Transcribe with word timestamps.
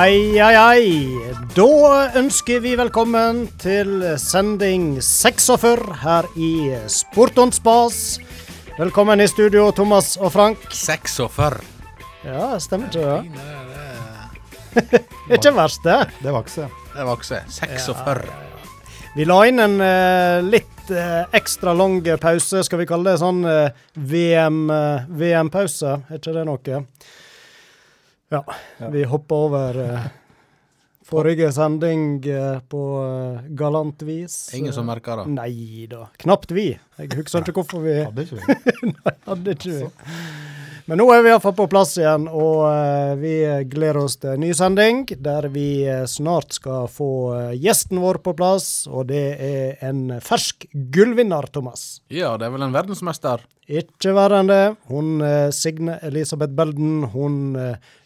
Ai, 0.00 0.40
ai, 0.40 0.54
ai. 0.56 0.92
Da 1.52 1.64
ønsker 2.16 2.62
vi 2.64 2.70
velkommen 2.78 3.42
til 3.60 3.98
sending 4.22 4.94
46 5.04 5.98
her 6.00 6.28
i 6.40 6.52
Sportons 6.88 7.58
Spas. 7.60 7.98
Velkommen 8.78 9.20
i 9.20 9.26
studio, 9.28 9.66
Thomas 9.76 10.14
og 10.16 10.32
Frank. 10.32 10.64
46. 10.72 11.60
Ja, 12.24 12.48
stemmer 12.64 12.88
ikke 12.88 13.04
det? 13.04 13.20
Det, 14.88 15.04
Det 15.04 15.36
er 15.36 15.38
ikke 15.42 15.56
verst, 15.60 15.84
det. 15.84 16.00
Det 16.24 16.32
vokser. 16.32 16.72
det 16.96 17.04
var 17.04 17.16
også 17.18 17.44
46. 17.60 18.26
Vi 19.18 19.28
la 19.28 19.40
inn 19.52 19.60
en 19.60 19.78
uh, 19.84 20.40
litt 20.48 20.94
uh, 20.96 21.26
ekstra 21.36 21.76
lang 21.76 22.00
pause, 22.22 22.64
skal 22.64 22.86
vi 22.86 22.88
kalle 22.88 23.12
det 23.12 23.20
sånn 23.20 23.44
uh, 23.44 23.82
VM, 23.92 24.62
eh, 24.70 25.10
VM-pause. 25.12 25.98
Er 26.08 26.22
ikke 26.22 26.38
det 26.40 26.48
noe? 26.48 26.84
Ja, 28.30 28.44
vi 28.92 29.04
hoppa 29.04 29.34
over 29.34 29.78
eh, 29.82 30.04
forrige 31.02 31.52
sending 31.52 32.26
eh, 32.26 32.60
på 32.60 32.82
eh, 33.02 33.48
galant 33.58 34.02
vis. 34.02 34.54
Ingen 34.54 34.72
som 34.72 34.86
merker 34.86 35.16
det. 35.16 35.24
Nei 35.34 35.86
da. 35.90 36.04
Knapt 36.22 36.54
vi. 36.54 36.68
Jeg 37.00 37.10
husker 37.18 37.42
ikke 37.42 37.56
hvorfor 37.58 37.82
vi 37.82 37.96
Hadde 38.04 38.26
ikke 38.28 38.38
vi? 38.38 38.60
Nei, 38.94 39.14
hadde 39.26 39.56
ikke 39.56 39.74
vi. 39.80 39.88
Men 40.90 40.98
nå 40.98 41.04
er 41.14 41.20
vi 41.22 41.28
iallfall 41.30 41.52
på 41.54 41.68
plass 41.70 41.92
igjen, 42.00 42.24
og 42.26 42.64
eh, 42.66 43.12
vi 43.20 43.34
gleder 43.70 44.00
oss 44.00 44.16
til 44.18 44.32
en 44.32 44.40
ny 44.42 44.48
sending 44.58 45.04
der 45.22 45.46
vi 45.54 45.84
eh, 45.86 46.00
snart 46.10 46.56
skal 46.56 46.88
få 46.90 47.10
eh, 47.36 47.52
gjesten 47.62 48.00
vår 48.02 48.18
på 48.24 48.32
plass, 48.34 48.88
og 48.90 49.06
det 49.06 49.20
er 49.46 49.84
en 49.86 50.16
fersk 50.18 50.66
gullvinner, 50.90 51.46
Thomas. 51.54 52.00
Ja, 52.10 52.32
det 52.34 52.48
er 52.48 52.56
vel 52.56 52.66
en 52.66 52.74
verdensmester. 52.74 53.46
Ikke 53.70 54.16
verre 54.18 54.40
enn 54.42 54.50
det. 54.50 54.64
Hun 54.90 55.22
Signe 55.54 56.00
Elisabeth 56.10 56.58
Belden 56.58 57.06
hun 57.14 57.38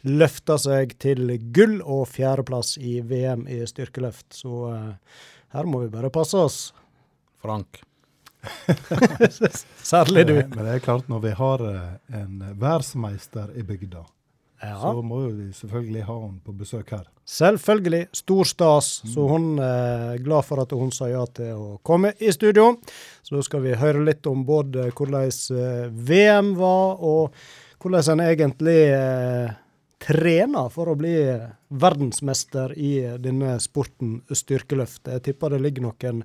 løfta 0.05 0.59
seg 0.61 0.93
til 1.01 1.39
gull 1.57 1.79
og 1.81 2.05
fjerdeplass 2.13 2.77
i 2.77 2.99
VM 3.01 3.49
i 3.49 3.63
styrkeløft. 3.65 4.29
Så 4.45 4.69
her 5.57 5.73
må 5.73 5.87
vi 5.87 5.93
bare 5.97 6.13
passe 6.13 6.37
oss. 6.37 6.63
Frank. 7.41 7.81
Særlig 9.85 10.27
du. 10.29 10.35
Men 10.55 10.65
det 10.67 10.75
er 10.75 10.83
klart, 10.85 11.09
når 11.09 11.23
vi 11.25 11.33
har 11.39 11.65
eh, 11.69 12.21
en 12.21 12.43
verdensmeister 12.61 13.55
i 13.59 13.63
bygda, 13.67 14.05
Ja. 14.65 14.79
så 14.81 15.03
må 15.05 15.19
jo 15.27 15.33
vi 15.37 15.51
selvfølgelig 15.53 16.05
ha 16.07 16.15
henne 16.23 16.41
på 16.45 16.53
besøk 16.57 16.91
her. 16.95 17.03
Selvfølgelig. 17.29 18.07
Stor 18.17 18.45
stas. 18.49 18.87
Så 19.09 19.27
hun 19.29 19.59
er 19.59 20.17
glad 20.25 20.45
for 20.45 20.63
at 20.63 20.73
hun 20.73 20.93
sa 20.93 21.09
ja 21.11 21.25
til 21.37 21.53
å 21.57 21.67
komme 21.85 22.13
i 22.21 22.31
studio. 22.33 22.71
Så 23.25 23.37
da 23.37 23.43
skal 23.45 23.61
vi 23.65 23.75
høre 23.81 24.05
litt 24.05 24.27
om 24.31 24.45
både 24.49 24.91
hvordan 24.93 25.29
eh, 25.29 25.91
VM 25.91 26.55
var, 26.57 26.97
og 27.01 27.35
hvordan 27.83 28.15
en 28.21 28.25
egentlig 28.31 28.79
eh, 28.95 29.53
trener 30.05 30.69
for 30.73 30.91
å 30.93 30.97
bli 30.99 31.17
verdensmester 31.81 32.75
i 32.77 32.93
denne 33.23 33.57
sporten 33.63 34.19
styrkeløft. 34.29 35.09
Jeg 35.09 35.25
tipper 35.31 35.55
det 35.55 35.63
ligger 35.65 35.89
noen 35.89 36.23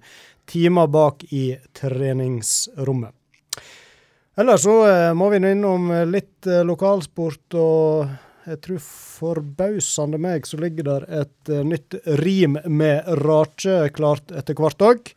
timer 0.49 0.89
bak 0.91 1.23
i 1.31 1.53
treningsrommet. 1.77 3.16
Ellers 4.39 4.63
så 4.63 4.75
eh, 4.88 5.13
må 5.17 5.27
vi 5.33 5.41
innom 5.44 5.89
litt 6.08 6.47
eh, 6.47 6.61
lokalsport, 6.63 7.58
og 7.59 8.47
jeg 8.47 8.61
tror 8.63 8.80
forbausende 8.86 10.19
meg 10.21 10.47
så 10.47 10.61
ligger 10.61 10.88
der 10.88 11.08
et 11.25 11.52
eh, 11.52 11.66
nytt 11.67 11.97
rim 12.21 12.55
med 12.64 13.08
rake 13.19 13.89
klart 13.97 14.31
etter 14.31 14.55
hvert 14.55 14.86
òg. 14.86 15.14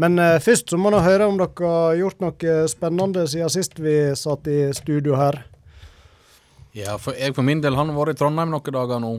Men 0.00 0.16
først 0.40 0.72
så 0.72 0.78
må 0.80 0.88
vi 0.94 1.02
høre 1.04 1.26
om 1.28 1.36
dere 1.36 1.68
har 1.68 1.98
gjort 1.98 2.22
noe 2.24 2.54
spennende 2.72 3.26
siden 3.28 3.52
sist 3.52 3.76
vi 3.76 3.96
satt 4.16 4.48
i 4.48 4.70
studio 4.72 5.18
her. 5.20 5.42
Ja, 6.76 6.96
for 7.00 7.16
jeg 7.18 7.34
for 7.36 7.44
min 7.44 7.60
del 7.60 7.76
har 7.76 7.92
vært 7.92 8.14
i 8.14 8.18
Trondheim 8.20 8.52
noen 8.52 8.76
dager 8.76 9.00
nå. 9.02 9.12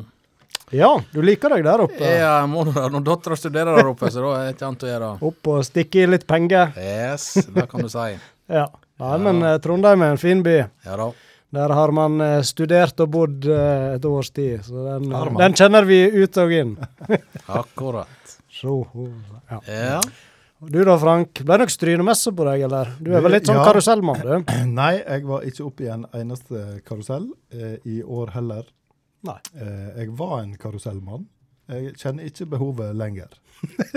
Ja, 0.73 0.89
du 1.13 1.19
liker 1.21 1.53
deg 1.53 1.65
der 1.67 1.83
oppe. 1.85 1.99
Ja, 2.01 2.39
jeg 2.39 2.49
må 2.49 2.63
da. 2.65 2.87
Når 2.89 3.03
dattera 3.05 3.37
studerer 3.37 3.77
der 3.77 3.89
oppe, 3.91 4.09
så 4.09 4.23
da 4.23 4.31
er 4.39 4.47
det 4.47 4.55
ikke 4.55 4.69
annet 4.71 4.85
å 4.85 4.89
gjøre. 4.89 5.09
Opp 5.29 5.49
og 5.53 5.59
stikke 5.67 6.01
i 6.01 6.07
litt 6.09 6.25
penger. 6.29 6.71
Yes, 6.81 7.27
det 7.53 7.67
kan 7.71 7.85
du 7.85 7.91
si. 7.93 8.13
Ja. 8.53 8.65
Nei, 8.99 9.13
men 9.23 9.37
eh, 9.47 9.55
Trondheim 9.63 10.01
er 10.03 10.11
en 10.13 10.19
fin 10.21 10.41
by. 10.43 10.57
Ja 10.85 10.97
da. 10.99 11.05
Der 11.55 11.71
har 11.77 11.93
man 11.95 12.17
eh, 12.21 12.41
studert 12.45 12.99
og 13.05 13.11
bodd 13.13 13.45
eh, 13.47 13.93
et 13.95 14.05
års 14.05 14.29
tid, 14.35 14.65
så 14.67 14.83
den, 14.87 15.13
den 15.37 15.55
kjenner 15.57 15.87
vi 15.87 15.99
ut 16.11 16.37
og 16.43 16.51
inn. 16.53 16.73
Akkurat. 17.61 18.35
Så, 18.53 18.75
ja. 19.49 19.59
Ja. 19.69 20.01
Du 20.69 20.79
da, 20.85 20.95
Frank. 20.99 21.41
Ble 21.43 21.57
det 21.57 21.63
nok 21.65 21.71
strynemesse 21.73 22.31
på 22.35 22.45
deg, 22.47 22.63
eller? 22.67 22.93
Du 23.03 23.11
er 23.15 23.21
vel 23.25 23.33
litt 23.35 23.47
sånn 23.49 23.59
Ja. 23.59 23.65
karusellmann, 23.67 24.21
du? 24.23 24.53
Nei, 24.79 24.93
jeg 25.01 25.25
var 25.27 25.43
ikke 25.49 25.65
oppe 25.67 25.85
i 25.87 25.91
en 25.93 26.05
eneste 26.13 26.81
karusell 26.87 27.27
eh, 27.51 27.75
i 27.89 27.99
år 28.03 28.31
heller. 28.37 28.63
Nei. 29.27 29.37
Eh, 29.55 29.89
jeg 30.03 30.13
var 30.19 30.39
en 30.41 30.55
karusellmann. 30.59 31.27
Jeg 31.71 31.93
kjenner 31.99 32.27
ikke 32.27 32.45
behovet 32.51 32.95
lenger. 32.99 33.31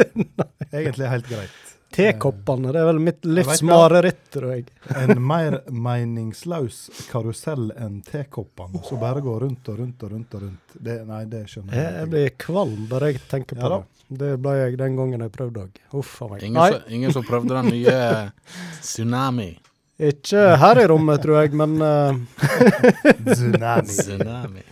Egentlig 0.73 1.09
helt 1.11 1.29
greit. 1.31 1.76
Tekoppene, 1.97 2.73
det 2.75 2.81
er 2.83 2.89
vel 2.91 3.01
mitt 3.01 3.25
livs 3.25 3.63
mareritt, 3.65 4.23
tror 4.35 4.51
jeg. 4.53 4.67
En 5.01 5.17
mer 5.25 5.59
meningsløs 5.73 6.81
karusell 7.11 7.71
enn 7.73 8.03
tekoppene, 8.05 8.83
som 8.85 9.01
bare 9.01 9.25
går 9.25 9.47
rundt 9.47 9.71
og 9.73 9.81
rundt 9.81 10.05
og 10.05 10.13
rundt. 10.13 10.35
og 10.37 10.47
rundt. 10.47 10.77
Det, 10.77 11.01
nei, 11.09 11.23
det 11.31 11.47
skjønner 11.49 11.79
Jeg, 11.79 11.93
jeg 12.01 12.11
blir 12.13 12.35
kvalm 12.47 12.89
bare 12.91 13.15
jeg 13.15 13.23
tenker 13.31 13.57
på 13.57 13.65
Ja 13.65 13.79
det. 13.79 13.85
Det 14.07 14.37
ble 14.39 14.53
jeg 14.55 14.77
den 14.79 14.95
gangen 14.95 15.23
jeg 15.25 15.33
prøvde 15.35 15.65
òg. 15.65 15.79
Huff 15.91 16.21
a 16.23 16.29
meg. 16.31 16.45
Ingen, 16.47 16.77
ingen 16.95 17.15
som 17.15 17.25
prøvde 17.27 17.57
den 17.57 17.73
nye 17.75 17.97
Tsunami. 18.79 19.49
ikke 19.99 20.45
her 20.63 20.83
i 20.83 20.87
rommet, 20.87 21.25
tror 21.25 21.41
jeg, 21.43 21.57
men 21.59 21.75
uh... 21.83 22.15
Tsunami. 23.33 23.97
Tsunami. 23.97 24.63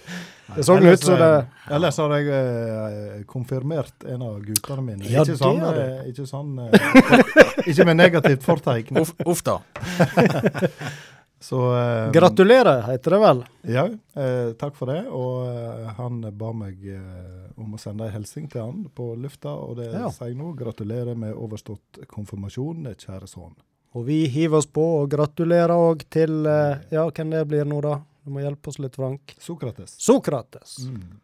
Det 0.57 0.65
så 0.67 0.77
ut 0.77 1.01
som 1.01 1.17
det 1.19 1.31
Ellers 1.73 1.97
har 2.03 2.13
jeg 2.19 2.29
eh, 2.29 3.23
konfirmert 3.31 4.05
en 4.05 4.23
av 4.27 4.41
guttene 4.45 4.83
mine. 4.85 5.09
Ja, 5.09 5.23
ikke 5.25 5.39
sånn, 5.41 5.63
det 5.65 5.87
eh, 5.87 6.11
ikke 6.13 6.27
sånn 6.29 6.53
for, 6.61 7.67
Ikke 7.73 7.87
med 7.89 7.97
negativt 8.03 8.45
fortegn. 8.45 9.01
Uff, 9.01 9.15
uff 9.25 9.43
da. 9.47 9.59
Så 11.45 11.59
eh, 11.77 12.11
Gratulerer, 12.13 12.83
heter 12.89 13.11
det 13.11 13.19
vel. 13.21 13.41
Ja, 13.69 13.83
eh, 14.17 14.53
takk 14.57 14.77
for 14.79 14.89
det. 14.89 15.03
Og 15.13 15.43
eh, 15.51 15.91
han 15.99 16.23
ba 16.41 16.53
meg 16.57 16.81
eh, 16.89 17.51
om 17.61 17.75
å 17.77 17.81
sende 17.81 18.07
en 18.09 18.15
hilsen 18.15 18.47
til 18.49 18.63
han 18.65 18.87
på 18.97 19.11
lufta, 19.21 19.53
og 19.53 19.77
det 19.81 19.91
Ja. 19.93 20.09
sier 20.15 20.31
jeg 20.33 20.39
nå. 20.41 20.55
Gratulerer 20.57 21.13
med 21.19 21.37
overstått 21.37 22.01
konfirmasjon, 22.09 22.89
kjære 22.97 23.29
sønn. 23.29 23.53
Og 23.95 24.07
vi 24.09 24.23
hiver 24.27 24.59
oss 24.63 24.67
på 24.67 24.83
og 25.03 25.11
gratulerer 25.13 25.75
òg 25.77 26.07
til 26.11 26.47
eh, 26.49 26.81
Ja, 26.97 27.05
hvem 27.11 27.31
det 27.37 27.45
blir 27.53 27.69
nå, 27.69 27.83
da? 27.85 27.99
Du 28.25 28.33
må 28.33 28.41
hjelpe 28.41 28.73
oss 28.73 28.81
litt, 28.81 28.97
Frank. 28.97 29.37
Sokrates. 29.43 29.95
Sokrates. 30.01 30.79
Mm. 30.89 31.21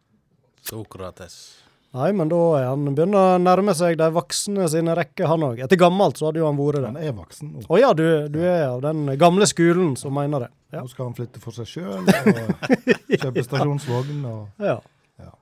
Sokrates. 0.68 1.36
Nei, 1.96 2.12
men 2.14 2.28
da 2.30 2.38
er 2.60 2.68
han 2.68 2.84
begynner 2.94 3.32
å 3.34 3.38
nærme 3.42 3.72
seg 3.74 3.96
de 3.98 4.06
voksne 4.14 4.68
sine 4.70 4.94
rekker, 4.94 5.26
han 5.26 5.42
òg. 5.42 5.62
Etter 5.64 5.80
gammelt 5.80 6.20
så 6.20 6.28
hadde 6.28 6.38
jo 6.38 6.46
han 6.46 6.60
vært 6.60 6.84
det. 6.84 6.92
Han 6.92 7.00
er 7.02 7.16
voksen 7.16 7.50
nå. 7.56 7.64
Å 7.66 7.80
ja, 7.80 7.90
du, 7.98 8.04
du 8.30 8.38
er 8.44 8.68
av 8.68 8.78
den 8.84 9.08
gamle 9.18 9.48
skolen 9.50 9.96
som 9.98 10.14
mener 10.14 10.46
det. 10.46 10.50
Ja. 10.70 10.84
Nå 10.84 10.92
skal 10.92 11.08
han 11.08 11.16
flytte 11.18 11.42
for 11.42 11.56
seg 11.56 11.66
sjøl 11.66 12.06
og 12.06 12.76
kjøpe 13.24 13.42
stasjonsvogn 13.48 14.22
og 14.30 14.62
ja. 14.70 14.78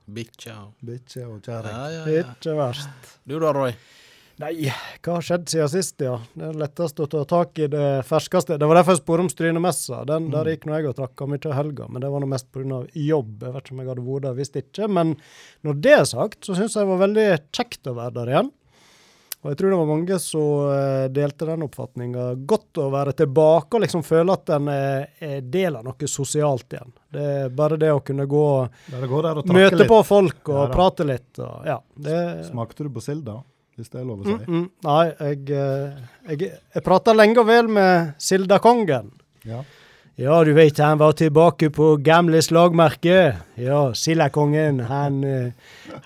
Bikkja. 0.09 0.55
bikkje 0.81 1.27
og 1.29 1.43
kjerring. 1.45 1.75
Ja, 1.75 1.89
ja, 1.93 2.05
ja. 2.09 2.23
Ikke 2.25 2.55
verst. 2.57 3.11
Du 3.29 3.37
da, 3.43 3.53
Roy? 3.53 3.75
Nei, 4.38 4.69
hva 5.03 5.16
har 5.16 5.25
skjedd 5.26 5.49
siden 5.50 5.71
sist, 5.72 5.97
ja? 6.04 6.12
Det 6.38 6.44
er 6.47 6.59
lettest 6.60 7.00
å 7.03 7.09
ta 7.10 7.25
tak 7.26 7.59
i 7.59 7.66
det 7.72 7.87
ferskeste. 8.06 8.54
Det 8.60 8.69
var 8.71 8.78
derfor 8.78 8.94
jeg 8.94 9.00
spurte 9.00 9.25
om 9.25 9.31
Strynemessa. 9.32 10.04
Den 10.06 10.28
der 10.31 10.53
gikk 10.53 10.69
nå 10.69 10.76
jeg 10.76 10.93
og 10.93 10.94
trakka 11.00 11.26
mye 11.26 11.43
til 11.43 11.56
helga, 11.56 11.88
men 11.91 12.04
det 12.04 12.12
var 12.12 12.22
nå 12.22 12.28
mest 12.31 12.47
pga. 12.54 12.84
jobb. 12.94 13.43
Jeg 13.43 13.56
vet 13.56 13.65
ikke 13.65 13.75
om 13.75 13.82
jeg 13.82 13.91
hadde 13.91 14.06
vært 14.06 14.28
der 14.28 14.38
hvis 14.38 14.54
ikke. 14.62 14.88
Men 14.94 15.16
når 15.66 15.82
det 15.82 15.97
er 15.97 16.06
sagt, 16.12 16.38
så 16.47 16.54
syns 16.54 16.78
jeg 16.78 16.87
det 16.87 16.93
var 16.93 17.03
veldig 17.03 17.27
kjekt 17.50 17.91
å 17.91 17.97
være 17.98 18.16
der 18.21 18.32
igjen. 18.34 18.54
Og 19.38 19.53
jeg 19.53 19.59
tror 19.59 19.71
det 19.71 19.77
var 19.78 19.91
mange 19.91 20.16
som 20.22 20.71
eh, 20.75 21.10
delte 21.15 21.47
den 21.47 21.66
oppfatninga. 21.66 22.30
Godt 22.54 22.80
å 22.83 22.89
være 22.95 23.18
tilbake 23.21 23.78
og 23.78 23.84
liksom 23.84 24.03
føle 24.07 24.34
at 24.34 24.54
en 24.54 24.71
er, 24.71 25.36
del 25.42 25.78
av 25.78 25.86
noe 25.86 26.10
sosialt 26.10 26.74
igjen. 26.74 26.91
Det 27.15 27.28
er 27.42 27.53
bare 27.54 27.78
det 27.78 27.91
å 27.95 28.03
kunne 28.07 28.27
gå 28.30 28.47
og 28.63 29.47
møte 29.51 29.83
litt. 29.83 29.91
på 29.91 30.01
folk 30.07 30.51
og 30.51 30.65
Ja 30.65 30.72
prate 30.74 31.07
litt. 31.07 31.30
Og, 31.39 31.71
ja, 31.71 31.78
det, 31.95 32.18
Smakte 32.51 32.86
du 32.86 32.91
på 32.95 33.03
silda, 33.03 33.41
hvis 33.78 33.91
det 33.95 34.01
er 34.03 34.07
lov 34.10 34.21
å 34.21 34.28
si? 34.28 34.36
Mm, 34.45 34.54
mm. 34.54 34.69
Nei, 34.84 35.03
jeg, 35.22 35.42
eh, 35.54 36.07
jeg, 36.34 36.53
jeg 36.75 36.84
prata 36.86 37.15
lenge 37.16 37.39
og 37.42 37.48
vel 37.48 37.69
med 37.72 38.15
Sildakongen. 38.22 39.13
Ja. 39.48 39.65
Ja, 40.19 40.41
du 40.42 40.48
vet 40.51 40.80
han 40.83 40.98
var 40.98 41.13
tilbake 41.15 41.69
på 41.71 41.92
gamle 42.03 42.41
slagmerke. 42.42 43.36
Ja, 43.63 43.92
Sildakongen, 43.95 44.80
han, 44.89 45.21
eh, 45.22 45.53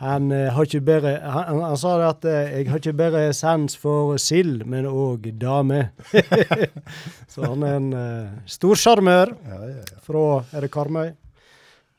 han 0.02 0.26
eh, 0.36 0.50
har 0.52 0.68
ikke 0.68 0.82
bare 0.84 1.14
han, 1.24 1.46
han- 1.48 1.62
han 1.70 1.78
sa 1.80 1.94
det 1.96 2.10
at 2.10 2.28
jeg 2.28 2.68
har 2.68 2.82
ikke 2.82 2.92
bare 2.98 3.22
sans 3.32 3.72
for 3.80 4.18
sild, 4.20 4.66
men 4.68 4.84
òg 4.90 5.30
dame. 5.40 5.86
Så 7.32 7.40
han 7.48 7.64
er 7.64 7.78
en 7.80 7.88
uh, 7.96 8.28
stor 8.44 8.76
sjarmør 8.76 9.32
Ja, 9.48 9.58
ja, 9.64 9.74
ja. 9.80 10.00
fra 10.04 10.26
Er 10.52 10.66
det 10.66 10.70
Karmøy? 10.76 11.12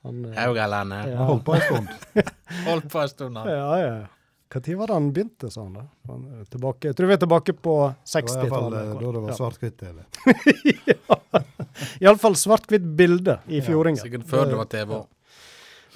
Han, 0.06 0.26
Haugalandet. 0.36 1.14
Ja. 1.16 1.26
Holdt 1.32 1.46
på 1.48 1.54
en 1.58 1.62
stund. 1.66 1.88
Holdt 2.68 2.90
på 2.92 3.02
en 3.02 3.10
stund. 3.10 3.38
ja. 3.42 3.54
Ja, 3.58 3.78
ja. 3.80 3.94
Når 4.62 4.78
var 4.78 4.88
det 4.88 4.94
han 5.00 5.08
begynte, 5.16 5.50
sa 5.52 5.64
han 5.64 5.74
da? 5.74 5.84
Han 6.12 6.46
tilbake, 6.54 6.90
jeg 6.92 6.96
tror 7.00 7.08
vi 7.10 7.14
er 7.16 7.22
tilbake 7.24 7.54
på 7.58 7.74
Det 7.90 8.22
var 8.22 8.44
iallfall 8.44 8.74
eh, 8.74 8.84
60-tallet. 8.84 9.02
da 9.02 9.12
det 9.12 9.22
var 9.24 9.30
Ja. 9.30 9.38
svart-hvitt-TV. 9.40 9.98
Iallfall 12.04 12.36
svart-hvitt 12.38 12.86
bilde 12.98 13.40
i 13.48 13.62
Sikkert 13.62 14.26
før 14.30 14.46
det 14.52 14.58
var 14.60 14.66
TV. 14.72 15.00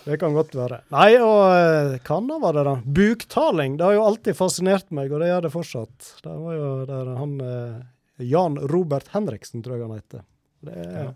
Det 0.07 0.15
kan 0.21 0.33
godt 0.33 0.53
være. 0.55 0.77
Nei, 0.95 1.09
og 1.19 1.41
eh, 1.51 1.97
hva 2.07 2.17
annet 2.21 2.41
var 2.41 2.55
det, 2.55 2.63
da? 2.63 2.75
Buktaling. 2.95 3.75
Det 3.77 3.83
har 3.83 3.93
jo 3.97 4.05
alltid 4.07 4.37
fascinert 4.39 4.87
meg, 4.95 5.11
og 5.11 5.19
det 5.19 5.27
gjør 5.33 5.41
det 5.43 5.51
fortsatt. 5.51 6.11
Det 6.23 6.35
var 6.45 6.53
jo 6.55 6.69
der 6.87 7.09
han 7.19 7.33
eh, 7.43 7.81
Jan 8.23 8.55
Robert 8.71 9.09
Henriksen, 9.11 9.61
tror 9.65 9.75
jeg 9.75 9.83
han 9.89 9.97
heter. 9.99 10.23
Det 10.63 10.77
er, 10.85 10.93
Ja. 11.03 11.09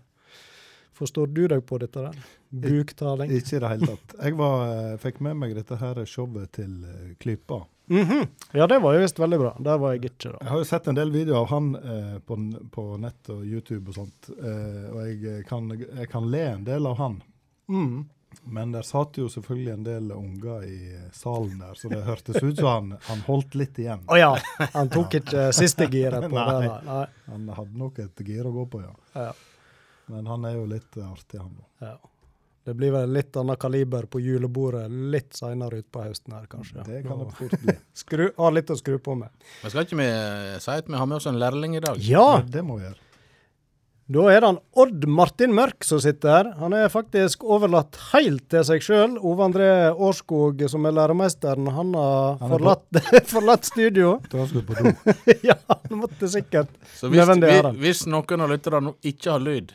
Forstår 0.92 1.30
du 1.32 1.46
deg 1.48 1.64
på 1.66 1.78
dette 1.80 2.04
der? 2.04 2.16
Buktaling? 2.52 3.32
Ikke 3.32 3.56
i 3.56 3.60
det 3.64 3.68
hele 3.74 3.92
tatt. 3.94 4.16
Jeg 4.20 4.36
var, 4.38 4.64
eh, 4.68 4.96
fikk 5.00 5.22
med 5.24 5.38
meg 5.40 5.54
dette 5.56 5.78
her 5.80 6.02
showet 6.04 6.52
til 6.58 6.82
Klypa. 7.20 7.62
Mm 7.92 8.04
-hmm. 8.04 8.26
Ja, 8.52 8.66
det 8.66 8.78
var 8.78 8.94
jo 8.94 9.00
visst 9.00 9.18
veldig 9.18 9.38
bra. 9.38 9.56
Der 9.58 9.78
var 9.78 9.92
jeg 9.92 10.04
ikke, 10.04 10.30
da. 10.30 10.38
Jeg 10.40 10.48
har 10.48 10.58
jo 10.58 10.64
sett 10.64 10.86
en 10.86 10.94
del 10.94 11.10
videoer 11.10 11.38
av 11.38 11.46
han 11.46 11.74
eh, 11.76 12.18
på, 12.18 12.36
på 12.70 12.96
nett 12.96 13.28
og 13.28 13.44
YouTube 13.46 13.88
og 13.88 13.94
sånt, 13.94 14.30
eh, 14.38 14.94
og 14.94 15.06
jeg 15.06 15.24
eh, 15.24 15.44
kan, 15.44 15.68
jeg 15.98 16.08
kan 16.08 16.30
le 16.30 16.42
en 16.42 16.64
del 16.64 16.86
av 16.86 16.96
han. 16.96 17.22
Mm. 17.68 18.08
Men 18.44 18.72
der 18.72 18.82
satt 18.82 19.18
jo 19.18 19.28
selvfølgelig 19.28 19.72
en 19.72 19.84
del 19.84 20.12
unger 20.12 20.64
i 20.64 20.94
eh, 20.94 21.10
salen 21.12 21.58
der, 21.58 21.74
så 21.74 21.88
det 21.88 22.02
hørtes 22.02 22.42
ut 22.42 22.56
som 22.56 22.66
han, 22.66 22.94
han 23.02 23.20
holdt 23.26 23.54
litt 23.54 23.78
igjen. 23.78 24.00
Å 24.06 24.16
ja. 24.16 24.32
Han 24.72 24.88
tok 24.88 25.14
ikke 25.20 25.52
siste 25.52 25.86
giret 25.92 26.30
på 26.30 26.36
Nei. 26.38 26.60
det. 26.62 26.68
Nei. 26.68 26.82
Nei. 26.86 27.06
Han 27.32 27.48
hadde 27.48 27.78
nok 27.78 27.98
et 27.98 28.24
gir 28.26 28.46
å 28.46 28.52
gå 28.52 28.66
på, 28.66 28.82
ja. 28.82 28.94
Ja. 29.14 29.32
Men 30.12 30.26
han 30.28 30.44
er 30.48 30.58
jo 30.58 30.64
litt 30.68 30.96
eh, 31.00 31.08
artig, 31.08 31.40
han 31.40 31.52
òg. 31.56 31.68
Ja. 31.88 31.96
Det 32.62 32.76
blir 32.78 32.92
vel 32.94 33.10
litt 33.10 33.34
annet 33.40 33.58
kaliber 33.58 34.04
på 34.06 34.20
julebordet 34.22 34.84
litt 35.10 35.34
seinere 35.34 35.80
utpå 35.82 36.04
høsten 36.04 36.36
her, 36.36 36.44
kanskje. 36.46 36.84
Det 36.86 37.00
kan 37.08 37.24
det 37.24 37.32
fort 37.34 37.56
bli. 37.64 37.74
skru, 38.04 38.28
Har 38.38 38.52
litt 38.54 38.70
å 38.70 38.76
skru 38.78 39.00
på 39.02 39.16
med. 39.18 39.32
Men 39.64 39.72
skal 39.72 39.88
ikke 39.88 39.98
vi 39.98 40.10
si 40.62 40.76
at 40.76 40.86
vi 40.92 41.00
har 41.00 41.08
med 41.10 41.18
oss 41.18 41.26
en 41.30 41.40
lærling 41.42 41.74
i 41.80 41.82
dag? 41.82 41.98
Ja, 42.06 42.36
Det, 42.44 42.52
det 42.60 42.62
må 42.68 42.76
vi 42.78 42.86
gjøre. 42.86 43.00
da 44.14 44.28
er 44.30 44.40
det 44.44 44.50
han 44.52 44.60
Odd 44.84 45.08
Martin 45.10 45.56
Mørk 45.58 45.88
som 45.88 45.98
sitter 46.06 46.36
her. 46.36 46.52
Han 46.62 46.78
er 46.78 46.86
faktisk 46.94 47.42
overlatt 47.42 47.98
helt 48.12 48.46
til 48.54 48.62
seg 48.70 48.86
sjøl. 48.86 49.18
Ove 49.18 49.42
André 49.50 49.68
Årskog, 49.90 50.62
som 50.70 50.86
er 50.86 50.94
læremesteren, 51.00 51.66
han 51.66 51.94
har 51.98 52.38
Han 52.44 52.54
forlatt, 52.58 53.02
forlatt 53.34 53.66
studio. 53.74 54.20
Da 54.30 54.46
skal 54.46 54.60
vi 54.62 54.66
på 54.70 54.78
do. 54.78 54.94
ja, 55.50 55.58
han 55.66 55.98
måtte 56.06 56.30
sikkert 56.30 56.70
Så 56.94 57.10
hvis, 57.10 57.26
vi, 57.42 57.54
hvis 57.82 58.06
noen 58.06 58.46
av 58.46 58.54
lytterne 58.54 58.94
ikke 59.02 59.34
har 59.34 59.42
lyd 59.50 59.74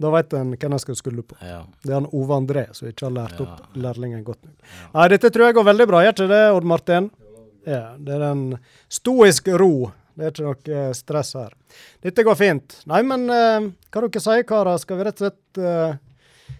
Da 0.00 0.10
veit 0.10 0.32
en 0.34 0.54
hvem 0.56 0.72
en 0.74 0.82
skal 0.82 0.96
skylde 0.98 1.22
på. 1.22 1.36
ja. 1.40 1.60
Det 1.82 1.90
er 1.92 2.00
han 2.00 2.08
Ove 2.12 2.34
André 2.34 2.64
som 2.74 2.88
ikke 2.88 3.06
har 3.06 3.12
lært 3.14 3.40
Ja. 3.40 3.44
opp 3.46 3.76
lærlingen 3.76 4.24
godt 4.24 4.42
nok. 4.44 4.54
Nei, 4.94 5.08
dette 5.08 5.30
tror 5.30 5.46
jeg 5.46 5.54
går 5.54 5.64
veldig 5.70 5.86
bra, 5.86 6.00
gjør 6.02 6.16
ikke 6.16 6.28
det, 6.28 6.40
Odd 6.56 6.64
Martin? 6.64 7.10
Ja, 7.66 7.94
det 7.98 8.14
er 8.16 8.24
en 8.32 8.58
stoisk 8.90 9.48
ro. 9.48 9.92
Det 10.16 10.24
er 10.26 10.30
ikke 10.34 10.44
noe 10.46 10.74
eh, 10.88 10.92
stress 10.94 11.32
her. 11.34 11.54
Dette 12.02 12.22
går 12.22 12.36
fint. 12.38 12.76
Nei, 12.86 13.02
men 13.02 13.24
eh, 13.30 13.70
hva 13.90 14.02
dere 14.04 14.20
sier, 14.22 14.44
karer? 14.46 14.78
Skal 14.78 14.98
vi 15.00 15.06
rett 15.08 15.22
og 15.22 15.30
slett 15.30 15.58
eh, 15.62 15.96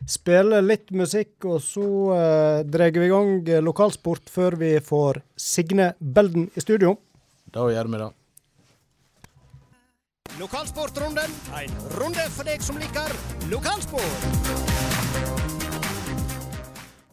spille 0.08 0.60
litt 0.64 0.90
musikk, 0.90 1.44
og 1.44 1.60
så 1.62 1.84
uh, 2.12 2.62
drar 2.64 2.90
vi 2.92 3.06
i 3.06 3.12
gang 3.12 3.38
lokalsport 3.64 4.28
før 4.32 4.56
vi 4.60 4.75
får 4.84 5.20
Signe 5.37 5.92
Belden 6.00 6.50
i 6.56 6.60
studio? 6.60 6.96
Da 7.52 7.69
gjør 7.72 7.88
vi 7.92 8.00
det. 8.02 8.08
Lokalsportrunden, 10.34 11.31
en 11.60 11.75
runde 11.94 12.22
for 12.34 12.42
deg 12.48 12.62
som 12.62 12.75
liker 12.82 13.12
lokalsport. 13.52 14.25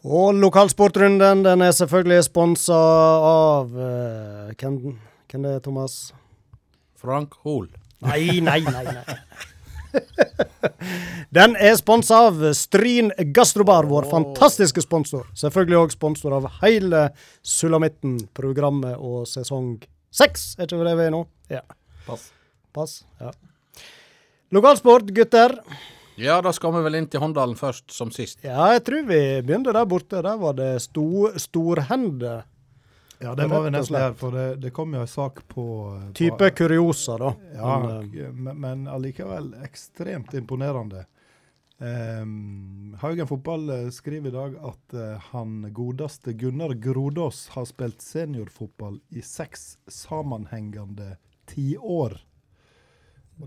Og 0.02 0.34
lokalsportrunden 0.42 1.44
den 1.46 1.62
er 1.62 1.70
selvfølgelig 1.76 2.24
sponsa 2.26 2.80
av 3.28 3.70
uh, 3.78 4.50
hvem, 4.58 4.98
hvem 5.30 5.46
det 5.46 5.54
er, 5.54 5.62
Thomas? 5.62 6.10
Frank 6.98 7.38
Hoel. 7.46 7.70
Nei, 8.02 8.40
nei, 8.42 8.58
nei. 8.66 8.84
nei. 8.90 9.06
Den 11.36 11.54
er 11.54 11.78
sponsa 11.78 12.24
av 12.26 12.42
Stryn 12.58 13.14
Gastrobar, 13.30 13.86
vår 13.86 14.10
fantastiske 14.10 14.82
sponsor. 14.82 15.30
Selvfølgelig 15.38 15.78
òg 15.78 15.94
sponsor 15.94 16.34
av 16.40 16.50
hele 16.58 17.06
Sulamitten-programmet 17.46 18.98
og 18.98 19.28
sesong 19.30 19.76
seks. 20.10 20.56
Er 20.58 20.66
ikke 20.66 20.82
det 20.90 20.98
vi 20.98 21.06
er 21.06 21.14
nå? 21.14 21.26
Ja. 21.52 21.62
Pass. 22.08 22.32
Pass. 22.72 23.02
Ja. 23.20 23.32
Lokalsport, 24.52 25.10
gutter. 25.16 25.58
Ja, 26.20 26.40
da 26.44 26.52
skal 26.52 26.74
vi 26.76 26.82
vel 26.84 26.98
inn 26.98 27.06
til 27.08 27.22
Håndalen 27.22 27.56
først, 27.56 27.90
som 27.92 28.10
sist. 28.12 28.42
Ja, 28.44 28.66
jeg 28.74 28.82
tror 28.84 29.06
vi 29.08 29.20
begynte 29.46 29.72
der 29.72 29.86
borte. 29.88 30.20
Der 30.24 30.36
var 30.40 30.52
det 30.58 30.74
sto, 30.84 31.30
storhende. 31.40 32.42
Ja, 33.22 33.32
det 33.38 33.46
må 33.48 33.60
vi 33.64 33.70
nesten 33.70 33.96
gjøre, 33.96 34.16
for 34.18 34.34
det, 34.34 34.46
det 34.64 34.72
kom 34.74 34.92
jo 34.96 35.00
en 35.04 35.08
sak 35.08 35.44
på 35.48 35.64
på- 35.64 36.12
Type 36.18 36.50
kuriosa, 36.58 37.16
da. 37.22 37.30
Ja, 37.54 37.78
Men, 37.78 38.10
eh, 38.18 38.32
men, 38.32 38.60
men 38.60 38.84
allikevel 38.90 39.52
ekstremt 39.62 40.34
imponerende. 40.34 41.04
Um, 41.82 42.94
Haugen 43.00 43.26
fotball 43.26 43.70
eh, 43.70 43.88
skriver 43.90 44.28
i 44.28 44.34
dag 44.34 44.52
at 44.68 44.94
uh, 44.94 45.22
han 45.32 45.64
godeste 45.74 46.32
Gunnar 46.38 46.74
Grodås 46.78 47.48
har 47.56 47.64
spilt 47.66 48.02
seniorfotball 48.04 49.00
i 49.10 49.22
seks 49.26 49.78
sammenhengende 49.90 51.16
tiår. 51.50 52.20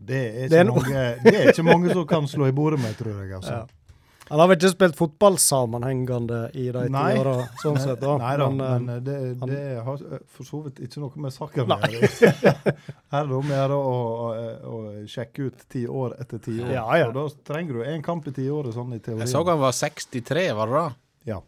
Det 0.01 0.21
er, 0.43 0.49
Det 0.51 0.59
er 0.59 0.69
mange, 0.69 1.07
det 1.23 1.33
er 1.35 1.49
ikke 1.53 1.63
mange 1.63 1.93
som 1.93 2.05
kan 2.07 2.27
slå 2.27 2.47
i 2.49 2.51
bordet 2.55 2.79
med, 2.81 2.95
tror 2.99 3.21
jeg. 3.23 3.33
altså. 3.37 3.51
Ja. 3.61 3.65
Han 4.25 4.39
har 4.41 4.47
vel 4.49 4.57
ikke 4.57 4.71
spilt 4.73 4.95
fotball 4.97 5.35
sammenhengende 5.37 6.39
i 6.57 6.63
de 6.73 6.81
ti 6.89 7.19
åra, 7.21 7.33
sånn 7.61 7.75
sett. 7.77 7.99
da. 8.01 8.15
Nei 8.17 8.31
da, 8.41 8.47
Men, 8.49 8.65
eh, 8.65 8.79
men 8.79 8.89
eh, 8.95 9.01
det, 9.05 9.17
han- 9.39 9.49
det 9.51 9.83
har 9.85 9.93
eh, 10.01 10.23
for 10.33 10.43
så 10.47 10.61
vidt 10.65 10.79
ikke 10.87 11.03
noe 11.03 11.21
med 11.27 11.31
saken 11.35 11.69
å 11.69 11.77
gjøre. 11.93 12.09
Her 13.13 13.19
er 13.21 13.27
det 13.29 13.37
om 13.37 13.51
å 13.53 13.59
gjøre 13.59 13.77
å, 13.77 13.93
å, 14.65 14.79
sjekke 15.05 15.45
ut 15.51 15.67
ti 15.69 15.85
år 15.85 16.17
etter 16.25 16.41
ti 16.41 16.55
år. 16.57 16.71
Ja, 16.73 16.87
ja. 16.97 17.11
Og 17.11 17.13
da 17.19 17.27
trenger 17.53 17.73
du 17.77 17.83
én 17.85 18.01
kamp 18.01 18.25
i 18.27 18.33
ti 18.33 18.47
året, 18.49 18.73
sånn 18.73 18.97
i 18.97 18.99
teorien. 18.99 19.21
Jeg 19.27 19.29
så 19.35 19.45
han 19.45 19.61
var 19.61 19.77
63, 19.77 20.47
var 20.57 20.73
det 20.73 20.81
da? 20.81 20.87
Ja. 21.35 21.39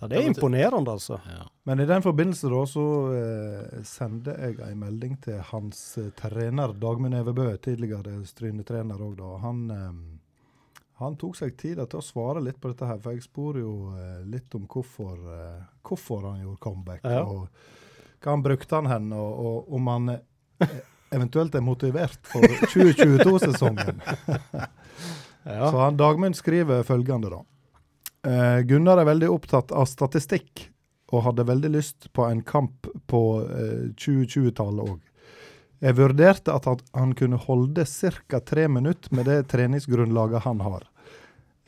Ja, 0.00 0.08
det 0.08 0.18
er 0.18 0.28
imponerende, 0.30 0.92
altså. 0.94 1.18
Ja. 1.26 1.48
Men 1.66 1.80
i 1.80 1.86
den 1.86 2.02
forbindelse 2.02 2.50
da, 2.52 2.60
så 2.70 2.84
eh, 3.18 3.80
sendte 3.86 4.36
jeg 4.38 4.60
en 4.62 4.78
melding 4.78 5.16
til 5.24 5.40
hans 5.50 5.80
eh, 5.98 6.12
trener, 6.18 6.74
Dagmund 6.78 7.18
Evebø, 7.18 7.48
tidligere 7.64 8.14
Stryne-trener 8.28 9.02
òg, 9.02 9.16
da. 9.18 9.32
Han, 9.42 9.64
eh, 9.74 10.84
han 11.02 11.18
tok 11.18 11.40
seg 11.40 11.56
tid 11.58 11.82
til 11.82 11.98
å 11.98 12.04
svare 12.04 12.44
litt 12.44 12.60
på 12.62 12.70
dette 12.70 12.86
her, 12.86 13.02
for 13.02 13.16
jeg 13.16 13.26
spor 13.26 13.58
jo 13.58 13.74
eh, 13.96 14.22
litt 14.30 14.54
om 14.58 14.68
hvorfor, 14.70 15.18
eh, 15.34 15.66
hvorfor 15.86 16.30
han 16.30 16.44
gjorde 16.46 16.62
comeback. 16.68 17.02
Ja. 17.02 17.24
Og 17.26 18.22
hva 18.22 18.34
han 18.36 18.46
brukte 18.46 18.78
han 18.78 18.90
hen, 18.90 19.12
og, 19.18 19.44
og 19.50 19.76
om 19.78 19.92
han 19.94 20.14
eh, 20.14 20.80
eventuelt 21.14 21.54
er 21.58 21.64
motivert 21.64 22.22
for 22.26 22.46
2022-sesongen. 22.70 24.02
Ja. 25.48 25.70
Så 25.70 25.78
han, 25.80 25.96
Dagmund 25.96 26.36
skriver 26.36 26.82
følgende, 26.84 27.30
da. 27.32 27.38
Eh, 28.26 28.60
Gunnar 28.66 29.00
er 29.00 29.08
veldig 29.08 29.30
opptatt 29.30 29.72
av 29.72 29.86
statistikk, 29.90 30.68
og 31.12 31.24
hadde 31.24 31.46
veldig 31.48 31.70
lyst 31.72 32.10
på 32.12 32.26
en 32.28 32.42
kamp 32.44 32.84
på 33.08 33.22
uh, 33.40 33.86
2020-tallet 33.96 34.90
òg. 34.92 34.98
Jeg 35.80 35.96
vurderte 35.96 36.52
at 36.52 36.66
han, 36.68 36.82
han 36.92 37.14
kunne 37.16 37.38
holde 37.40 37.86
ca. 37.88 38.40
tre 38.44 38.66
minutter 38.68 39.14
med 39.16 39.24
det 39.30 39.38
treningsgrunnlaget 39.48 40.44
han 40.44 40.60
har. 40.66 40.84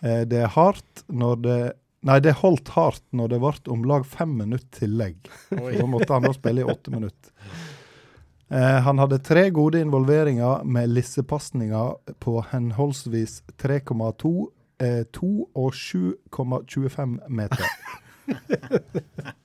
Uh, 0.04 0.26
det 0.28 0.42
er 0.44 0.52
hardt 0.56 1.06
når 1.08 1.44
det 1.46 1.60
Nei, 2.00 2.16
det 2.24 2.38
holdt 2.40 2.70
hardt 2.72 3.02
når 3.12 3.28
det 3.28 3.38
ble 3.42 3.72
om 3.74 3.82
lag 3.84 4.06
fem 4.08 4.30
minutter 4.32 4.86
tillegg. 4.86 5.18
Så 5.52 5.84
måtte 5.84 6.14
han 6.14 6.24
da 6.24 6.30
spille 6.32 6.62
i 6.62 6.64
åtte 6.64 6.88
minutter. 6.94 7.28
Eh, 8.50 8.78
han 8.82 8.98
hadde 8.98 9.20
tre 9.22 9.44
gode 9.54 9.80
involveringer 9.80 10.64
med 10.64 10.90
lissepasninger 10.90 12.14
på 12.18 12.40
henholdsvis 12.50 13.42
3,2, 13.62 14.48
eh, 14.80 15.04
2 15.16 15.30
og 15.54 15.72
7,25 15.76 17.18
meter. 17.28 17.66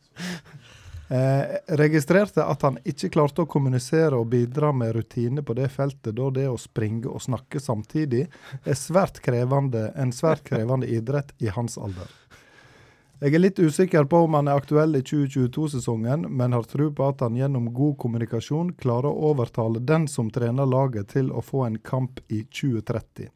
Eh, 1.09 1.57
registrerte 1.77 2.41
at 2.41 2.63
han 2.65 2.79
ikke 2.81 3.11
klarte 3.13 3.43
å 3.43 3.49
kommunisere 3.49 4.17
og 4.17 4.31
bidra 4.31 4.71
med 4.73 4.95
rutine 4.95 5.43
på 5.45 5.53
det 5.53 5.67
feltet, 5.69 6.15
da 6.17 6.31
det 6.33 6.47
å 6.49 6.57
springe 6.57 7.11
og 7.11 7.21
snakke 7.21 7.61
samtidig 7.61 8.23
er 8.63 8.79
svært 8.79 9.21
krevende, 9.21 9.91
en 9.93 10.09
svært 10.15 10.41
krevende 10.49 10.89
idrett 10.89 11.29
i 11.37 11.51
hans 11.53 11.77
alder. 11.77 12.09
Jeg 13.21 13.37
er 13.37 13.39
litt 13.39 13.61
usikker 13.61 14.09
på 14.09 14.25
om 14.25 14.33
han 14.35 14.49
er 14.49 14.57
aktuell 14.57 14.97
i 14.97 15.03
2022-sesongen, 15.05 16.25
men 16.25 16.57
har 16.57 16.65
tro 16.67 16.89
på 16.91 17.05
at 17.05 17.21
han 17.23 17.37
gjennom 17.37 17.69
god 17.73 17.95
kommunikasjon 18.01 18.73
klarer 18.81 19.07
å 19.07 19.29
overtale 19.29 19.79
den 19.79 20.09
som 20.11 20.33
trener 20.33 20.65
laget 20.65 21.13
til 21.13 21.29
å 21.31 21.45
få 21.45 21.67
en 21.69 21.77
kamp 21.85 22.19
i 22.27 22.41
2030. 22.49 23.29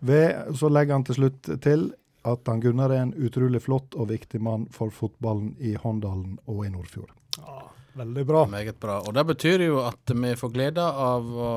Ved, 0.00 0.54
så 0.58 0.70
legger 0.70 0.98
han 0.98 1.04
til 1.08 1.18
slutt 1.18 1.48
til 1.64 1.88
at 2.28 2.50
han 2.50 2.60
Gunnar 2.60 2.92
er 2.92 3.06
en 3.06 3.14
utrolig 3.14 3.60
flott 3.64 3.96
og 3.98 4.10
viktig 4.10 4.40
mann 4.42 4.66
for 4.74 4.92
fotballen 4.94 5.54
i 5.58 5.74
Håndalen 5.80 6.38
og 6.46 6.64
i 6.66 6.70
Nordfjord. 6.72 7.12
Ja, 7.38 7.60
veldig 7.98 8.24
bra. 8.28 8.44
Meget 8.50 8.80
bra. 8.80 8.98
Og 9.06 9.14
det 9.16 9.24
betyr 9.30 9.64
jo 9.68 9.80
at 9.86 10.12
vi 10.14 10.34
får 10.36 10.52
glede 10.54 10.84
av 10.84 11.30
å 11.32 11.52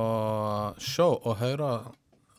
se 0.81 1.05
og 1.05 1.35
høre 1.41 1.73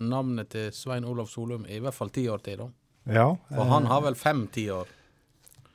navnet 0.03 0.51
til 0.55 0.73
Svein 0.75 1.05
Olav 1.07 1.29
Solum 1.31 1.67
i 1.69 1.79
hvert 1.83 1.95
fall 1.95 2.11
ti 2.15 2.27
år 2.31 2.43
til. 2.43 2.65
da. 2.65 2.71
Ja, 3.13 3.29
For 3.51 3.71
han 3.71 3.87
har 3.91 4.03
vel 4.05 4.15
fem 4.19 4.47
tiår. 4.55 4.91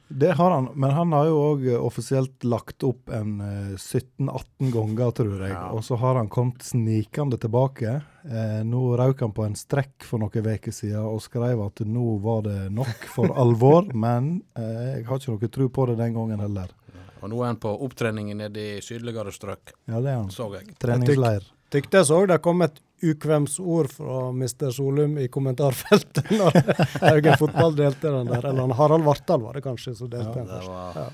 Det 0.09 0.31
har 0.31 0.51
han, 0.51 0.69
men 0.75 0.91
han 0.95 1.11
har 1.11 1.25
jo 1.27 1.39
òg 1.49 1.65
offisielt 1.83 2.45
lagt 2.47 2.83
opp 2.87 3.09
en 3.11 3.41
eh, 3.43 3.73
17-18 3.75 4.71
ganger, 4.71 5.11
tror 5.11 5.41
jeg. 5.43 5.51
Ja. 5.51 5.65
Og 5.75 5.83
så 5.83 5.97
har 5.99 6.15
han 6.15 6.29
kommet 6.31 6.63
snikende 6.63 7.39
tilbake. 7.41 7.97
Eh, 8.23 8.61
nå 8.63 8.83
røk 8.99 9.25
han 9.25 9.35
på 9.35 9.43
en 9.43 9.57
strekk 9.59 10.07
for 10.07 10.23
noen 10.23 10.47
uker 10.47 10.71
siden 10.75 11.03
og 11.03 11.19
skrev 11.25 11.59
at 11.65 11.83
nå 11.83 12.17
var 12.23 12.45
det 12.47 12.57
nok 12.71 13.07
for 13.11 13.35
alvor. 13.35 13.91
men 14.07 14.37
eh, 14.55 14.97
jeg 14.97 15.07
har 15.09 15.19
ikke 15.19 15.35
noe 15.35 15.53
tro 15.59 15.69
på 15.75 15.89
det 15.91 15.99
den 15.99 16.15
gangen 16.15 16.43
heller. 16.45 16.71
Og 17.17 17.31
nå 17.33 17.43
er 17.43 17.51
han 17.51 17.59
på 17.59 17.75
opptrening 17.83 18.31
nede 18.37 18.63
i 18.77 18.81
sydligere 18.85 19.33
strøk, 19.35 19.75
Ja, 19.89 19.99
det 19.99 20.11
er 20.13 20.19
han. 20.21 20.31
så 20.31 20.47
jeg. 20.55 20.71
Treningsleir. 20.79 21.51
Tykte 21.73 21.99
jeg 21.99 22.07
så 22.07 22.21
det 22.29 22.37
kom 22.45 22.61
et 22.63 22.77
ukvemsord 23.01 23.91
fra 23.91 24.31
Mr. 24.31 24.71
Solum 24.71 25.17
i 25.21 25.27
kommentarfeltet 25.27 26.31
når 26.33 26.57
Haugen 27.03 27.37
fotball 27.37 27.75
delte 27.77 28.11
den 28.11 28.31
der. 28.31 28.49
Eller 28.49 28.73
Harald 28.77 29.05
Vartdal 29.05 29.43
var 29.43 29.57
det 29.57 29.63
kanskje 29.65 29.95
som 29.95 30.09
delte 30.09 30.33
Ja, 30.33 30.45
den 30.45 30.47
var 30.49 31.01
Ja. 31.01 31.07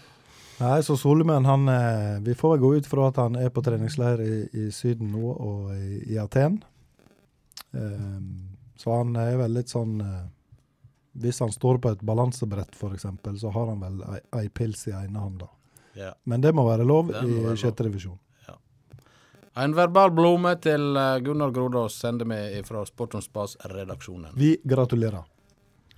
Nei, 0.59 0.77
så 0.85 0.95
Solumøen, 0.97 1.47
han 1.49 1.67
eh, 1.67 2.19
Vi 2.23 2.35
får 2.37 2.53
vel 2.53 2.61
gå 2.61 2.69
ut 2.77 2.87
fra 2.87 3.07
at 3.09 3.17
han 3.19 3.35
er 3.41 3.49
på 3.49 3.63
treningsleir 3.65 4.21
i, 4.21 4.35
i 4.53 4.67
Syden 4.71 5.09
nå, 5.11 5.33
og 5.33 5.73
i, 5.75 6.03
i 6.13 6.19
Aten. 6.21 6.59
Um, 7.73 8.53
så 8.77 8.99
han 8.99 9.15
er 9.17 9.33
vel 9.41 9.55
litt 9.57 9.71
sånn 9.73 9.97
eh, 10.03 10.25
Hvis 11.23 11.41
han 11.41 11.51
står 11.51 11.81
på 11.81 11.93
et 11.93 12.05
balansebrett, 12.05 12.77
f.eks., 12.77 13.07
så 13.41 13.53
har 13.55 13.71
han 13.71 13.81
vel 13.81 14.03
ei, 14.13 14.21
ei 14.43 14.49
pils 14.53 14.87
i 14.87 14.95
ene 14.95 15.19
hånda. 15.19 15.49
Yeah. 15.97 16.13
Men 16.29 16.41
det 16.41 16.53
må 16.57 16.65
være 16.65 16.85
lov 16.85 17.11
må 17.11 17.53
i 17.53 17.57
sjette 17.59 17.85
divisjon. 17.85 18.17
En 19.55 19.75
verbal 19.75 20.11
blome 20.11 20.55
til 20.61 20.95
eh, 20.97 21.17
Gunnar 21.21 21.51
Grodås 21.53 21.99
sender 22.01 22.25
vi 22.25 22.63
fra 22.65 22.85
Sport 22.85 23.19
om 23.19 23.21
Spas-redaksjonen. 23.21 24.33
Vi 24.35 24.55
gratulerer. 24.63 25.21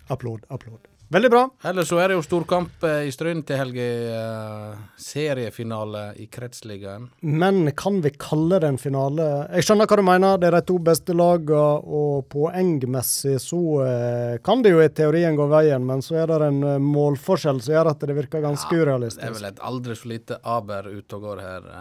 Applaud, 0.07 0.43
applaud. 0.50 0.94
Veldig 1.13 1.29
bra. 1.29 1.41
Ellers 1.69 1.89
så 1.91 2.00
er 2.01 2.09
det 2.09 2.15
jo 2.17 2.24
storkamp 2.25 2.81
eh, 2.88 3.03
i 3.05 3.12
Stryn 3.13 3.43
til 3.45 3.59
helga. 3.59 3.83
eh, 3.85 4.79
seriefinale 4.97 6.01
i 6.17 6.25
Kretsligaen. 6.33 7.05
Men 7.21 7.71
kan 7.77 8.00
vi 8.01 8.09
kalle 8.17 8.57
det 8.63 8.71
en 8.74 8.79
finale? 8.81 9.27
Jeg 9.53 9.67
skjønner 9.67 9.85
hva 9.91 10.00
du 10.00 10.03
mener, 10.07 10.39
det 10.41 10.50
er 10.50 10.57
de 10.57 10.63
to 10.71 10.79
beste 10.81 11.13
lagene, 11.13 11.62
og 11.85 12.25
poengmessig 12.33 13.35
så 13.43 13.62
eh, 13.85 14.33
kan 14.45 14.65
det 14.65 14.74
jo 14.74 14.81
i 14.81 14.89
teorien 14.89 15.38
gå 15.38 15.45
veien, 15.53 15.85
men 15.85 16.01
så 16.05 16.17
er 16.24 16.33
det 16.33 16.50
en 16.50 16.81
målforskjell 16.81 17.62
som 17.62 17.77
gjør 17.77 17.91
at 17.93 18.07
det 18.09 18.17
virker 18.17 18.43
ganske 18.47 18.81
urealistisk. 18.81 19.21
Det 19.21 19.29
er 19.29 19.38
vel 19.38 19.50
et 19.51 19.63
aldri 19.69 20.00
så 20.01 20.12
lite 20.15 20.41
aber 20.41 20.89
ute 20.89 21.19
og 21.19 21.29
går 21.29 21.45
her. 21.45 21.71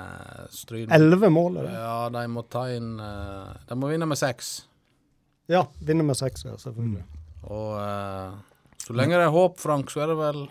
Stryn 0.52 0.93
Elleve 0.93 1.33
mål 1.33 1.62
er 1.62 1.71
det. 1.71 1.76
Ja, 1.81 1.99
de 2.12 2.28
må 2.28 2.45
ta 2.52 2.69
inn 2.76 2.97
De 3.00 3.76
må 3.81 3.88
vinne 3.88 4.07
med 4.11 4.21
seks. 4.21 4.57
Ja, 5.50 5.64
vinne 5.81 6.04
med 6.04 6.16
seks, 6.16 6.45
ja, 6.47 6.57
selvfølgelig. 6.61 7.04
Og 7.52 7.73
eh, 7.81 8.35
så 8.87 8.97
lenge 8.97 9.17
det 9.19 9.26
er 9.26 9.35
håp, 9.35 9.59
Frank, 9.62 9.91
så 9.93 10.05
er 10.05 10.12
det 10.12 10.21
vel 10.21 10.45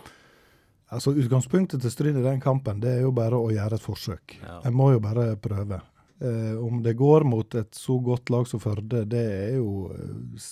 Altså 0.94 1.10
Utgangspunktet 1.16 1.80
til 1.82 1.90
Stryn 1.90 2.18
i 2.20 2.22
den 2.22 2.38
kampen 2.44 2.78
det 2.82 2.98
er 2.98 3.02
jo 3.06 3.10
bare 3.16 3.34
å 3.40 3.48
gjøre 3.50 3.78
et 3.80 3.82
forsøk. 3.82 4.36
Ja. 4.44 4.60
En 4.68 4.76
må 4.76 4.92
jo 4.92 5.00
bare 5.02 5.32
prøve. 5.42 5.80
Eh, 6.22 6.52
om 6.62 6.82
det 6.84 6.92
går 6.94 7.24
mot 7.26 7.54
et 7.58 7.74
så 7.74 7.96
godt 8.04 8.30
lag 8.30 8.46
som 8.46 8.60
Førde, 8.62 9.00
det 9.10 9.22
er 9.24 9.56
jo 9.56 9.88
eh, 9.90 10.44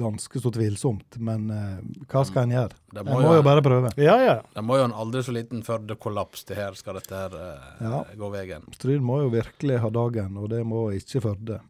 ganske 0.00 0.40
så 0.42 0.50
tvilsomt. 0.50 1.20
Men 1.22 1.46
eh, 1.54 1.76
hva 2.10 2.24
skal 2.26 2.48
en 2.48 2.56
gjøre? 2.56 2.80
Det 2.90 3.04
En 3.04 3.06
må, 3.12 3.20
må 3.20 3.28
jo, 3.28 3.36
jo 3.38 3.44
bare 3.46 3.62
prøve. 3.62 3.92
Ja, 4.02 4.16
ja. 4.24 4.34
det 4.56 4.64
må 4.66 4.80
jo 4.80 4.88
en 4.88 4.96
aldri 4.96 5.22
så 5.22 5.36
liten 5.36 5.62
Førde-kollaps 5.66 6.42
til 6.48 6.58
her, 6.58 6.74
skal 6.74 6.98
dette 6.98 7.14
her 7.22 7.38
eh, 7.38 7.86
Ja. 7.86 8.02
gå 8.18 8.32
veien. 8.34 8.66
Stryn 8.74 9.06
må 9.06 9.20
jo 9.22 9.30
virkelig 9.36 9.78
ha 9.84 9.92
dagen, 9.94 10.36
og 10.42 10.50
det 10.50 10.64
må 10.66 10.88
ikke 10.98 11.22
Førde. 11.28 11.60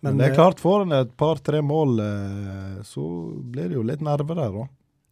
Men, 0.00 0.14
Men, 0.14 0.18
det 0.18 0.26
eh, 0.26 0.32
er 0.32 0.38
klart, 0.38 0.60
får 0.62 0.84
en 0.86 0.92
et 0.96 1.16
par-tre 1.20 1.60
mål, 1.64 1.98
eh, 2.00 2.76
så 2.88 3.04
blir 3.52 3.68
det 3.68 3.76
jo 3.76 3.84
litt 3.84 4.00
nerver 4.04 4.38
der, 4.38 4.54
da. 4.54 4.68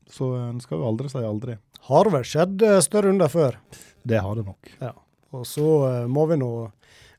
Så 0.08 0.30
en 0.40 0.60
skal 0.64 0.80
jo 0.80 0.88
aldri 0.88 1.10
si 1.12 1.20
aldri. 1.20 1.58
Har 1.90 2.08
vel 2.12 2.24
skjedd 2.24 2.64
eh, 2.64 2.80
større 2.84 3.12
under 3.12 3.28
før. 3.28 3.58
Det 4.08 4.22
har 4.24 4.38
det 4.40 4.46
nok. 4.48 4.72
Ja. 4.80 4.94
Og 5.36 5.44
så 5.46 5.68
eh, 5.90 6.06
må 6.08 6.24
vi 6.30 6.38
nå 6.40 6.50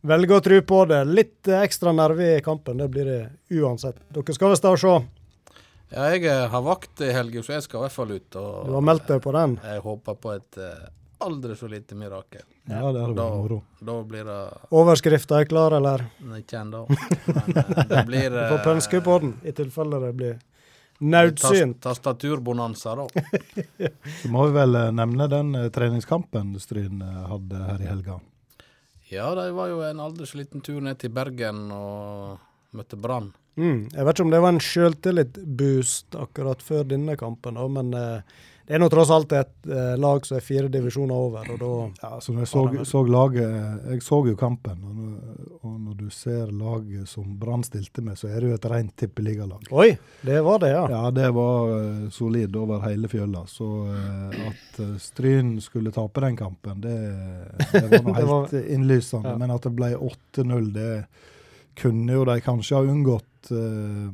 velge 0.09 0.37
å 0.37 0.41
tro 0.41 0.57
på 0.65 0.81
det. 0.89 1.03
Litt 1.13 1.47
eh, 1.51 1.61
ekstra 1.61 1.93
nerve 1.93 2.35
i 2.37 2.41
kampen, 2.41 2.81
det 2.81 2.89
blir 2.89 3.05
det 3.05 3.21
uansett. 3.61 4.01
Dere 4.15 4.33
skal 4.37 4.55
visst 4.55 4.65
da 4.65 4.73
se. 4.79 4.95
Ja, 5.89 6.05
jeg 6.13 6.25
eh, 6.29 6.45
har 6.49 6.61
vakt 6.65 7.01
i 7.05 7.11
helga, 7.13 7.41
så 7.45 7.55
jeg 7.57 7.65
skal 7.65 7.81
i 7.81 7.85
hvert 7.87 7.97
fall 7.97 8.15
ut. 8.15 8.25
Du 8.33 8.39
Og 8.41 8.75
har 8.77 8.85
meldt 8.85 9.07
deg 9.09 9.21
på 9.25 9.33
den. 9.37 9.59
jeg 9.65 9.85
håper 9.85 10.17
på 10.21 10.33
et 10.37 10.59
eh, 10.61 10.89
aldri 11.25 11.55
så 11.57 11.69
lite 11.69 11.97
mirakel. 11.97 12.45
Ja, 12.69 12.91
det 12.93 13.01
hadde 13.01 13.15
vært 13.17 13.39
moro. 13.41 13.55
da 13.81 13.95
blir 14.05 14.27
det 14.27 14.37
Overskrifta 14.77 15.39
er 15.41 15.47
klar, 15.49 15.73
eller? 15.73 16.03
Ikke 16.37 16.59
ennå. 16.61 16.83
Men 16.89 17.57
eh, 17.57 17.81
det 17.89 18.03
blir 18.05 18.29
Du 18.29 18.43
får 18.51 18.63
pønske 18.67 19.01
på 19.05 19.17
den, 19.23 19.33
i 19.41 19.53
tilfelle 19.57 20.01
det 20.03 20.11
blir 20.19 20.37
naudsynt. 20.99 21.79
Tas 21.81 21.97
tastaturbonanza, 21.97 22.95
da. 22.95 23.07
Så 24.21 24.29
må 24.31 24.45
vi 24.47 24.55
vel 24.59 24.75
eh, 24.75 24.91
nevne 24.95 25.29
den 25.31 25.55
eh, 25.55 25.69
treningskampen 25.73 26.53
Stryn 26.61 27.01
eh, 27.01 27.21
hadde 27.31 27.63
her 27.63 27.81
i 27.81 27.89
helga. 27.89 28.19
Ja, 29.09 29.31
det 29.35 29.49
var 29.57 29.71
jo 29.71 29.81
en 29.81 30.01
aldri 30.03 30.27
så 30.29 30.37
liten 30.37 30.61
tur 30.61 30.81
ned 30.85 30.99
til 31.01 31.09
Bergen 31.13 31.71
og 31.73 32.37
møtte 32.77 32.99
Brann. 32.99 33.31
Mm. 33.59 33.87
Jeg 33.91 34.05
vet 34.05 34.15
ikke 34.15 34.27
om 34.27 34.33
det 34.33 34.43
var 34.43 34.53
en 34.53 34.61
sjøltillit-boost 34.63 36.15
akkurat 36.19 36.61
før 36.63 36.85
denne 36.87 37.15
kampen, 37.19 37.57
da, 37.57 37.65
men 37.79 37.89
eh, 37.97 38.37
det 38.69 38.75
er 38.77 38.81
nå 38.83 38.87
tross 38.93 39.09
alt 39.09 39.31
et 39.33 39.65
eh, 39.73 39.95
lag 39.97 40.25
som 40.27 40.35
er 40.37 40.43
fire 40.45 40.67
divisjoner 40.69 41.17
over, 41.17 41.47
og 41.55 41.57
da 41.63 41.69
Ja, 42.03 42.19
så 42.21 42.35
når 42.35 42.43
jeg 42.45 42.49
så, 42.51 42.61
så 42.85 42.99
laget 43.09 43.87
Jeg 43.89 44.03
så 44.05 44.19
jo 44.29 44.35
kampen, 44.37 44.83
og 44.85 44.91
når, 44.99 45.15
og 45.65 45.79
når 45.87 45.95
du 45.97 46.09
ser 46.13 46.51
laget 46.53 47.09
som 47.09 47.31
Brann 47.41 47.65
stilte 47.65 48.03
med, 48.05 48.19
så 48.21 48.29
er 48.29 48.39
det 48.45 48.51
jo 48.51 48.59
et 48.59 48.67
rent 48.69 48.93
tippeligalag. 49.01 49.65
Oi, 49.73 49.89
det 50.21 50.37
var 50.45 50.61
det, 50.61 50.69
ja. 50.75 50.83
Ja, 50.93 51.01
det 51.17 51.31
var 51.33 51.73
eh, 51.79 52.05
solid 52.13 52.55
over 52.61 52.85
hele 52.85 53.09
fjøla. 53.09 53.41
Så 53.49 53.71
eh, 53.89 54.37
at 54.51 54.79
Stryn 55.01 55.55
skulle 55.65 55.89
tape 55.95 56.21
den 56.27 56.37
kampen, 56.37 56.85
det, 56.85 56.95
det 57.73 57.83
var 57.89 58.03
noe 58.05 58.15
Det 58.21 58.29
var- 58.29 58.47
helt 58.53 58.69
innlysende. 58.77 59.33
Ja. 59.33 59.41
Men 59.41 59.51
at 59.57 59.65
det 59.65 59.73
ble 59.81 59.95
8-0, 59.97 60.69
det 60.77 60.91
kunne 61.79 62.11
jo 62.21 62.23
de 62.27 62.37
kanskje 62.43 62.75
ha 62.77 62.85
unngått 62.85 63.28
eh, 63.51 64.09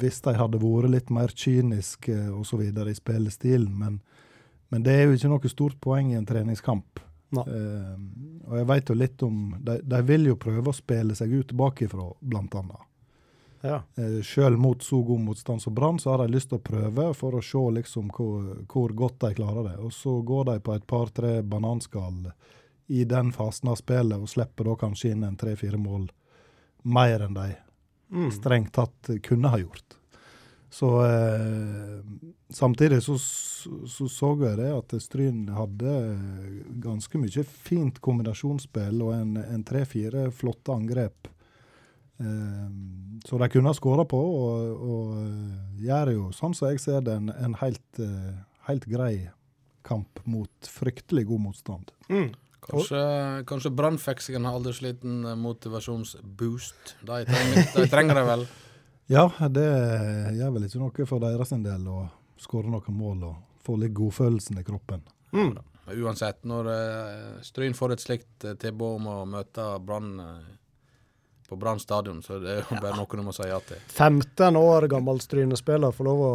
hvis 0.00 0.20
de 0.24 0.34
hadde 0.38 0.60
vært 0.62 0.92
litt 0.92 1.10
mer 1.14 1.32
kyniske 1.32 2.16
osv. 2.34 2.62
i 2.66 2.96
spillestilen. 2.96 3.72
Men, 3.78 4.00
men 4.68 4.86
det 4.86 4.94
er 4.94 5.06
jo 5.06 5.18
ikke 5.18 5.32
noe 5.32 5.52
stort 5.52 5.80
poeng 5.80 6.12
i 6.12 6.18
en 6.18 6.28
treningskamp. 6.28 7.02
No. 7.34 7.42
Uh, 7.48 7.94
og 8.46 8.58
jeg 8.60 8.66
vet 8.68 8.90
jo 8.90 8.94
litt 8.94 9.22
om 9.26 9.38
de, 9.58 9.78
de 9.82 10.00
vil 10.06 10.28
jo 10.28 10.36
prøve 10.38 10.70
å 10.70 10.76
spille 10.76 11.16
seg 11.18 11.32
ut 11.34 11.54
bakifra, 11.56 12.04
blant 12.20 12.54
annet. 12.60 12.84
ja. 13.64 13.80
Uh, 13.98 14.20
Selv 14.22 14.60
mot 14.62 14.82
så 14.82 15.00
god 15.02 15.24
motstand 15.24 15.62
som 15.64 15.74
Brann, 15.74 15.98
så 15.98 16.12
har 16.12 16.22
de 16.22 16.34
lyst 16.36 16.52
til 16.52 16.60
å 16.60 16.66
prøve 16.68 17.08
for 17.18 17.34
å 17.34 17.42
se 17.42 17.62
liksom 17.80 18.12
hvor, 18.14 18.52
hvor 18.70 18.94
godt 18.94 19.18
de 19.24 19.32
klarer 19.40 19.70
det. 19.70 19.78
Og 19.82 19.90
så 19.96 20.20
går 20.22 20.52
de 20.52 20.58
på 20.62 20.76
et 20.76 20.86
par-tre 20.86 21.40
bananskall 21.42 22.28
i 22.86 23.04
den 23.08 23.32
fasen 23.32 23.72
av 23.72 23.80
spillet 23.80 24.20
og 24.20 24.30
slipper 24.30 24.68
da 24.68 24.78
kanskje 24.84 25.14
inn 25.14 25.24
en 25.24 25.40
tre-fire 25.40 25.80
mål 25.80 26.10
mer 26.84 27.24
enn 27.24 27.34
de 27.34 27.48
Mm. 28.14 28.30
strengt 28.32 28.72
tatt 28.76 29.10
kunne 29.26 29.50
ha 29.50 29.58
gjort. 29.58 29.98
Så 30.74 30.88
eh, 31.06 32.00
samtidig 32.50 33.02
så, 33.02 33.14
så 33.18 34.08
så 34.10 34.32
jeg 34.40 34.56
det 34.58 34.70
at 34.74 34.94
Stryn 35.02 35.44
hadde 35.54 35.92
ganske 36.82 37.20
mye 37.20 37.44
fint 37.46 38.00
kombinasjonsspill 38.02 39.04
og 39.06 39.12
en, 39.14 39.36
en 39.38 39.62
tre-fire 39.66 40.28
flotte 40.34 40.74
angrep. 40.74 41.28
Eh, 42.18 42.66
så 43.24 43.38
de 43.38 43.48
kunne 43.48 43.70
ha 43.70 43.78
skåra 43.78 44.06
på, 44.10 44.18
og, 44.18 44.82
og 44.88 45.14
eh, 45.20 45.86
gjør 45.86 46.12
jo, 46.14 46.26
sånn 46.34 46.58
som 46.58 46.70
jeg 46.70 46.82
ser 46.82 47.06
det, 47.06 47.20
en, 47.22 47.30
en 47.30 47.54
helt, 47.62 48.02
eh, 48.02 48.34
helt 48.68 48.86
grei 48.90 49.14
kamp 49.86 50.22
mot 50.26 50.70
fryktelig 50.74 51.26
god 51.30 51.46
motstand. 51.48 51.94
Mm. 52.08 52.32
Kanskje, 52.64 53.00
kanskje 53.48 53.72
Brann 53.76 53.98
fikk 54.00 54.22
seg 54.24 54.38
en 54.38 54.48
aldri 54.48 54.72
så 54.76 54.86
liten 54.86 55.24
eh, 55.28 55.36
motivasjonsboost. 55.36 56.94
De 57.04 57.20
trenger, 57.28 57.68
de 57.74 57.86
trenger 57.92 58.20
det 58.20 58.24
vel. 58.28 58.46
Ja, 59.12 59.26
det 59.52 59.66
gjør 60.38 60.54
vel 60.54 60.66
ikke 60.68 60.80
noe 60.80 61.08
for 61.08 61.20
deres 61.20 61.52
en 61.52 61.64
del 61.66 61.84
å 61.92 62.06
skåre 62.40 62.72
noen 62.72 62.96
mål 62.96 63.28
og 63.28 63.64
få 63.64 63.76
litt 63.80 63.92
godfølelsen 63.96 64.60
i 64.60 64.64
kroppen. 64.64 65.04
Mm. 65.36 65.54
Uansett, 65.92 66.40
når 66.48 66.70
eh, 66.72 67.32
Stryn 67.44 67.76
får 67.76 67.94
et 67.94 68.04
slikt 68.04 68.46
eh, 68.48 68.56
tilbud 68.60 69.00
om 69.02 69.10
å 69.12 69.18
møte 69.28 69.66
Brann 69.84 70.14
på 71.48 71.56
Brann 71.60 71.78
stadion, 71.80 72.22
så 72.24 72.38
det 72.40 72.50
er 72.54 72.60
jo 72.70 72.78
bare 72.80 72.96
noe 72.96 73.18
du 73.18 73.22
må 73.26 73.32
si 73.36 73.44
ja 73.48 73.58
til. 73.68 73.76
15 73.92 74.56
år 74.56 74.86
gammel 74.88 75.18
Stryne-spiller 75.20 75.92
får 75.92 76.06
lov 76.08 76.22
å 76.24 76.30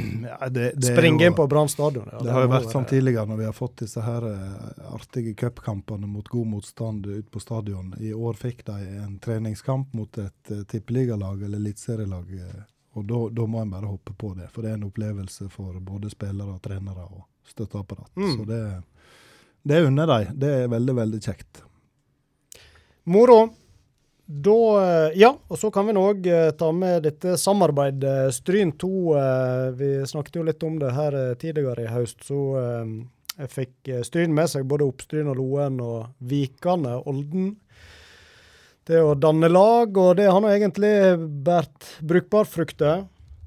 Ja, 0.30 0.48
det, 0.52 0.66
det 0.76 0.90
springe 0.92 1.24
jo- 1.24 1.30
inn 1.30 1.36
på 1.38 1.46
Brann 1.48 1.68
stadion. 1.72 2.08
Ja, 2.12 2.18
Det 2.26 2.34
har 2.34 2.44
jo 2.44 2.50
vært 2.52 2.70
sånn 2.74 2.88
tidligere 2.90 3.24
når 3.30 3.40
vi 3.40 3.46
har 3.48 3.56
fått 3.56 3.76
disse 3.84 4.04
her 4.04 4.26
eh, 4.28 4.92
artige 4.94 5.32
cupkampene 5.40 6.06
mot 6.10 6.28
god 6.28 6.46
motstand 6.56 7.06
ut 7.08 7.30
på 7.32 7.40
stadion. 7.40 7.94
I 8.00 8.12
år 8.12 8.36
fikk 8.40 8.64
de 8.68 8.76
en 9.04 9.16
treningskamp 9.18 9.94
mot 9.96 10.18
et 10.20 10.52
uh, 10.52 10.62
tippeligalag 10.68 11.42
eller 11.42 11.56
eliteserielag. 11.62 12.30
eh, 12.36 12.60
og 12.98 13.04
da, 13.06 13.18
da 13.40 13.44
må 13.46 13.60
en 13.62 13.70
bare 13.70 13.86
hoppe 13.86 14.12
på 14.18 14.32
det, 14.34 14.48
for 14.50 14.62
det 14.66 14.72
er 14.72 14.78
en 14.80 14.88
opplevelse 14.88 15.48
for 15.54 15.76
både 15.80 16.10
spillere, 16.10 16.56
og 16.56 16.62
trenere 16.64 17.04
og 17.06 17.20
støtteapparat. 17.46 18.10
Mm. 18.18 18.32
Så 18.36 18.44
det, 18.48 18.62
det 19.62 19.78
unner 19.86 20.10
de. 20.10 20.18
Det 20.42 20.50
er 20.64 20.72
veldig, 20.72 20.94
veldig 20.98 21.20
kjekt. 21.22 21.60
Moro. 23.04 23.38
Da, 24.30 24.56
eh, 24.78 25.16
ja, 25.18 25.32
og 25.48 25.58
så 25.58 25.72
kan 25.74 25.88
vi 25.88 25.94
òg 25.98 26.26
ta 26.58 26.68
med 26.70 27.02
dette 27.02 27.32
samarbeidet 27.40 28.30
Stryn 28.36 28.70
2. 28.78 28.90
eh, 29.18 29.70
Vi 29.74 29.88
snakket 30.06 30.36
jo 30.38 30.44
litt 30.46 30.62
om 30.62 30.76
det 30.78 30.92
her 30.94 31.16
eh, 31.18 31.32
tidligere 31.34 31.82
i 31.88 31.90
høst. 31.90 32.22
Så 32.28 32.38
eh, 32.60 32.92
Jeg 33.40 33.50
fikk 33.50 33.88
eh, 33.90 34.04
Stryn 34.06 34.34
med 34.36 34.46
seg 34.52 34.68
både 34.70 34.86
Oppstryn 34.86 35.32
og 35.32 35.40
Loen 35.40 35.80
og 35.82 36.12
Vikane, 36.30 37.00
Olden. 37.10 37.56
Det 38.86 39.00
å 39.02 39.16
danne 39.18 39.50
lag, 39.50 39.98
og 39.98 40.14
det 40.18 40.28
har 40.30 40.40
nå 40.42 40.48
egentlig 40.50 40.92
båret 41.46 41.90
brukbar 42.06 42.46
frukte. 42.48 42.94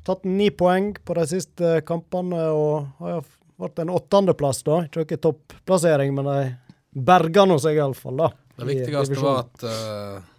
Tatt 0.03 0.27
ni 0.27 0.49
poeng 0.51 0.91
på 0.99 1.15
de 1.15 1.25
siste 1.31 1.77
kampene 1.87 2.49
og 2.51 2.91
har 2.99 3.17
jo 3.17 3.23
vært 3.63 3.79
en 3.83 3.91
åttendeplass, 3.95 4.61
da. 4.67 4.81
Ikke 4.83 5.05
noe 5.05 5.23
topplassering, 5.29 6.11
men 6.15 6.27
de 6.27 6.99
berga 7.07 7.47
nå 7.47 7.55
seg 7.63 7.79
iallfall, 7.79 8.19
da. 8.19 8.29
Det 8.59 8.67
viktigste 8.69 9.23
var 9.23 9.45
at 9.47 9.63
eh, 9.65 10.32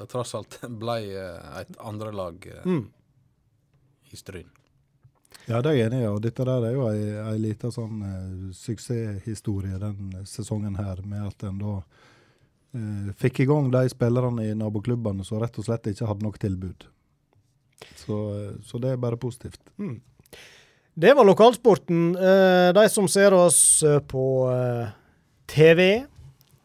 det 0.00 0.08
tross 0.10 0.34
alt 0.38 0.56
ble 0.82 0.96
eh, 1.12 1.60
et 1.60 1.76
andrelag 1.84 2.48
uh, 2.56 2.64
Mm. 2.66 2.86
i 4.10 4.16
Stryn. 4.18 4.48
Ja, 5.46 5.60
det 5.62 5.70
er 5.70 5.76
jeg 5.78 5.88
enig 5.90 6.02
i. 6.02 6.08
Og 6.10 6.20
dette 6.24 6.44
der 6.46 6.66
er 6.68 6.74
jo 6.74 6.86
ei, 6.90 7.04
ei 7.22 7.38
lita 7.40 7.70
sånn 7.74 8.02
uh, 8.02 8.52
suksesshistorie 8.54 9.78
den 9.82 10.14
sesongen 10.28 10.76
her, 10.78 11.02
med 11.06 11.26
at 11.30 11.46
en 11.48 11.58
da 11.62 11.74
uh, 11.80 13.10
fikk 13.20 13.44
i 13.44 13.48
gang 13.50 13.70
de 13.72 13.84
spillerne 13.92 14.48
i 14.50 14.56
naboklubbene 14.58 15.24
som 15.26 15.40
rett 15.42 15.58
og 15.62 15.66
slett 15.68 15.90
ikke 15.92 16.08
hadde 16.10 16.26
nok 16.26 16.38
tilbud. 16.42 16.86
Så, 18.02 18.16
uh, 18.34 18.54
så 18.66 18.80
det 18.82 18.94
er 18.94 19.02
bare 19.02 19.20
positivt. 19.20 19.62
Mm. 19.80 19.98
Det 21.00 21.14
var 21.16 21.24
lokalsporten. 21.24 22.16
Eh, 22.16 22.72
de 22.76 22.82
som 22.90 23.06
ser 23.08 23.32
oss 23.32 23.82
eh, 23.86 24.00
på 24.10 24.24
eh, 24.52 24.88
TV, 25.48 25.84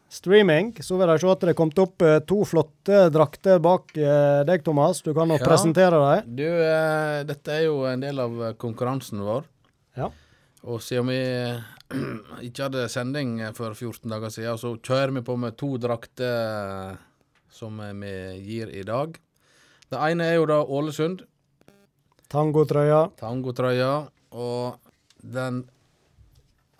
streaming, 0.08 0.72
så 0.82 0.96
vil 1.00 1.08
de 1.10 1.18
se 1.18 1.28
at 1.32 1.40
det 1.42 1.50
er 1.52 1.58
kommet 1.58 1.78
opp 1.82 2.02
eh, 2.06 2.18
to 2.28 2.42
flotte 2.46 3.06
drakter 3.12 3.58
bak 3.62 3.90
eh, 3.98 4.42
deg, 4.48 4.62
Thomas. 4.64 5.02
Du 5.02 5.12
kan 5.14 5.28
nå 5.28 5.38
Ja. 5.40 5.44
presentere 5.44 5.98
dem. 5.98 6.36
Du, 6.36 6.44
eh, 6.46 7.24
dette 7.26 7.48
er 7.52 7.64
jo 7.66 7.84
en 7.90 8.00
del 8.00 8.18
av 8.22 8.54
konkurransen 8.56 9.20
vår. 9.26 9.44
Ja. 9.96 10.10
Og 10.64 10.80
siden 10.82 11.06
vi 11.10 11.20
ikke 12.48 12.66
hadde 12.68 12.88
sending 12.90 13.38
for 13.54 13.74
14 13.74 14.10
dager 14.10 14.30
siden, 14.34 14.58
så 14.58 14.74
kjører 14.78 15.12
vi 15.14 15.22
på 15.26 15.36
med 15.38 15.56
to 15.58 15.76
drakter 15.78 16.96
som 17.50 17.78
vi 18.00 18.14
gir 18.44 18.68
i 18.74 18.82
dag. 18.86 19.16
Det 19.90 19.98
ene 20.02 20.24
er 20.26 20.34
jo 20.40 20.46
da 20.50 20.60
Ålesund, 20.64 21.22
Tangotrøya. 22.28 23.04
tangotrøya. 23.20 24.08
Og 24.34 24.78
den 25.22 25.60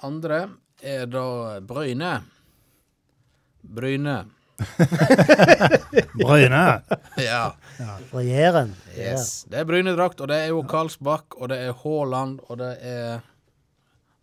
andre 0.03 0.49
er 0.83 1.07
da 1.07 1.61
Bryne. 1.61 2.17
Bryne. 3.69 4.17
Bryne! 6.23 6.65
Ja. 7.21 7.43
Fra 8.11 8.23
Jæren. 8.25 8.75
Yes. 8.97 9.45
Det 9.51 9.61
er 9.61 9.69
Bryne-drakt, 9.69 10.21
og 10.25 10.31
det 10.33 10.39
er 10.47 10.53
jo 10.55 10.63
Karlsbakk, 10.69 11.37
og 11.41 11.51
det 11.53 11.59
er 11.67 11.77
Haaland, 11.83 12.39
og 12.49 12.59
det 12.63 12.73
er 12.81 13.25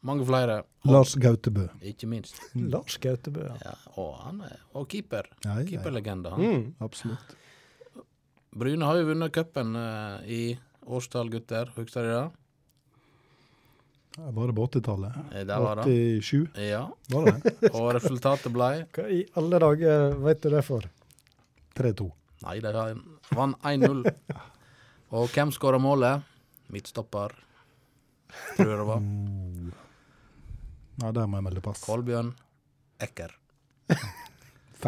mange 0.02 0.26
flere. 0.28 0.62
Lars 0.90 1.16
Gautebø. 1.16 1.68
Ikke 1.82 2.10
minst. 2.10 2.40
Lars 2.56 2.98
Gautebø. 2.98 3.46
Ja. 3.46 3.56
Ja, 3.70 3.76
og 4.02 4.18
han 4.26 4.42
er 4.48 4.60
og 4.74 4.88
keeper. 4.92 5.30
Ja, 5.46 5.54
ja, 5.54 5.60
ja. 5.62 5.66
Keeperlegende. 5.70 6.34
han. 6.34 6.42
Mm. 6.44 6.74
Absolutt. 6.84 7.38
Bryne 8.54 8.86
har 8.86 9.00
jo 9.00 9.08
vunnet 9.10 9.34
cupen 9.34 9.76
uh, 9.78 10.20
i 10.30 10.58
årstall, 10.86 11.32
gutter. 11.34 11.72
Husker 11.78 12.06
dere 12.06 12.18
det? 12.20 12.43
Var 14.18 14.48
det 14.48 14.54
på 14.56 14.66
80-tallet? 14.68 15.16
Eh, 15.34 15.44
Der 15.50 15.60
var 15.64 15.76
det. 15.82 15.86
87, 16.22 16.50
Ja. 16.70 16.84
var 17.10 17.26
det? 17.32 17.54
Og 17.74 17.88
resultatet 17.96 18.52
ble 18.54 18.68
Hva 18.94 19.08
i 19.10 19.24
alle 19.40 19.60
dager 19.64 20.14
vet 20.22 20.42
du 20.44 20.50
det 20.54 20.62
for? 20.68 20.86
3-2. 21.76 22.10
Nei, 22.44 22.60
de 22.60 22.74
vant 23.34 23.58
1-0. 23.66 24.04
Og 25.14 25.30
hvem 25.34 25.52
skåra 25.56 25.80
målet? 25.82 26.22
Midtstopper, 26.74 27.34
tror 28.58 28.70
jeg 28.70 28.78
det 28.82 28.86
var. 28.90 29.02
Nei, 31.02 31.12
der 31.18 31.26
må 31.30 31.40
jeg 31.40 31.46
melde 31.48 31.64
pass. 31.66 31.82
Kolbjørn 31.86 32.34
Ekker. 33.02 33.34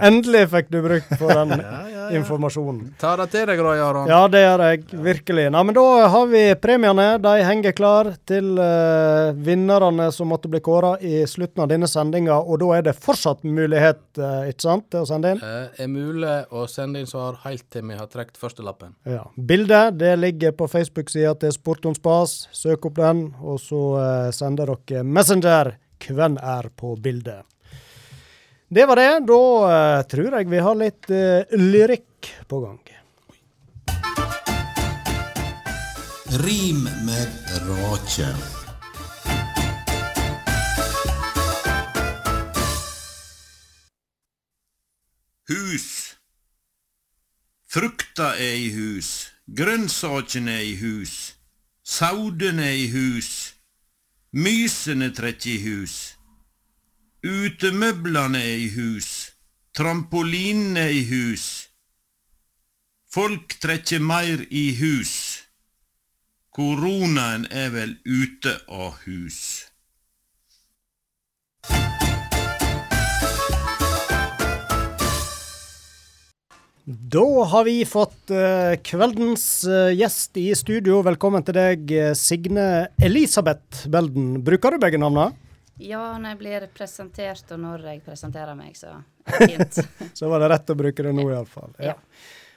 Endelig 0.05 0.43
fikk 0.51 0.69
du 0.73 0.81
brukt 0.83 1.11
på 1.19 1.29
den 1.31 1.53
Ja, 1.63 1.81
ja. 2.11 2.89
Ta 3.01 3.13
det 3.19 3.27
til 3.33 3.45
deg, 3.49 3.61
da, 3.63 3.75
Jaron. 3.77 4.09
Ja, 4.09 4.19
det 4.31 4.41
gjør 4.43 4.63
jeg 4.65 5.01
virkelig. 5.05 5.45
Nei, 5.53 5.63
men 5.67 5.77
Da 5.77 5.85
har 6.13 6.27
vi 6.31 6.43
premiene. 6.61 7.07
De 7.21 7.33
henger 7.47 7.75
klar 7.77 8.11
til 8.27 8.51
uh, 8.59 9.31
vinnerne 9.47 10.09
som 10.15 10.29
måtte 10.31 10.51
bli 10.51 10.61
kåra 10.65 10.95
i 10.99 11.23
slutten 11.29 11.63
av 11.65 11.71
denne 11.71 11.89
sendinga. 11.89 12.37
Og 12.43 12.61
da 12.63 12.71
er 12.77 12.85
det 12.89 12.95
fortsatt 12.97 13.45
mulighet 13.47 14.03
uh, 14.19 14.45
ikke 14.49 14.67
sant, 14.67 14.89
til 14.93 15.05
å 15.05 15.09
sende 15.09 15.35
inn. 15.35 15.41
Det 15.41 15.85
er 15.85 15.91
mulig 15.91 16.35
å 16.51 16.67
sende 16.71 17.01
inn 17.01 17.09
svar 17.09 17.41
helt 17.45 17.67
til 17.73 17.87
vi 17.89 17.97
har 17.99 18.11
trukket 18.11 18.39
førstelappen. 18.41 18.95
Ja. 19.09 19.23
Bildet 19.35 19.99
det 20.01 20.13
ligger 20.19 20.55
på 20.57 20.69
Facebook-sida 20.71 21.35
til 21.41 21.55
Sport 21.55 21.89
om 21.89 21.97
spas. 21.97 22.45
Søk 22.55 22.89
opp 22.91 23.01
den, 23.01 23.27
og 23.41 23.59
så 23.63 23.81
uh, 23.97 24.29
sender 24.35 24.75
dere 24.75 25.03
Messenger. 25.05 25.75
Hvem 26.05 26.37
er 26.37 26.69
på 26.77 26.93
bildet? 27.01 27.47
Det 28.75 28.85
var 28.85 28.95
det. 28.95 29.19
Da 29.27 29.35
uh, 29.99 30.03
tror 30.03 30.33
jeg 30.35 30.49
vi 30.51 30.59
har 30.59 30.75
litt 30.75 31.07
uh, 31.07 31.47
lyrikk 31.55 32.27
på 32.51 32.57
gang. 32.59 32.81
Rim 36.43 36.81
med 37.07 37.37
rake. 37.69 38.27
Hus. 45.47 45.87
Frukta 47.71 48.33
er 48.35 48.59
i 48.59 48.67
hus, 48.75 49.31
grønnsakene 49.47 50.51
er 50.51 50.67
i 50.67 50.75
hus, 50.83 51.35
saudene 51.83 52.67
er 52.73 52.77
i 52.83 52.91
hus, 52.91 53.31
mysene 54.31 55.13
trekker 55.15 55.51
i 55.55 55.57
hus, 55.63 56.14
utemøblene 57.25 58.37
er 58.37 58.59
i 58.61 58.69
hus, 58.75 59.31
trampolinene 59.73 60.83
er 60.85 60.93
i 60.93 61.05
hus, 61.09 61.45
folk 63.09 63.57
trekker 63.63 64.03
meir 64.03 64.45
i 64.53 64.67
hus. 64.77 65.13
Koronaen 66.55 67.49
er 67.51 67.71
vel 67.73 67.97
ute 68.07 68.53
av 68.71 69.01
hus. 69.03 69.39
Da 76.85 77.25
har 77.49 77.65
vi 77.65 77.79
fått 77.89 78.31
uh, 78.31 78.77
kveldens 78.85 79.65
uh, 79.65 79.89
gjest 79.89 80.37
i 80.37 80.51
studio. 80.55 81.01
Velkommen 81.03 81.43
til 81.43 81.57
deg, 81.57 81.89
eh, 81.89 82.13
Signe 82.13 82.85
Elisabeth 83.01 83.89
Belden. 83.89 84.35
Bruker 84.45 84.77
du 84.77 84.85
begge 84.85 85.01
navnene? 85.01 85.33
Ja, 85.77 86.17
når 86.17 86.29
jeg 86.35 86.39
blir 86.39 86.65
presentert, 86.73 87.43
og 87.51 87.59
når 87.59 87.83
jeg 87.89 88.01
presenterer 88.05 88.55
meg, 88.55 88.77
så 88.79 88.93
fint. 89.41 89.79
Så 90.15 90.29
var 90.31 90.39
det 90.43 90.49
rett 90.53 90.69
å 90.71 90.75
bruke 90.79 91.03
det 91.03 91.11
nå, 91.17 91.25
iallfall. 91.33 91.73
Ja. 91.79 91.93
Ja. 91.95 91.95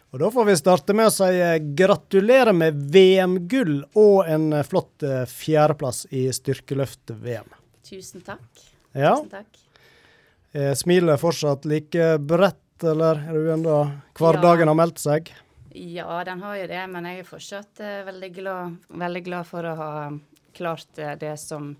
Og 0.08 0.22
da 0.22 0.30
får 0.32 0.46
vi 0.48 0.54
starte 0.56 0.94
med 0.96 1.10
å 1.10 1.12
si 1.12 1.26
eh, 1.36 1.58
gratulerer 1.76 2.54
med 2.56 2.78
VM-gull 2.94 3.82
og 4.00 4.22
en 4.30 4.46
eh, 4.56 4.62
flott 4.64 5.04
eh, 5.04 5.26
fjerdeplass 5.28 6.06
i 6.16 6.22
styrkeløft-VM. 6.32 7.50
Tusen 7.84 8.22
takk. 8.24 8.62
Ja. 8.96 9.16
Tusen 9.18 9.34
takk. 9.34 9.60
Er 10.56 10.72
smilet 10.80 11.20
fortsatt 11.20 11.66
like 11.68 12.14
bredt, 12.24 12.62
eller 12.88 13.20
er 13.20 13.36
du 13.36 13.50
ennå 13.52 13.76
Hverdagen 14.16 14.64
Ja. 14.64 14.70
har 14.72 14.78
meldt 14.80 15.02
seg? 15.02 15.28
Ja, 15.76 16.22
den 16.24 16.40
har 16.40 16.56
jo 16.56 16.66
det, 16.70 16.80
men 16.88 17.04
jeg 17.10 17.20
er 17.20 17.28
fortsatt 17.28 17.82
veldig, 18.06 18.30
glad, 18.38 18.78
veldig 18.88 19.22
glad 19.26 19.46
for 19.46 19.66
å 19.68 19.74
ha 19.76 19.90
klart 20.56 20.88
det 21.20 21.34
som 21.42 21.74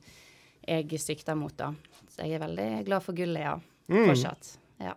jeg 0.69 1.01
sikter 1.03 1.39
mot, 1.39 1.55
da. 1.57 1.73
Så 2.13 2.27
jeg 2.27 2.39
er 2.39 2.47
veldig 2.47 2.71
glad 2.87 3.05
for 3.05 3.17
gullet, 3.17 3.45
ja. 3.45 3.59
Mm. 3.89 4.09
Fortsatt. 4.11 4.57
Ja. 4.83 4.95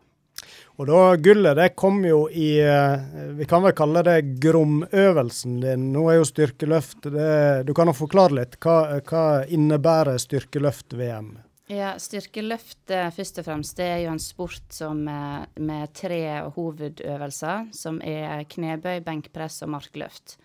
Og 0.82 0.88
da, 0.90 1.00
gullet 1.22 1.58
det 1.60 1.68
kom 1.78 2.00
jo 2.06 2.24
i 2.28 2.56
eh, 2.64 3.20
Vi 3.38 3.46
kan 3.50 3.62
vel 3.64 3.76
kalle 3.78 4.02
det 4.08 4.18
gromøvelsen 4.42 5.60
din. 5.62 5.92
Nå 5.94 6.08
er 6.10 6.20
jo 6.20 6.28
styrkeløft 6.28 7.08
det, 7.14 7.32
Du 7.68 7.76
kan 7.78 7.92
jo 7.92 7.96
forklare 7.96 8.40
litt. 8.42 8.58
Hva, 8.64 9.00
hva 9.06 9.26
innebærer 9.46 10.20
styrkeløft-VM? 10.22 11.36
Ja, 11.72 11.94
styrkeløft 12.02 12.92
eh, 12.92 13.08
først 13.16 13.40
og 13.40 13.48
fremst, 13.48 13.78
det 13.80 13.86
er 13.88 14.00
jo 14.04 14.12
en 14.12 14.20
sport 14.20 14.74
som, 14.76 15.06
eh, 15.08 15.46
med 15.64 15.94
tre 15.96 16.24
hovedøvelser, 16.58 17.70
som 17.76 18.02
er 18.04 18.44
knebøy, 18.52 19.00
benkpress 19.06 19.62
og 19.64 19.72
markløft. 19.78 20.36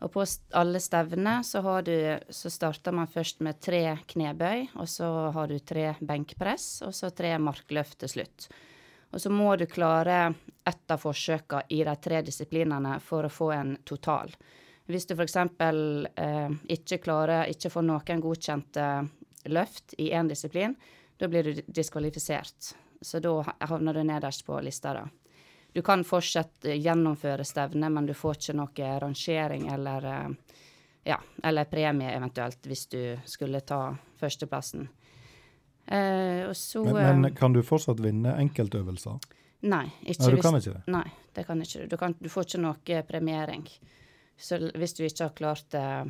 Og 0.00 0.12
på 0.14 0.24
alle 0.56 0.80
stevner 0.80 1.42
så, 1.44 1.60
så 2.30 2.50
starter 2.50 2.94
man 2.96 3.10
først 3.10 3.42
med 3.44 3.60
tre 3.60 3.98
knebøy, 4.08 4.70
og 4.80 4.88
så 4.88 5.08
har 5.34 5.50
du 5.50 5.58
tre 5.58 5.92
benkpress, 6.00 6.80
og 6.86 6.94
så 6.96 7.10
tre 7.12 7.34
markløft 7.38 7.98
til 8.00 8.14
slutt. 8.14 8.48
Og 9.10 9.20
så 9.20 9.30
må 9.30 9.52
du 9.56 9.66
klare 9.66 10.32
ett 10.64 10.90
av 10.90 11.02
forsøkene 11.02 11.66
i 11.68 11.82
de 11.84 11.94
tre 12.00 12.22
disiplinene 12.24 12.96
for 13.04 13.26
å 13.26 13.32
få 13.32 13.50
en 13.52 13.74
total. 13.84 14.32
Hvis 14.90 15.06
du 15.06 15.14
f.eks. 15.14 15.36
Eh, 15.36 16.50
ikke 16.74 17.00
klarer, 17.04 17.50
ikke 17.50 17.70
får 17.70 17.86
noen 17.86 18.22
godkjente 18.22 18.86
løft 19.50 19.94
i 19.98 20.10
én 20.16 20.30
disiplin, 20.30 20.74
da 21.20 21.28
blir 21.28 21.44
du 21.44 21.62
diskvalifisert. 21.66 22.72
Så 23.00 23.20
da 23.20 23.40
havner 23.68 23.96
du 23.96 24.04
nederst 24.04 24.46
på 24.46 24.58
lista, 24.64 24.94
da. 24.96 25.06
Du 25.72 25.82
kan 25.82 26.04
fortsatt 26.04 26.64
eh, 26.64 26.78
gjennomføre 26.80 27.44
stevnet, 27.44 27.92
men 27.92 28.06
du 28.06 28.14
får 28.14 28.40
ikke 28.40 28.56
noe 28.58 28.94
rangering 29.02 29.68
eller 29.72 30.08
eh, 30.12 30.56
ja, 31.04 31.20
eller 31.42 31.64
premie 31.64 32.12
eventuelt, 32.12 32.66
hvis 32.66 32.86
du 32.92 33.02
skulle 33.24 33.60
ta 33.60 33.96
førsteplassen. 34.20 34.88
Eh, 35.86 36.52
så 36.52 36.84
Men, 36.84 36.96
eh, 36.96 37.18
men 37.18 37.34
kan 37.34 37.52
du 37.52 37.62
fortsatt 37.62 38.00
vinne 38.00 38.36
enkeltøvelser? 38.38 39.18
Nei, 39.60 39.86
ikke 40.02 40.22
Nei, 40.22 40.30
du 40.30 40.36
hvis 40.36 40.44
kan 40.44 40.58
ikke 40.58 40.74
det. 40.74 40.82
Nei, 40.86 41.06
det 41.34 41.46
kan 41.46 41.62
ikke 41.62 41.86
du. 41.86 41.96
Kan, 42.00 42.14
du 42.18 42.28
får 42.32 42.46
ikke 42.46 42.62
noe 42.62 43.02
premiering. 43.08 43.66
Så 44.40 44.56
hvis 44.72 44.94
du 44.96 45.02
ikke 45.04 45.26
har 45.26 45.34
klart 45.36 45.74
eh, 45.76 46.04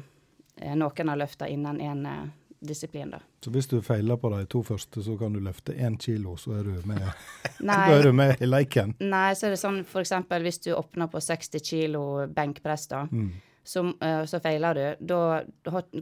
eh, 0.57 0.77
noen 0.79 1.11
av 1.11 1.19
løftene 1.19 1.51
innen 1.51 2.07
eh, 2.07 2.29
disiplin, 2.61 3.11
da. 3.11 3.19
Så 3.45 3.51
hvis 3.51 3.67
du 3.71 3.79
feiler 3.83 4.17
på 4.21 4.31
de 4.35 4.45
to 4.53 4.63
første, 4.63 5.03
så 5.03 5.15
kan 5.19 5.33
du 5.33 5.41
løfte 5.41 5.73
én 5.75 5.97
kilo, 6.01 6.37
så 6.37 6.59
er 6.59 6.65
du 6.65 6.83
med, 6.89 7.01
er 7.65 8.03
du 8.03 8.13
med 8.13 8.41
i 8.43 8.47
leiken. 8.49 8.95
nei, 9.01 9.31
så 9.35 9.47
er 9.49 9.55
det 9.55 9.61
sånn 9.63 9.81
eksempel 9.85 10.43
hvis 10.45 10.61
du 10.67 10.73
åpner 10.77 11.09
på 11.13 11.21
60 11.25 11.61
kilo 11.65 12.27
benkpress, 12.29 12.89
da, 12.93 13.07
Mm. 13.11 13.31
så, 13.65 13.85
eh, 14.03 14.25
så 14.27 14.41
feiler 14.43 14.75
du. 14.75 15.07
Da, 15.07 15.43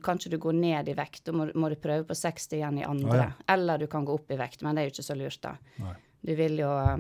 kan 0.03 0.19
ikke 0.19 0.31
du 0.31 0.39
gå 0.39 0.53
ned 0.55 0.89
i 0.89 0.95
vekt. 0.95 1.25
Da 1.25 1.33
må, 1.33 1.49
må 1.55 1.69
du 1.71 1.77
prøve 1.77 2.05
på 2.09 2.15
60 2.17 2.57
igjen 2.59 2.79
i 2.81 2.85
andre. 2.85 3.11
Ah, 3.19 3.23
ja. 3.25 3.55
Eller 3.55 3.79
du 3.79 3.87
kan 3.87 4.05
gå 4.07 4.15
opp 4.15 4.31
i 4.31 4.37
vekt, 4.41 4.63
men 4.63 4.75
det 4.75 4.83
er 4.83 4.89
jo 4.91 4.95
ikke 4.97 5.09
så 5.13 5.17
lurt, 5.19 5.41
da. 5.43 5.57
Nei. 5.79 5.95
Du 6.25 6.35
vil 6.35 6.57
jo 6.59 6.71
eh, 6.79 6.97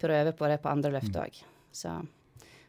prøve 0.00 0.32
på 0.36 0.48
det 0.48 0.60
på 0.62 0.70
andre 0.70 0.90
løft 0.98 1.14
Mm. 1.16 1.42
Så. 1.72 2.06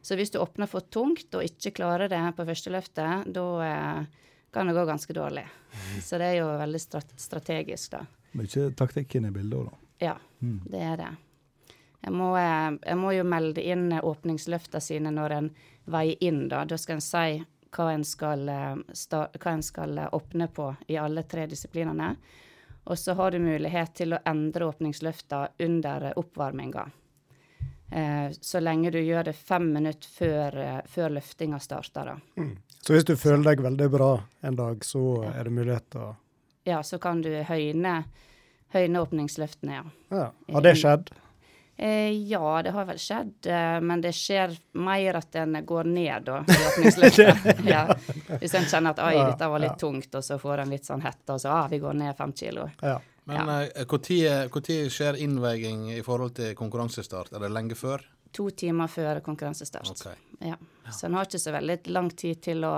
så 0.01 0.15
hvis 0.15 0.30
du 0.32 0.38
åpner 0.39 0.67
for 0.69 0.82
tungt 0.82 1.34
og 1.34 1.41
ikke 1.43 1.71
klarer 1.73 2.08
det 2.10 2.19
på 2.38 2.45
første 2.45 2.69
løftet, 2.73 3.32
da 3.34 3.45
eh, 3.65 4.06
kan 4.54 4.68
det 4.68 4.74
gå 4.74 4.86
ganske 4.86 5.14
dårlig. 5.14 5.46
Mm. 5.72 6.02
Så 6.02 6.18
det 6.20 6.26
er 6.26 6.36
jo 6.42 6.48
veldig 6.60 6.80
strategisk, 7.18 7.92
da. 7.92 8.06
Mye 8.34 8.72
taktikken 8.76 9.26
i 9.28 9.32
bildet 9.32 9.60
òg, 9.60 9.70
da. 9.72 9.78
Ja, 10.06 10.16
Mm. 10.42 10.62
det 10.66 10.80
er 10.82 10.98
det. 10.98 11.10
Jeg 12.04 12.14
må, 12.14 12.36
eh, 12.36 12.78
jeg 12.88 12.98
må 12.98 13.12
jo 13.16 13.24
melde 13.24 13.62
inn 13.62 13.92
åpningsløftene 14.02 14.82
sine 14.82 15.12
når 15.12 15.32
en 15.32 15.50
veier 15.86 16.18
inn, 16.22 16.48
da. 16.50 16.64
Da 16.66 16.78
skal 16.78 16.96
en 16.96 17.02
si 17.02 17.46
hva 17.72 17.94
en 17.94 18.04
skal, 18.04 18.50
eh, 18.50 18.76
hva 19.38 19.52
en 19.54 19.62
skal 19.64 19.98
eh, 19.98 20.10
åpne 20.12 20.48
på 20.52 20.76
i 20.88 20.98
alle 20.98 21.24
tre 21.24 21.46
disiplinene. 21.48 22.16
Og 22.88 22.98
så 22.98 23.14
har 23.16 23.32
du 23.32 23.40
mulighet 23.40 23.94
til 23.94 24.14
å 24.14 24.20
endre 24.26 24.66
åpningsløftene 24.66 25.50
under 25.60 26.04
eh, 26.10 26.14
oppvarminga. 26.18 26.92
Eh, 27.92 28.32
så 28.42 28.60
lenge 28.60 28.92
du 28.92 28.98
gjør 29.00 29.24
det 29.26 29.36
fem 29.36 29.74
minutter 29.74 30.10
før, 30.10 30.58
eh, 30.58 30.82
før 30.88 31.10
løftinga 31.20 31.60
starter, 31.60 32.06
da. 32.06 32.18
Så 32.82 32.96
hvis 32.96 33.06
du 33.06 33.15
føler 33.20 33.44
deg 33.52 33.63
veldig 33.63 33.89
bra 33.94 34.12
en 34.41 34.58
dag, 34.58 34.86
så 34.86 35.24
Ja. 35.24 35.34
er 35.39 35.44
det 35.44 35.54
mulighet 35.54 35.89
til 35.89 36.02
å 36.02 36.15
Ja, 36.63 36.82
så 36.84 37.00
kan 37.00 37.22
du 37.22 37.30
høyne, 37.44 38.06
høyne 38.70 39.02
åpningsløftene, 39.02 39.74
ja. 39.74 39.84
ja. 40.10 40.32
Har 40.54 40.62
det 40.62 40.76
skjedd? 40.78 41.10
Eh, 41.78 42.12
ja, 42.30 42.62
det 42.62 42.72
har 42.72 42.86
vel 42.86 43.00
skjedd, 43.02 43.48
eh, 43.50 43.80
men 43.82 44.02
det 44.02 44.12
skjer 44.13 44.54
mer 44.74 45.17
at 45.17 45.36
en 45.36 45.65
går 45.65 45.84
ned 45.89 46.28
da, 46.28 46.44
i 46.46 46.58
åpningsløftet. 46.70 47.65
ja. 47.74 47.88
Hvis 48.38 48.54
en 48.54 48.67
kjenner 48.70 48.94
at 48.94 49.02
oi, 49.02 49.15
dette 49.17 49.48
var 49.50 49.63
litt 49.63 49.72
ja. 49.72 49.82
tungt, 49.82 50.13
og 50.13 50.24
så 50.24 50.38
får 50.38 50.62
en 50.62 50.70
litt 50.70 50.86
sånn 50.86 51.02
hette, 51.02 51.34
og 51.34 51.41
så 51.41 51.50
ah, 51.50 51.67
vi 51.72 51.80
går 51.82 51.98
ned 51.98 52.17
fem 52.17 52.34
kilo. 52.38 52.67
Ja. 52.86 53.00
Men 53.24 53.50
eh, 53.50 53.86
når 53.86 54.89
skjer 54.94 55.17
innveiing 55.26 55.89
i 55.96 56.02
forhold 56.06 56.36
til 56.38 56.54
konkurransestart? 56.58 57.34
Er 57.34 57.48
det 57.48 57.50
lenge 57.50 57.78
før? 57.80 58.06
To 58.32 58.50
timer 58.56 58.88
før 58.88 59.20
konkurransestart. 59.26 59.91
Okay. 59.91 60.15
Ja. 60.48 60.56
Så 60.91 61.08
en 61.08 61.17
har 61.17 61.28
ikke 61.28 61.41
så 61.41 61.54
veldig 61.54 61.78
lang 61.91 62.10
tid 62.15 62.41
til 62.44 62.63
å 62.67 62.76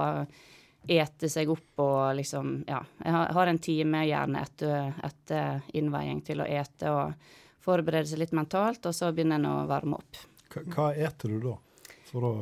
ete 0.83 1.29
seg 1.31 1.49
opp 1.53 1.79
og 1.79 2.15
liksom 2.17 2.63
Ja. 2.67 2.81
Jeg 3.03 3.11
har, 3.13 3.47
en 3.47 3.59
time 3.59 4.03
gjerne 4.07 4.41
etter, 4.41 4.93
etter 5.03 5.61
innveiing 5.73 6.21
til 6.25 6.41
å 6.41 6.47
ete 6.47 6.91
og 6.91 7.13
forberede 7.63 8.09
seg 8.09 8.19
litt 8.19 8.33
mentalt, 8.35 8.85
og 8.85 8.95
så 8.95 9.11
begynner 9.11 9.39
en 9.39 9.45
å 9.47 9.67
varme 9.69 9.95
opp. 9.95 10.19
Hva, 10.51 10.63
hva 10.75 10.87
eter 10.95 11.31
du 11.31 11.39
da? 11.47 11.53
For 12.13 12.27
å 12.27 12.33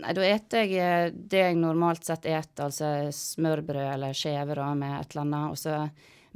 Nei, 0.00 0.14
da 0.16 0.24
eter 0.26 0.64
jeg 0.64 0.78
eh, 0.80 1.12
det 1.12 1.42
jeg 1.44 1.58
normalt 1.60 2.08
sett 2.08 2.26
eter, 2.26 2.66
altså 2.66 3.10
smørbrød 3.14 3.92
eller 3.92 4.16
skjeve 4.16 4.56
da, 4.58 4.70
med 4.74 4.96
et 4.96 5.12
eller 5.12 5.26
annet. 5.26 5.52
Og 5.52 5.60
så, 5.60 5.76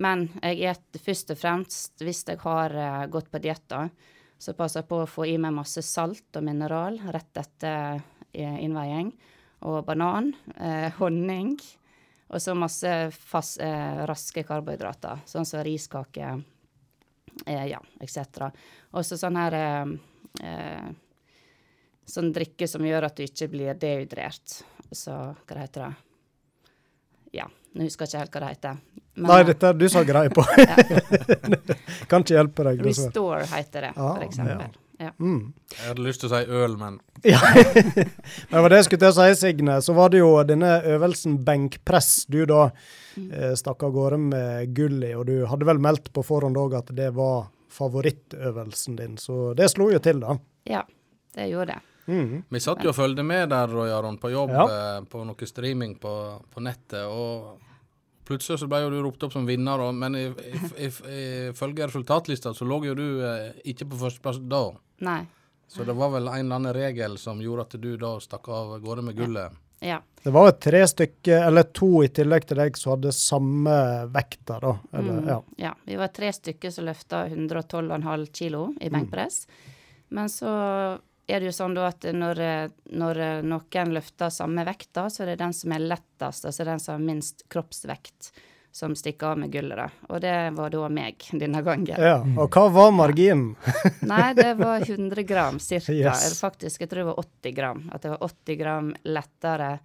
men 0.04 0.28
jeg 0.42 0.60
eter 0.74 1.02
først 1.02 1.32
og 1.34 1.40
fremst, 1.40 2.04
hvis 2.04 2.22
jeg 2.28 2.42
har 2.44 2.76
eh, 2.76 3.06
gått 3.10 3.32
på 3.32 3.40
diett, 3.42 3.64
da, 3.72 3.88
så 4.44 4.52
passer 4.56 4.82
jeg 4.82 4.90
på 4.90 5.00
å 5.02 5.08
få 5.08 5.26
i 5.30 5.38
meg 5.40 5.54
masse 5.56 5.82
salt 5.86 6.36
og 6.36 6.44
mineral 6.44 6.98
rett 7.14 7.40
etter 7.40 8.02
eh, 8.32 8.58
innveiing. 8.64 9.12
Og 9.64 9.78
banan, 9.86 10.34
eh, 10.60 10.90
honning, 10.98 11.54
og 12.28 12.42
så 12.42 12.52
masse 12.58 12.90
fast, 13.16 13.60
eh, 13.64 14.02
raske 14.08 14.44
karbohydrater, 14.44 15.24
sånn 15.30 15.48
som 15.48 15.64
riskake, 15.64 16.34
eh, 17.46 17.64
ja, 17.70 17.80
etc. 18.04 18.50
Og 18.92 19.06
så 19.06 19.16
sånn 19.20 19.40
her 19.40 19.58
eh, 19.62 19.96
eh, 20.44 20.92
Sånn 22.04 22.34
drikke 22.36 22.66
som 22.68 22.84
gjør 22.84 23.06
at 23.06 23.16
du 23.16 23.22
ikke 23.24 23.46
blir 23.48 23.78
dehydrert. 23.80 24.58
Så 24.92 25.14
hva 25.48 25.54
heter 25.56 25.86
det? 25.86 26.72
Ja, 27.38 27.46
nå 27.74 27.88
husker 27.88 28.06
jeg 28.06 28.12
ikke 28.12 28.22
helt 28.22 28.36
hva 28.36 28.44
det 28.44 28.52
heter. 28.54 28.80
Men, 29.14 29.26
Nei, 29.30 29.40
eh, 29.40 29.46
dette 29.50 29.68
er 29.70 29.76
du 29.78 29.84
så 29.90 30.02
grei 30.06 30.24
på. 30.34 30.44
kan 32.10 32.24
ikke 32.24 32.36
hjelpe 32.38 32.66
deg, 32.68 32.80
dessverre. 32.82 33.10
Restore 33.10 33.44
heter 33.50 33.86
det, 33.88 33.92
Ah, 33.96 34.18
eksempel. 34.24 34.80
Ja. 35.02 35.10
Mm. 35.18 35.52
Jeg 35.74 35.88
hadde 35.90 36.04
lyst 36.06 36.22
til 36.22 36.30
å 36.30 36.38
si 36.38 36.58
øl, 36.62 36.76
men 36.78 37.00
Ja. 37.34 37.40
det 37.50 38.60
var 38.62 38.70
det 38.70 38.78
jeg 38.78 38.86
skulle 38.88 39.02
til 39.02 39.10
å 39.10 39.16
si, 39.16 39.40
Signe. 39.40 39.78
Så 39.82 39.94
var 39.96 40.12
det 40.14 40.20
jo 40.22 40.30
denne 40.46 40.76
øvelsen 40.94 41.40
benkpress 41.46 42.12
du 42.30 42.44
da 42.50 42.68
mm. 43.18 43.32
stakk 43.58 43.82
av 43.88 43.94
gårde 43.96 44.20
med 44.28 44.76
gull 44.76 45.02
i, 45.02 45.14
og 45.18 45.26
du 45.30 45.48
hadde 45.50 45.66
vel 45.66 45.82
meldt 45.82 46.12
på 46.14 46.22
forhånd 46.26 46.58
òg 46.60 46.78
at 46.78 46.94
det 46.94 47.10
var 47.16 47.48
favorittøvelsen 47.74 49.00
din, 49.00 49.18
så 49.18 49.50
det 49.58 49.66
slo 49.72 49.88
jo 49.90 49.98
til, 49.98 50.22
da. 50.22 50.36
ja, 50.70 50.84
det 51.34 51.48
gjorde 51.50 51.74
det. 51.74 51.93
Mm. 52.06 52.42
vi 52.50 52.60
satt 52.60 52.82
jo 52.84 52.90
og 52.90 52.94
fulgte 52.98 53.22
med 53.24 53.48
der, 53.48 53.66
Roy 53.72 53.88
Aron, 53.90 54.18
på 54.18 54.30
jobb 54.32 54.50
Ja. 54.50 54.64
eh, 54.98 55.04
på 55.08 55.24
noe 55.24 55.46
streaming 55.46 55.94
på, 55.98 56.42
på 56.52 56.60
nettet. 56.60 57.04
og 57.08 57.60
Plutselig 58.24 58.58
så 58.62 58.66
ble 58.68 58.78
jo 58.80 58.90
du 58.90 59.02
ropt 59.04 59.22
opp 59.26 59.32
som 59.34 59.44
vinner, 59.44 59.80
og, 59.84 59.94
men 59.94 60.14
ifølge 60.78 61.86
resultatlista 61.86 62.54
så 62.54 62.64
lå 62.64 62.78
jo 62.88 62.94
du 62.96 63.06
eh, 63.26 63.50
ikke 63.68 63.86
på 63.90 63.98
førsteplass 64.00 64.38
da. 64.48 64.62
Nei. 65.04 65.22
Så 65.68 65.84
det 65.84 65.94
var 65.96 66.10
vel 66.12 66.28
en 66.28 66.38
eller 66.46 66.56
annen 66.60 66.74
regel 66.76 67.16
som 67.18 67.40
gjorde 67.42 67.66
at 67.66 67.76
du 67.82 67.90
da 68.00 68.14
stakk 68.22 68.48
av 68.52 68.76
gårde 68.84 69.02
med 69.08 69.16
gullet. 69.18 69.52
Ja. 69.84 69.98
Det 70.24 70.32
var 70.32 70.46
jo 70.48 70.54
tre 70.64 70.80
stykker, 70.88 71.42
eller 71.50 71.66
to 71.76 71.88
i 72.04 72.08
tillegg 72.14 72.46
til 72.48 72.56
deg, 72.62 72.76
som 72.80 72.94
hadde 72.94 73.10
samme 73.12 73.74
vekta, 74.14 74.60
da. 74.62 74.74
Eller, 74.96 75.18
Mm, 75.20 75.28
ja. 75.28 75.38
ja. 75.60 75.72
Vi 75.84 75.96
var 76.00 76.08
tre 76.14 76.30
stykker 76.32 76.70
som 76.72 76.86
løfta 76.88 77.26
112,5 77.28 78.24
kilo 78.32 78.62
i 78.80 78.88
benkpress. 78.92 79.42
Men 80.14 80.28
så 80.32 80.48
er 81.26 81.40
det 81.40 81.48
jo 81.48 81.54
sånn 81.56 81.74
da 81.76 81.86
at 81.88 82.04
når, 82.12 82.40
når 82.92 83.20
noen 83.48 83.94
løfter 83.96 84.32
samme 84.32 84.64
vekta, 84.68 85.06
så 85.10 85.24
er 85.24 85.32
det 85.32 85.38
den 85.40 85.54
som 85.56 85.72
er 85.72 85.86
lettest, 85.86 86.44
altså 86.44 86.66
den 86.68 86.82
som 86.82 86.96
har 86.98 87.06
minst 87.06 87.46
kroppsvekt, 87.52 88.32
som 88.74 88.96
stikker 88.98 89.30
av 89.32 89.38
med 89.38 89.52
gullet, 89.54 89.78
da. 89.78 89.86
Og 90.10 90.20
det 90.20 90.34
var 90.56 90.72
da 90.74 90.88
meg 90.90 91.24
denne 91.30 91.62
gangen. 91.62 91.94
ja. 91.94 92.16
Og 92.36 92.50
hva 92.50 92.66
var 92.74 92.90
marginen? 92.92 93.54
Nei, 94.12 94.32
det 94.34 94.50
var 94.58 94.82
100 94.82 95.22
gram 95.28 95.60
ca. 95.62 95.80
Yes. 95.94 96.40
Faktisk, 96.42 96.82
jeg 96.82 96.90
tror 96.90 97.04
det 97.04 97.10
var 97.12 97.20
80 97.22 97.54
gram. 97.54 97.84
At 97.94 98.02
det 98.02 98.10
var 98.16 98.24
80 98.26 98.58
gram 98.58 98.90
lettere 99.06 99.78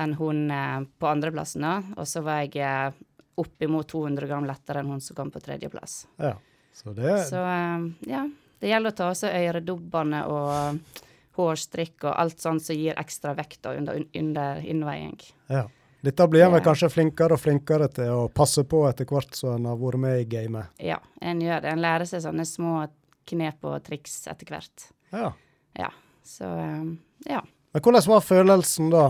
enn 0.00 0.14
hun 0.16 0.46
eh, 0.50 0.78
på 0.98 1.10
andreplassen, 1.10 1.66
da. 1.66 1.74
Og 2.00 2.08
så 2.08 2.24
var 2.24 2.40
jeg 2.46 2.56
eh, 2.64 2.96
oppimot 3.36 3.92
200 3.92 4.26
gram 4.30 4.48
lettere 4.48 4.80
enn 4.80 4.94
hun 4.94 5.04
som 5.04 5.18
kom 5.18 5.30
på 5.30 5.42
tredjeplass. 5.44 6.06
Ja. 6.16 6.32
Så 6.72 6.96
det 6.96 7.18
Så 7.28 7.36
eh, 7.44 7.84
ja, 8.08 8.24
det 8.62 8.70
gjelder 8.70 8.94
å 8.94 8.96
ta 8.96 9.10
av 9.10 9.18
seg 9.18 9.34
øredobbene 9.42 10.24
og 10.30 10.98
hårstrikk 11.36 12.04
og 12.06 12.12
alt 12.14 12.42
sånt 12.42 12.62
som 12.62 12.76
gir 12.78 12.98
ekstra 13.00 13.34
vekt 13.34 13.66
under, 13.66 14.02
under 14.14 14.60
innveiing. 14.62 15.16
Ja. 15.50 15.66
Dette 16.02 16.26
blir 16.26 16.42
en 16.42 16.54
vel 16.56 16.62
kanskje 16.64 16.90
flinkere 16.90 17.36
og 17.36 17.42
flinkere 17.42 17.86
til 17.94 18.10
å 18.10 18.22
passe 18.34 18.64
på 18.66 18.80
etter 18.88 19.06
hvert 19.06 19.36
som 19.38 19.54
en 19.54 19.68
har 19.70 19.78
vært 19.78 20.02
med 20.02 20.18
i 20.18 20.24
gamet. 20.26 20.72
Ja, 20.82 20.98
en 21.22 21.42
gjør 21.42 21.62
det. 21.62 21.74
En 21.74 21.82
lærer 21.82 22.08
seg 22.10 22.24
sånne 22.24 22.46
små 22.48 22.88
knep 23.30 23.68
og 23.70 23.76
triks 23.86 24.16
etter 24.30 24.50
hvert. 24.50 24.88
Ja. 25.14 25.30
Ja, 25.78 25.92
så 26.26 26.50
eh, 26.58 26.88
ja. 27.30 27.42
Men 27.72 27.84
hvordan 27.86 28.08
var 28.10 28.26
følelsen 28.26 28.90
da? 28.92 29.04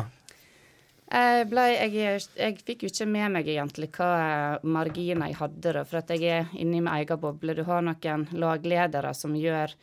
Jeg, 1.13 1.49
ble, 1.51 1.65
jeg, 1.77 2.21
jeg 2.39 2.61
fikk 2.65 2.87
jo 2.87 2.89
ikke 2.89 3.07
med 3.11 3.35
meg 3.35 3.49
egentlig 3.53 3.91
hva 3.93 4.13
marginer 4.65 5.29
jeg 5.29 5.37
hadde, 5.43 5.73
da, 5.77 5.83
for 5.85 6.01
at 6.01 6.13
jeg 6.15 6.25
er 6.25 6.55
inne 6.57 6.79
i 6.79 6.81
min 6.81 6.89
egen 6.95 7.21
boble. 7.21 7.53
Du 7.53 7.67
har 7.69 7.85
noen 7.85 8.25
lagledere 8.33 9.13
som 9.13 9.35
gjør 9.37 9.75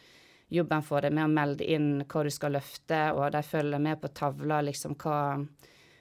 jobben 0.50 0.82
for 0.82 1.06
deg 1.06 1.14
med 1.14 1.28
å 1.28 1.34
melde 1.34 1.68
inn 1.70 1.90
hva 2.02 2.24
du 2.26 2.32
skal 2.34 2.56
løfte, 2.58 3.02
og 3.14 3.30
de 3.36 3.44
følger 3.46 3.84
med 3.84 4.02
på 4.02 4.10
tavla 4.18 4.64
liksom 4.66 4.98
hva, 5.04 5.20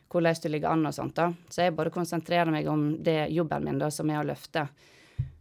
hvordan 0.09 0.41
du 0.43 0.49
ligger 0.49 0.73
an 0.73 0.89
og 0.89 0.97
sånt. 0.97 1.17
da. 1.21 1.29
Så 1.53 1.67
jeg 1.67 1.77
bare 1.77 1.93
konsentrerer 1.93 2.55
meg 2.55 2.73
om 2.73 2.95
det 3.05 3.27
jobben 3.29 3.69
min, 3.69 3.83
da, 3.85 3.93
som 3.93 4.09
er 4.09 4.23
å 4.23 4.29
løfte. 4.31 4.65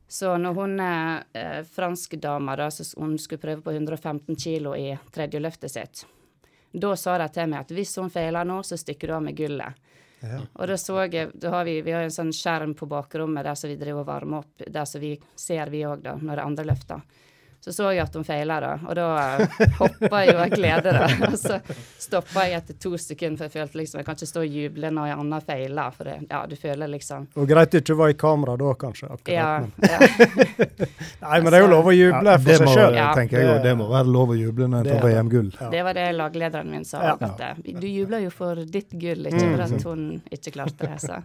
Så 0.08 0.36
når 0.40 0.60
hun 0.60 0.80
eh, 0.84 1.16
eh, 1.32 1.64
franske 1.64 2.20
dama 2.20 2.60
da, 2.60 2.68
så 2.72 2.84
hun 3.00 3.18
skulle 3.20 3.44
prøve 3.44 3.64
på 3.64 3.72
115 3.72 4.36
kilo 4.36 4.76
i 4.76 4.92
tredje 5.16 5.40
løftet 5.40 5.72
sitt, 5.72 6.06
da 6.80 6.96
sa 7.00 7.18
de 7.22 7.28
til 7.34 7.52
meg 7.52 7.66
at 7.66 7.74
hvis 7.76 7.96
hun 8.02 8.12
feiler 8.14 8.48
nå, 8.48 8.62
så 8.64 8.78
stikker 8.80 9.12
du 9.12 9.18
av 9.18 9.24
med 9.26 9.38
gullet. 9.38 9.84
Ja. 10.20 10.40
Og 10.54 10.68
da 10.72 10.78
så 10.82 11.04
jeg, 11.06 11.30
da 11.38 11.52
har 11.54 11.66
vi, 11.68 11.80
vi 11.86 11.94
har 11.94 12.08
en 12.08 12.14
sånn 12.14 12.34
skjerm 12.34 12.74
på 12.78 12.88
bakrommet 12.90 13.46
der 13.46 13.58
som 13.60 13.70
vi 13.70 13.78
driver 13.78 14.02
og 14.02 14.10
varmer 14.10 14.46
opp, 14.46 14.66
der 14.66 14.88
som 14.90 15.04
vi 15.04 15.14
ser 15.38 15.70
vi 15.74 15.84
òg, 15.86 16.02
da, 16.06 16.16
når 16.18 16.40
det 16.40 16.46
andre 16.52 16.68
løfter. 16.72 17.24
Så 17.60 17.74
så 17.76 17.90
jeg 17.92 18.00
at 18.06 18.14
hun 18.16 18.24
feila, 18.24 18.60
da, 18.64 18.70
og 18.88 18.94
da 18.96 19.06
hoppa 19.80 20.20
jeg 20.24 20.34
jo 20.34 20.40
av 20.40 20.52
glede. 20.54 20.92
da. 20.96 21.08
Og 21.28 21.34
så 21.42 21.58
stoppa 22.00 22.46
jeg 22.48 22.62
etter 22.62 22.78
to 22.80 22.92
sekunder, 23.02 23.38
for 23.38 23.60
jeg 23.60 23.68
følte 23.68 23.80
liksom 23.82 23.98
jeg 24.00 24.06
kan 24.08 24.16
ikke 24.16 24.30
stå 24.30 24.44
og 24.46 24.54
juble 24.56 24.92
når 24.96 25.10
en 25.12 25.24
annen 25.26 25.42
feiler. 25.44 25.92
For 25.98 26.08
det, 26.08 26.16
ja, 26.30 26.40
du 26.48 26.56
føler 26.56 26.88
liksom 26.94 27.26
Og 27.36 27.50
greit 27.50 27.74
det 27.74 27.82
ikke 27.84 27.98
var 28.00 28.14
i 28.14 28.18
kamera 28.22 28.56
da, 28.62 28.72
kanskje. 28.80 29.10
akkurat. 29.12 29.34
Ja. 29.34 29.50
ja. 29.84 30.00
Nei, 31.26 31.42
men 31.42 31.50
det 31.52 31.60
er 31.60 31.66
jo 31.66 31.72
lov 31.74 31.90
å 31.92 31.96
juble 31.98 32.24
Ja, 32.32 32.38
for 32.38 32.48
det 32.54 32.58
seg 32.62 32.72
sjøl. 32.78 32.96
Ja. 33.02 33.10
tenker 33.18 33.42
jeg 33.42 33.50
jo, 33.50 33.58
det 33.68 33.76
må 33.82 33.90
være 33.92 34.14
lov 34.16 34.32
å 34.32 34.40
juble 34.40 34.70
når 34.72 34.88
en 34.88 35.02
tar. 35.02 35.08
VM-gull. 35.10 35.52
Ja. 35.60 35.70
Det 35.74 35.84
var 35.90 35.98
det 36.00 36.08
laglederen 36.16 36.72
min 36.72 36.86
sa. 36.88 37.04
Ja. 37.04 37.18
At 37.20 37.44
eh, 37.50 37.74
du 37.82 37.88
jubler 37.90 38.24
jo 38.24 38.32
for 38.32 38.64
ditt 38.64 38.94
gull, 38.96 39.28
ikke 39.28 39.44
Mm. 39.44 39.54
for 39.58 39.64
at 39.68 39.84
hun 39.92 40.08
ikke 40.32 40.52
klarte 40.56 40.88
det. 40.88 41.02
Så. 41.04 41.20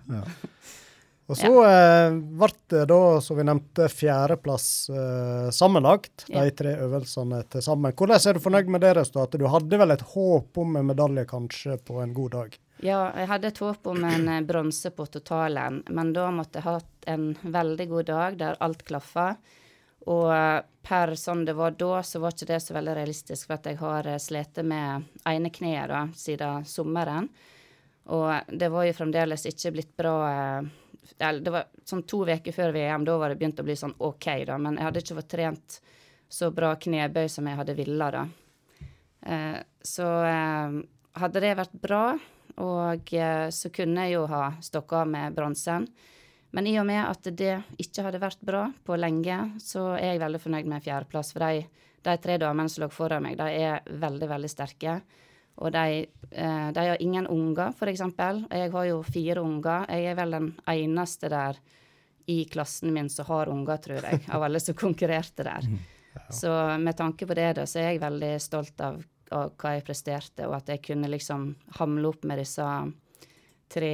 Og 1.32 1.38
så 1.38 1.52
eh, 1.64 2.12
ble 2.12 2.50
det 2.72 2.82
da, 2.90 3.00
som 3.24 3.38
vi 3.38 3.46
nevnte, 3.48 3.86
fjerdeplass 3.88 4.66
eh, 4.92 5.46
sammenlagt. 5.54 6.26
Ja. 6.28 6.44
De 6.44 6.52
tre 6.56 6.74
øvelsene 6.84 7.40
til 7.52 7.64
sammen. 7.64 7.94
Hvordan 7.96 8.20
er 8.20 8.36
du 8.36 8.42
fornøyd 8.44 8.68
med 8.74 8.84
det 8.84 8.92
resultatet? 8.98 9.40
Du 9.40 9.48
hadde 9.48 9.80
vel 9.80 9.94
et 9.94 10.04
håp 10.12 10.60
om 10.60 10.76
en 10.76 10.90
medalje 10.92 11.24
kanskje 11.30 11.78
på 11.86 12.02
en 12.02 12.12
god 12.16 12.36
dag? 12.36 12.58
Ja, 12.82 13.06
jeg 13.14 13.30
hadde 13.30 13.48
et 13.52 13.62
håp 13.62 13.88
om 13.94 14.04
en 14.04 14.28
eh, 14.28 14.44
bronse 14.44 14.92
på 14.92 15.06
totalen, 15.06 15.80
men 15.88 16.12
da 16.16 16.28
måtte 16.34 16.60
jeg 16.60 16.66
hatt 16.66 17.08
en 17.08 17.32
veldig 17.42 17.88
god 17.94 18.08
dag 18.10 18.38
der 18.40 18.60
alt 18.60 18.84
klaffa. 18.88 19.30
Og 20.10 20.28
eh, 20.34 20.58
per 20.82 21.14
sånn 21.16 21.46
det 21.46 21.54
var 21.56 21.78
da, 21.78 22.02
så 22.02 22.20
var 22.20 22.34
ikke 22.34 22.50
det 22.50 22.60
så 22.64 22.76
veldig 22.76 22.98
realistisk, 22.98 23.46
for 23.46 23.56
at 23.56 23.70
jeg 23.70 23.80
har 23.80 24.10
slitt 24.20 24.60
med 24.66 25.08
ene 25.30 25.54
kneet 25.54 25.88
da, 25.94 26.04
siden 26.18 26.68
sommeren. 26.68 27.30
Og 28.10 28.50
det 28.50 28.68
var 28.74 28.88
jo 28.88 28.96
fremdeles 28.98 29.46
ikke 29.46 29.76
blitt 29.76 29.92
bra 29.96 30.16
eh, 30.26 30.72
eller 31.18 31.40
Det 31.40 31.50
var 31.50 31.64
sånn 31.84 32.04
to 32.08 32.22
uker 32.26 32.54
før 32.54 32.72
VM, 32.74 33.04
da 33.04 33.16
var 33.18 33.32
det 33.32 33.40
begynt 33.40 33.60
å 33.60 33.66
bli 33.66 33.76
sånn 33.78 33.94
OK, 33.98 34.28
da. 34.46 34.58
Men 34.58 34.78
jeg 34.78 34.86
hadde 34.88 35.02
ikke 35.02 35.18
fått 35.18 35.32
trent 35.34 35.80
så 36.32 36.50
bra 36.54 36.74
knebøy 36.80 37.28
som 37.28 37.48
jeg 37.48 37.58
hadde 37.58 37.76
villa, 37.76 38.10
da. 38.14 38.22
Eh, 39.22 39.58
så 39.82 40.08
eh, 40.24 40.78
hadde 41.20 41.42
det 41.44 41.52
vært 41.58 41.74
bra, 41.82 42.06
og 42.62 43.12
eh, 43.14 43.48
så 43.52 43.70
kunne 43.74 44.06
jeg 44.06 44.16
jo 44.16 44.24
ha 44.30 44.46
stokka 44.62 45.02
av 45.02 45.12
med 45.12 45.36
bronsen. 45.36 45.86
Men 46.52 46.68
i 46.68 46.74
og 46.80 46.86
med 46.88 47.00
at 47.04 47.28
det 47.32 47.54
ikke 47.80 48.04
hadde 48.06 48.20
vært 48.20 48.42
bra 48.44 48.66
på 48.84 48.96
lenge, 49.00 49.38
så 49.62 49.94
er 49.96 50.12
jeg 50.12 50.22
veldig 50.24 50.40
fornøyd 50.42 50.68
med 50.68 50.84
fjerdeplass. 50.84 51.32
For 51.32 51.44
de, 51.44 51.64
de 52.04 52.16
tre 52.20 52.36
damene 52.40 52.68
som 52.68 52.84
lå 52.84 52.90
foran 52.92 53.24
meg, 53.24 53.38
de 53.40 53.46
er 53.56 53.94
veldig, 54.02 54.28
veldig 54.34 54.50
sterke. 54.52 54.98
Og 55.56 55.72
de, 55.72 56.06
eh, 56.30 56.68
de 56.72 56.86
har 56.88 56.96
ingen 57.02 57.26
unger, 57.26 57.72
f.eks. 57.76 58.00
Jeg 58.50 58.70
har 58.72 58.84
jo 58.88 59.02
fire 59.02 59.40
unger. 59.44 59.84
Jeg 59.90 60.04
er 60.12 60.14
vel 60.18 60.30
den 60.30 60.50
eneste 60.68 61.28
der 61.28 61.58
i 62.26 62.44
klassen 62.48 62.92
min 62.94 63.08
som 63.10 63.26
har 63.26 63.48
unger, 63.52 63.76
tror 63.82 64.02
jeg, 64.06 64.22
av 64.32 64.42
alle 64.42 64.60
som 64.60 64.74
konkurrerte 64.84 65.44
der. 65.44 65.66
Så 66.30 66.50
med 66.80 66.96
tanke 66.96 67.26
på 67.26 67.34
det, 67.34 67.50
da, 67.56 67.66
så 67.66 67.78
er 67.80 67.90
jeg 67.92 68.00
veldig 68.02 68.32
stolt 68.40 68.80
av, 68.80 69.02
av 69.32 69.52
hva 69.60 69.74
jeg 69.76 69.84
presterte, 69.86 70.46
og 70.48 70.56
at 70.56 70.68
jeg 70.72 70.82
kunne 70.88 71.08
liksom 71.12 71.54
hamle 71.78 72.08
opp 72.08 72.24
med 72.28 72.38
disse 72.42 72.66
tre 73.72 73.92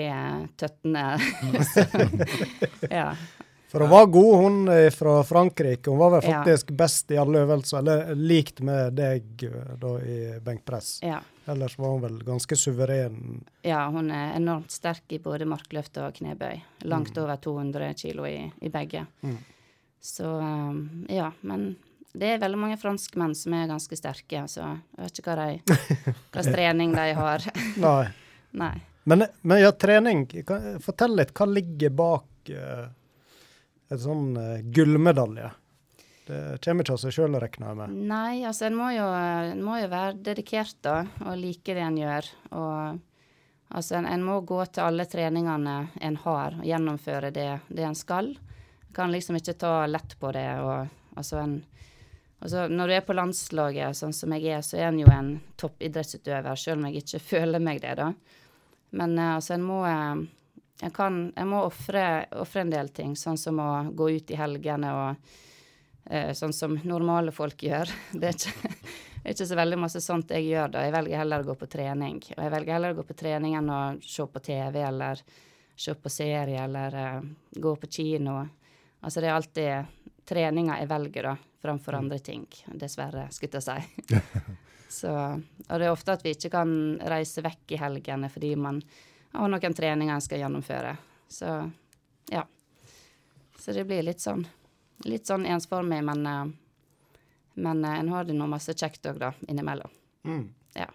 tøttene. 0.59 1.05
Ja. 2.91 3.13
For 3.69 3.81
hun 3.85 3.91
var 3.91 4.07
god, 4.07 4.37
hun 4.43 4.69
eh, 4.73 4.87
fra 4.91 5.19
Frankrike. 5.29 5.91
Hun 5.91 5.99
var 6.01 6.11
vel 6.17 6.25
Ja. 6.31 6.39
faktisk 6.43 6.71
best 6.71 7.11
i 7.13 7.19
alle 7.21 7.43
øvelser, 7.45 7.79
eller 7.83 8.15
likt 8.17 8.61
med 8.65 8.95
deg 8.97 9.43
eh, 9.45 9.75
da 9.77 9.91
i 10.01 10.17
benkpress. 10.41 11.01
ja. 11.05 11.19
Ellers 11.49 11.79
var 11.81 11.95
hun 11.95 12.03
vel 12.03 12.19
ganske 12.27 12.57
suveren. 12.61 13.45
Ja, 13.65 13.87
hun 13.91 14.11
er 14.13 14.35
enormt 14.37 14.73
sterk 14.75 15.15
i 15.17 15.19
både 15.23 15.47
markløft 15.49 15.97
og 16.03 16.15
knebøy. 16.19 16.59
Langt 16.85 17.15
Mm. 17.17 17.23
over 17.25 17.37
200 17.37 17.95
kilo 17.97 18.27
i, 18.29 18.51
i 18.61 18.69
begge. 18.69 19.07
Mm. 19.23 19.39
Så 20.01 20.27
um, 20.29 21.07
ja, 21.09 21.31
men 21.41 21.71
det 22.13 22.35
er 22.35 22.39
veldig 22.43 22.59
mange 22.59 22.77
franskmenn 22.81 23.35
som 23.37 23.55
er 23.55 23.67
ganske 23.71 23.97
sterke, 23.99 24.45
så 24.49 24.61
jeg 24.97 25.05
vet 25.07 25.19
ikke 25.23 25.35
hva 25.35 25.47
de, 25.47 25.77
hva 26.33 26.43
slags 26.43 26.53
trening 26.55 26.93
de 26.97 27.07
har. 27.19 27.49
Nei. 27.87 28.05
Nei. 28.59 28.75
Men, 29.09 29.25
men 29.43 29.61
ja, 29.63 29.73
trening. 29.73 30.27
Fortell 30.85 31.17
litt. 31.17 31.33
Hva 31.37 31.47
ligger 31.49 31.91
bak 31.97 32.53
uh, 32.53 32.87
en 33.89 34.01
sånn 34.03 34.27
uh, 34.37 34.59
gullmedalje? 34.69 35.49
Det 36.29 36.59
kommer 36.65 36.85
ikke 36.85 36.95
av 36.99 37.01
seg 37.01 37.15
sjøl, 37.17 37.37
regner 37.41 37.71
jeg 37.71 37.79
med. 37.79 37.93
Nei, 38.11 38.43
altså 38.45 38.67
en 38.69 38.77
må 38.77 38.91
jo, 38.93 39.07
en 39.09 39.63
må 39.65 39.79
jo 39.81 39.89
være 39.89 40.19
dedikert 40.27 40.77
da, 40.85 40.99
og 41.25 41.39
like 41.41 41.77
det 41.77 41.85
en 41.85 41.97
gjør. 41.97 42.29
Og 42.53 42.99
altså 43.79 43.97
en, 43.97 44.09
en 44.11 44.27
må 44.27 44.43
gå 44.49 44.61
til 44.67 44.85
alle 44.85 45.09
treningene 45.09 45.79
en 46.05 46.21
har, 46.27 46.59
og 46.61 46.69
gjennomføre 46.69 47.33
det, 47.33 47.49
det 47.73 47.89
en 47.89 47.97
skal. 47.97 48.35
En 48.37 48.95
kan 48.99 49.13
liksom 49.15 49.41
ikke 49.41 49.57
ta 49.57 49.73
lett 49.89 50.19
på 50.21 50.33
det. 50.37 50.49
og 50.61 51.17
altså 51.17 51.41
en 51.41 51.59
altså 52.39 52.69
Når 52.69 52.87
du 52.89 52.95
er 52.95 53.07
på 53.07 53.17
landslaget, 53.17 53.97
sånn 53.97 54.13
som 54.15 54.33
jeg 54.37 54.53
er, 54.53 54.61
så 54.63 54.77
er 54.79 54.91
en 54.93 55.01
jo 55.01 55.09
en 55.11 55.33
toppidrettsutøver, 55.57 56.55
selv 56.61 56.79
om 56.79 56.91
jeg 56.91 57.03
ikke 57.03 57.25
føler 57.33 57.63
meg 57.63 57.81
det, 57.83 57.97
da. 57.99 58.13
Men 58.91 59.19
eh, 59.19 59.35
altså 59.41 59.57
en 59.57 59.65
må 59.65 59.81
eh, 59.89 60.29
en, 60.81 60.93
kan, 60.95 61.33
en 61.37 61.49
må 61.51 61.65
ofre 61.67 62.61
en 62.61 62.71
del 62.71 62.93
ting, 62.95 63.17
sånn 63.17 63.41
som 63.41 63.59
å 63.59 63.71
gå 63.91 64.13
ut 64.15 64.31
i 64.31 64.39
helgene 64.39 64.93
og 64.95 65.37
sånn 66.33 66.55
som 66.57 66.79
normale 66.89 67.33
folk 67.35 67.63
gjør. 67.63 67.91
Det 68.13 68.31
er 68.31 68.37
ikke, 68.37 68.71
ikke 69.33 69.47
så 69.51 69.59
veldig 69.59 69.79
masse 69.83 70.01
sånt 70.01 70.31
jeg 70.33 70.47
gjør 70.49 70.73
da. 70.73 70.85
Jeg 70.87 70.95
velger 70.95 71.23
heller 71.23 71.45
å 71.45 71.49
gå 71.51 71.59
på 71.61 71.69
trening. 71.71 72.23
Og 72.37 72.41
jeg 72.45 72.55
velger 72.55 72.77
heller 72.79 72.95
å 72.95 72.99
gå 73.01 73.05
på 73.11 73.19
trening 73.19 73.59
enn 73.59 73.69
å 73.73 73.83
se 74.01 74.25
på 74.25 74.43
TV 74.45 74.81
eller 74.87 75.21
se 75.79 75.95
på 75.95 76.11
serie 76.11 76.65
eller 76.65 76.95
eh, 76.95 77.21
gå 77.51 77.75
på 77.77 77.87
kino. 77.87 78.41
Altså 79.01 79.21
det 79.21 79.29
er 79.29 79.37
alltid 79.37 80.09
treninga 80.29 80.79
jeg 80.81 80.91
velger, 80.91 81.29
da, 81.31 81.37
framfor 81.63 81.99
andre 82.01 82.19
ting. 82.19 82.47
Dessverre, 82.75 83.29
skulle 83.31 83.61
jeg 83.61 83.69
si. 83.69 84.19
så, 85.01 85.13
og 85.69 85.75
det 85.79 85.87
er 85.87 85.93
ofte 85.93 86.17
at 86.17 86.25
vi 86.27 86.35
ikke 86.35 86.51
kan 86.57 86.73
reise 87.13 87.45
vekk 87.45 87.77
i 87.77 87.81
helgene 87.81 88.31
fordi 88.33 88.55
man 88.59 88.81
har 89.37 89.53
noen 89.53 89.77
treninger 89.77 90.15
en 90.15 90.25
skal 90.25 90.43
gjennomføre. 90.43 90.97
Så 91.31 91.55
ja. 92.33 92.45
Så 93.59 93.73
det 93.77 93.85
blir 93.87 94.03
litt 94.03 94.23
sånn 94.23 94.47
litt 95.05 95.27
sånn 95.27 95.47
ensformig, 95.47 96.03
men, 96.05 96.27
eh, 96.27 96.47
men 97.55 97.85
eh, 97.85 97.99
en 98.01 98.09
har 98.15 98.25
det 98.25 98.37
nå 98.37 98.47
masse 98.51 98.75
kjekt 98.75 99.07
òg, 99.11 99.21
da, 99.23 99.33
innimellom. 99.49 99.91
Mm. 100.25 100.47
Ja. 100.75 100.89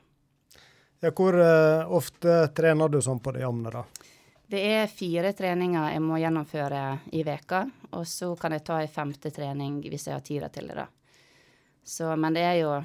Ja, 1.04 1.12
hvor 1.12 1.36
uh, 1.36 1.84
ofte 1.92 2.48
trener 2.56 2.90
du 2.90 3.02
sånn 3.04 3.20
på 3.20 3.34
det 3.36 3.44
jevne, 3.44 3.72
da? 3.74 3.84
Det 4.54 4.60
er 4.70 4.92
fire 4.92 5.34
treninger 5.36 5.96
jeg 5.96 6.02
må 6.04 6.20
gjennomføre 6.22 6.84
i 7.18 7.24
veka, 7.26 7.64
og 7.98 8.06
så 8.08 8.30
kan 8.40 8.56
jeg 8.56 8.64
ta 8.68 8.78
en 8.80 8.92
femte 8.92 9.32
trening 9.34 9.80
hvis 9.88 10.08
jeg 10.08 10.16
har 10.16 10.24
tida 10.24 10.50
til 10.54 10.70
det, 10.70 10.84
da. 10.84 10.86
Så, 11.84 12.08
men 12.16 12.36
det 12.36 12.44
er 12.48 12.58
jo, 12.62 12.76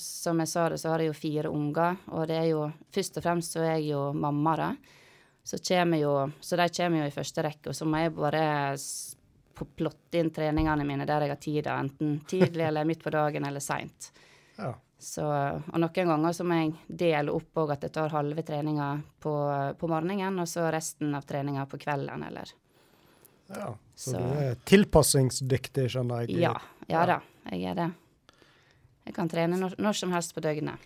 som 0.00 0.38
jeg 0.40 0.48
sa 0.48 0.68
det, 0.72 0.78
så 0.80 0.94
har 0.94 1.02
jeg 1.02 1.10
jo 1.10 1.16
fire 1.18 1.50
unger, 1.52 1.98
og 2.16 2.24
det 2.30 2.38
er 2.38 2.46
jo 2.54 2.70
Først 2.94 3.18
og 3.20 3.26
fremst 3.26 3.52
så 3.52 3.60
er 3.60 3.74
jeg 3.74 3.90
jo 3.90 4.06
mamma, 4.16 4.54
da. 4.56 4.70
Så, 5.44 5.60
jo, 6.00 6.14
så 6.40 6.56
de 6.56 6.68
kommer 6.74 7.02
jo 7.02 7.10
i 7.10 7.14
første 7.14 7.44
rekke, 7.44 7.70
og 7.70 7.76
så 7.76 7.84
må 7.86 8.00
jeg 8.00 8.14
bare 8.16 8.46
på- 9.56 9.66
plotte 9.76 10.20
inn 10.20 10.30
treningene 10.36 10.84
mine 10.86 11.06
der 11.08 11.24
jeg 11.26 11.32
har 11.34 11.40
tid, 11.42 11.66
enten 11.72 12.18
tidlig 12.28 12.66
eller 12.68 12.84
midt 12.88 13.02
på 13.04 13.10
dagen 13.14 13.44
eller 13.48 13.60
seint. 13.64 14.12
Ja. 14.56 14.70
Så, 14.98 15.20
og 15.28 15.74
noen 15.82 15.92
ganger 16.08 16.32
så 16.32 16.44
må 16.48 16.56
jeg 16.56 16.70
dele 16.88 17.28
opp 17.36 17.58
òg, 17.60 17.74
at 17.74 17.82
jeg 17.84 17.92
tar 17.92 18.08
halve 18.14 18.40
treninga 18.48 18.86
på, 19.20 19.32
på 19.76 19.88
morgenen, 19.92 20.38
og 20.40 20.48
så 20.48 20.64
resten 20.72 21.12
av 21.18 21.26
treninga 21.28 21.66
på 21.68 21.76
kvelden, 21.82 22.24
eller 22.24 22.48
ja. 23.52 23.74
Så, 23.94 24.14
Så- 24.14 24.22
du 24.22 24.40
er 24.46 24.56
tilpassingsdyktig, 24.64 25.84
skjønner 25.92 26.24
jeg. 26.24 26.38
Ja. 26.40 26.54
Ja 26.88 27.04
da, 27.12 27.18
jeg 27.52 27.68
er 27.68 27.76
det. 27.82 27.90
Jeg 29.06 29.14
kan 29.20 29.28
trene 29.28 29.60
når, 29.60 29.76
når 29.78 30.00
som 30.00 30.16
helst 30.16 30.32
på 30.34 30.40
døgnet. 30.42 30.80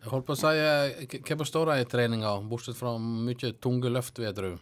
Jeg 0.00 0.10
holdt 0.14 0.26
på 0.26 0.32
å 0.32 0.40
si, 0.40 0.54
eh, 0.64 1.20
hva 1.28 1.36
består 1.44 1.68
de 1.74 1.76
i 1.84 1.86
treninga, 1.92 2.32
bortsett 2.48 2.76
fra 2.80 2.96
mye 3.02 3.52
tunge 3.60 3.92
løft, 3.92 4.16
vil 4.18 4.30
jeg 4.30 4.38
tro? 4.40 4.54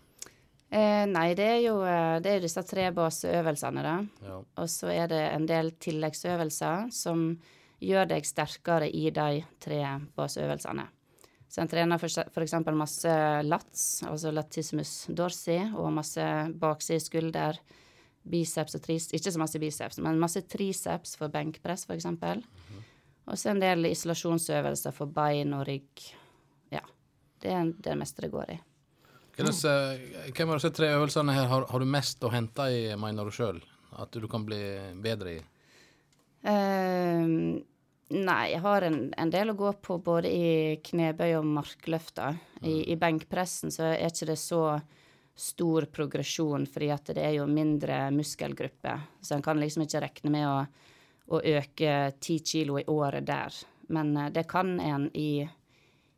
Eh, 0.71 1.05
nei, 1.07 1.29
det 1.39 1.47
er 1.47 1.61
jo 1.63 1.77
eh, 1.87 2.17
det 2.23 2.31
er 2.31 2.41
jo 2.41 2.47
disse 2.49 2.63
tre 2.67 2.89
baseøvelsene, 2.95 3.85
da. 3.87 3.95
Ja. 4.27 4.41
Og 4.63 4.71
så 4.71 4.91
er 4.91 5.13
det 5.13 5.23
en 5.31 5.47
del 5.47 5.71
tilleggsøvelser 5.83 6.91
som 6.95 7.29
gjør 7.83 8.09
deg 8.11 8.27
sterkere 8.27 8.89
i 8.91 9.11
de 9.15 9.45
tre 9.63 9.81
baseøvelsene. 10.17 10.89
Så 11.47 11.63
en 11.63 11.71
trener 11.71 12.03
f.eks. 12.03 12.55
masse 12.75 13.13
lats, 13.47 13.85
altså 14.05 14.33
latissimus 14.35 15.07
dorsi, 15.15 15.61
og 15.79 15.93
masse 15.95 16.25
bakside 16.59 17.05
skulder, 17.05 17.61
biceps 18.27 18.75
og 18.75 18.83
triceps 18.83 19.15
Ikke 19.15 19.31
så 19.31 19.39
masse 19.39 19.61
biceps, 19.63 20.01
men 20.03 20.19
masse 20.19 20.43
triceps 20.51 21.15
for 21.17 21.31
benkpress, 21.31 21.87
f.eks. 21.87 22.09
Og 23.27 23.39
så 23.39 23.53
en 23.53 23.63
del 23.63 23.87
isolasjonsøvelser 23.93 24.95
for 24.95 25.11
bein 25.11 25.55
og 25.55 25.67
rygg. 25.71 26.09
Ja. 26.75 26.83
Det 27.43 27.55
er 27.55 27.71
det 27.87 27.95
meste 27.99 28.27
det 28.27 28.35
går 28.35 28.57
i. 28.57 28.59
Hvem 29.37 30.49
av 30.49 30.57
disse 30.57 30.73
tre 30.73 30.89
øvelsene 30.97 31.35
her 31.37 31.49
har, 31.51 31.67
har 31.69 31.83
du 31.83 31.89
mest 31.89 32.25
å 32.25 32.33
hente 32.33 32.71
i, 32.73 32.89
mener 32.97 33.29
du 33.29 33.35
sjøl? 33.35 33.61
At 34.01 34.17
du 34.17 34.25
kan 34.29 34.45
bli 34.49 34.61
bedre 35.05 35.37
i? 35.37 35.41
Ehm, 36.49 37.59
nei, 38.17 38.45
jeg 38.53 38.63
har 38.65 38.87
en, 38.87 38.99
en 39.13 39.33
del 39.33 39.53
å 39.53 39.59
gå 39.59 39.73
på 39.85 39.99
både 40.05 40.33
i 40.33 40.51
knebøy 40.85 41.37
og 41.39 41.49
markløfter. 41.59 42.39
I, 42.63 42.93
I 42.93 42.97
benkpressen 43.01 43.75
så 43.75 43.91
er 43.93 44.09
ikke 44.09 44.31
det 44.33 44.39
så 44.41 44.63
stor 45.37 45.85
progresjon, 45.93 46.65
fordi 46.73 46.91
at 46.95 47.13
det 47.13 47.25
er 47.25 47.35
jo 47.37 47.49
mindre 47.51 48.07
muskelgrupper. 48.17 49.05
Så 49.21 49.37
en 49.37 49.45
kan 49.45 49.61
liksom 49.61 49.85
ikke 49.85 50.01
regne 50.07 50.33
med 50.33 50.47
å, 50.49 50.57
å 51.37 51.43
øke 51.45 51.99
ti 52.25 52.39
kilo 52.41 52.79
i 52.81 52.87
året 52.89 53.27
der. 53.29 53.61
Men 53.93 54.17
eh, 54.17 54.33
det 54.33 54.47
kan 54.49 54.79
en 54.81 55.11
i, 55.13 55.45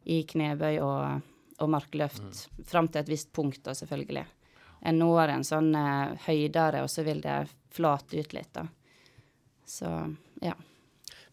i 0.06 0.22
knebøy 0.22 0.78
og, 0.86 1.34
og 1.58 1.70
markløft 1.72 2.46
fram 2.66 2.88
til 2.88 3.02
et 3.02 3.12
visst 3.12 3.32
punkt, 3.34 3.62
da, 3.66 3.74
selvfølgelig. 3.76 4.24
En 4.88 4.98
når 5.00 5.34
en 5.34 5.46
sånn 5.46 5.72
eh, 5.74 6.16
høydere, 6.28 6.84
og 6.84 6.90
så 6.92 7.04
vil 7.06 7.22
det 7.24 7.40
flate 7.74 8.20
ut 8.20 8.34
litt, 8.36 8.52
da. 8.54 8.66
Så 9.68 9.90
ja. 10.42 10.54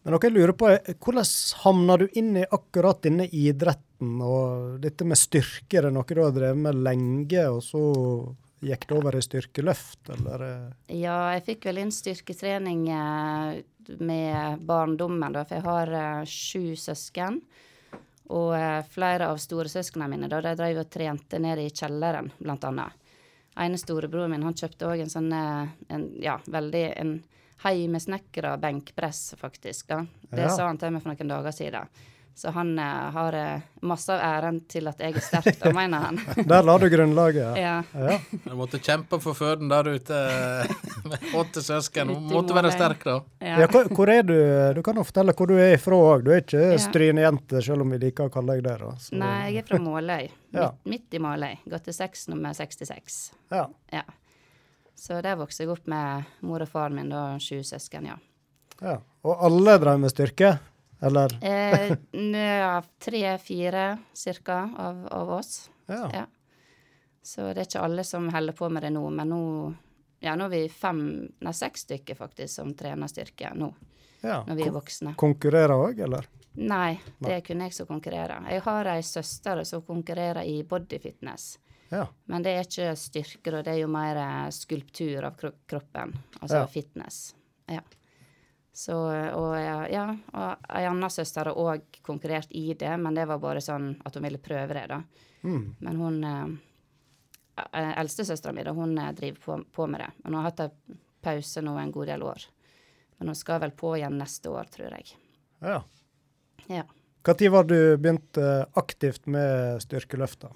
Men 0.02 0.14
noe 0.14 0.22
jeg 0.22 0.34
lurer 0.36 0.54
på 0.54 0.68
er, 0.70 0.96
hvordan 1.02 1.28
havna 1.64 1.96
du 1.98 2.04
inn 2.14 2.36
i 2.38 2.44
akkurat 2.44 3.00
denne 3.02 3.26
idretten? 3.26 4.20
Og 4.22 4.76
dette 4.82 5.06
med 5.08 5.18
styrke, 5.18 5.78
er 5.78 5.88
det 5.88 5.94
noe 5.96 6.06
du 6.06 6.20
har 6.20 6.34
drevet 6.36 6.60
med 6.62 6.82
lenge, 6.84 7.46
og 7.50 7.62
så 7.64 7.80
gikk 8.66 8.86
det 8.88 8.96
over 8.96 9.16
i 9.16 9.22
styrkeløft, 9.24 10.10
eller? 10.14 10.44
eh? 10.46 10.68
Ja, 11.00 11.16
jeg 11.34 11.44
fikk 11.48 11.66
vel 11.68 11.80
inn 11.82 11.90
styrketrening 11.94 12.86
eh, 12.92 13.58
med 13.98 14.62
barndommen, 14.68 15.34
da, 15.34 15.42
for 15.46 15.58
jeg 15.58 15.66
har 15.66 15.94
eh, 16.00 16.30
sju 16.30 16.76
søsken. 16.78 17.40
Og 18.28 18.54
eh, 18.56 18.82
flere 18.90 19.28
av 19.30 19.38
storesøsknene 19.38 20.08
mine 20.10 20.28
da, 20.28 20.40
de 20.42 20.54
drev 20.58 20.80
og 20.82 20.90
trente 20.90 21.38
nede 21.38 21.62
i 21.66 21.70
kjelleren, 21.70 22.32
blant 22.38 22.64
annet. 22.64 22.92
ene 23.56 23.78
storebroren 23.78 24.30
min 24.30 24.42
han 24.42 24.54
kjøpte 24.54 24.86
òg 24.90 25.00
en 25.00 25.10
sånn 25.12 25.32
eh, 25.32 25.68
en, 25.88 26.08
ja, 26.20 26.38
veldig 26.46 26.84
en 27.00 27.22
heimesnekra 27.64 28.56
benkpress, 28.60 29.34
faktisk. 29.38 29.86
da. 29.88 30.06
Det 30.30 30.42
Ja. 30.42 30.48
sa 30.48 30.66
han 30.66 30.78
til 30.78 30.90
meg 30.92 31.02
for 31.02 31.12
noen 31.14 31.28
dager 31.28 31.52
siden. 31.52 31.88
Så 32.36 32.50
han 32.52 32.78
eh, 32.78 32.84
har 32.84 33.32
eh, 33.32 33.60
masse 33.80 34.12
av 34.12 34.20
æren 34.20 34.58
til 34.68 34.84
at 34.90 34.98
jeg 35.00 35.14
er 35.16 35.24
sterk, 35.24 35.54
da, 35.56 35.70
mener 35.72 36.02
han. 36.04 36.18
Der 36.50 36.66
la 36.68 36.74
du 36.76 36.84
grunnlaget. 36.92 37.56
Ja. 37.56 37.78
ja. 37.94 38.10
ja. 38.10 38.18
Du 38.44 38.52
måtte 38.58 38.76
kjempe 38.84 39.16
for 39.24 39.32
føden 39.38 39.70
der 39.72 39.88
ute 39.88 40.18
med 41.08 41.24
åtte 41.40 41.62
søsken. 41.64 42.12
Du 42.12 42.34
måtte 42.34 42.52
være 42.58 42.74
sterk, 42.74 43.06
da. 43.08 43.14
ja. 43.40 43.54
Ja, 43.62 43.70
hvor, 43.72 43.88
hvor 43.88 44.12
er 44.12 44.20
du? 44.28 44.34
Du 44.76 44.82
kan 44.84 45.00
jo 45.00 45.06
fortelle 45.08 45.32
hvor 45.38 45.48
du 45.48 45.54
er 45.56 45.78
ifra 45.78 45.96
òg. 46.10 46.26
Du 46.28 46.30
er 46.36 46.44
ikke 46.44 46.60
Ja. 46.74 46.76
strynejente, 46.84 47.64
selv 47.64 47.86
om 47.86 47.96
vi 47.96 48.02
liker 48.04 48.28
å 48.28 48.34
kalle 48.36 48.58
deg 48.60 48.68
det. 48.68 48.92
Nei, 49.16 49.32
jeg 49.54 49.64
er 49.64 49.68
fra 49.72 49.80
Måløy. 49.88 50.28
Ja. 50.52 50.68
midt, 50.84 50.92
midt 50.92 51.16
i 51.16 51.24
Måløy. 51.24 51.56
Gått 51.72 51.88
til 51.88 51.96
seks 51.96 52.28
nummer 52.28 52.52
66. 52.52 53.20
Ja. 53.56 53.64
Ja. 53.96 54.04
Så 54.92 55.22
der 55.24 55.40
vokste 55.40 55.64
jeg 55.64 55.72
opp 55.72 55.88
med 55.88 56.28
mor 56.44 56.60
og 56.64 56.68
faren 56.68 57.00
min, 57.00 57.08
da 57.12 57.38
sju 57.40 57.62
søsken, 57.64 58.12
ja. 58.12 58.20
ja. 58.84 59.00
Og 59.24 59.44
alle 59.48 59.80
drev 59.80 60.04
med 60.04 60.12
styrke? 60.12 60.58
Eller? 61.00 61.32
Eh, 61.44 61.96
Tre-fire 63.04 63.98
cirka 64.12 64.70
av, 64.76 65.06
av 65.06 65.30
oss. 65.30 65.70
Ja. 65.86 66.10
Ja. 66.12 66.26
Så 67.22 67.40
det 67.52 67.60
er 67.60 67.66
ikke 67.66 67.82
alle 67.82 68.04
som 68.06 68.28
holder 68.30 68.54
på 68.54 68.68
med 68.70 68.86
det 68.86 68.92
nå, 68.94 69.02
men 69.10 69.28
nå 69.28 69.42
ja, 70.22 70.32
nå 70.38 70.46
er 70.46 70.52
vi 70.54 70.62
fem, 70.72 71.00
nei 71.44 71.52
seks 71.54 71.84
stykker 71.84 72.16
faktisk 72.18 72.54
som 72.54 72.72
trener 72.78 73.10
styrke 73.10 73.50
nå, 73.54 73.68
ja. 74.22 74.40
når 74.46 74.56
vi 74.56 74.64
er 74.64 74.74
voksne. 74.74 75.12
Konkurrerer 75.18 75.74
òg, 75.74 76.00
eller? 76.06 76.28
Nei, 76.56 76.96
det 77.20 77.34
er 77.34 77.42
kun 77.44 77.60
jeg 77.66 77.74
som 77.76 77.88
konkurrerer. 77.90 78.46
Jeg 78.48 78.62
har 78.64 78.88
ei 78.94 79.02
søster 79.04 79.60
som 79.68 79.82
konkurrerer 79.84 80.46
i 80.48 80.62
bodyfitness. 80.64 81.58
Ja. 81.90 82.06
Men 82.32 82.42
det 82.42 82.54
er 82.56 82.64
ikke 82.64 82.94
styrker, 82.98 83.58
og 83.58 83.66
Det 83.66 83.74
er 83.74 83.82
jo 83.82 83.90
mer 83.92 84.16
eh, 84.22 84.48
skulptur 84.54 85.26
av 85.28 85.36
kroppen. 85.36 86.14
Altså 86.40 86.62
Ja. 86.62 86.66
fitness. 86.66 87.34
Ja. 87.68 87.82
Så, 88.76 88.92
og 89.32 89.54
ja, 89.88 90.04
og 90.36 90.66
ei 90.76 90.84
anna 90.84 91.08
søster 91.08 91.48
har 91.48 91.56
òg 91.56 91.96
konkurrert 92.04 92.50
i 92.52 92.74
det, 92.76 92.90
men 93.00 93.16
det 93.16 93.24
var 93.24 93.40
bare 93.40 93.62
sånn 93.64 93.94
at 94.04 94.18
hun 94.18 94.26
ville 94.26 94.40
prøve 94.42 94.76
det, 94.76 94.82
da. 94.90 94.98
Mm. 95.48 95.62
Men 95.80 96.00
hun 96.02 96.18
eh, 96.28 96.50
eh, 97.64 97.94
Eldstesøstera 98.02 98.52
mi, 98.52 98.66
da, 98.66 98.74
hun 98.76 98.92
eh, 99.00 99.14
driver 99.16 99.40
på, 99.46 99.56
på 99.72 99.86
med 99.88 100.04
det. 100.04 100.10
Men 100.18 100.34
hun 100.34 100.38
har 100.42 100.50
hatt 100.50 100.60
ei 100.66 100.98
pause 101.24 101.64
nå 101.64 101.72
en 101.80 101.94
god 101.94 102.12
del 102.12 102.26
år. 102.28 102.44
Men 103.16 103.32
hun 103.32 103.40
skal 103.40 103.62
vel 103.64 103.72
på 103.80 103.94
igjen 103.96 104.20
neste 104.20 104.52
år, 104.52 104.68
tror 104.76 104.92
jeg. 104.98 105.16
ja. 105.64 105.80
Ja. 106.66 106.84
Når 107.26 107.50
var 107.50 107.64
du 107.66 107.78
begynte 107.96 108.66
aktivt 108.78 109.26
med 109.26 109.80
styrkeløfta? 109.82 110.50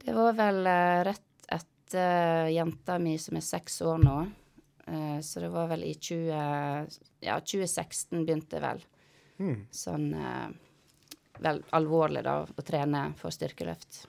Det 0.00 0.14
var 0.16 0.32
vel 0.38 0.64
rett 1.06 1.26
etter 1.90 2.48
jenta 2.54 2.96
mi 3.02 3.18
som 3.18 3.36
er 3.36 3.44
seks 3.44 3.82
år 3.82 3.98
nå. 4.00 4.16
Eh, 4.86 5.20
så 5.20 5.40
det 5.40 5.50
var 5.52 5.68
vel 5.68 5.84
i 5.84 5.94
20, 5.94 6.88
ja, 7.20 7.40
2016 7.40 8.24
begynte 8.26 8.60
vel 8.60 8.80
Mm. 9.40 9.66
sånn 9.72 10.12
eh, 10.14 10.48
vel 11.40 11.62
alvorlig 11.72 12.22
da 12.24 12.42
å 12.44 12.62
trene 12.62 13.14
for 13.16 13.30
styrkeløft. 13.30 14.06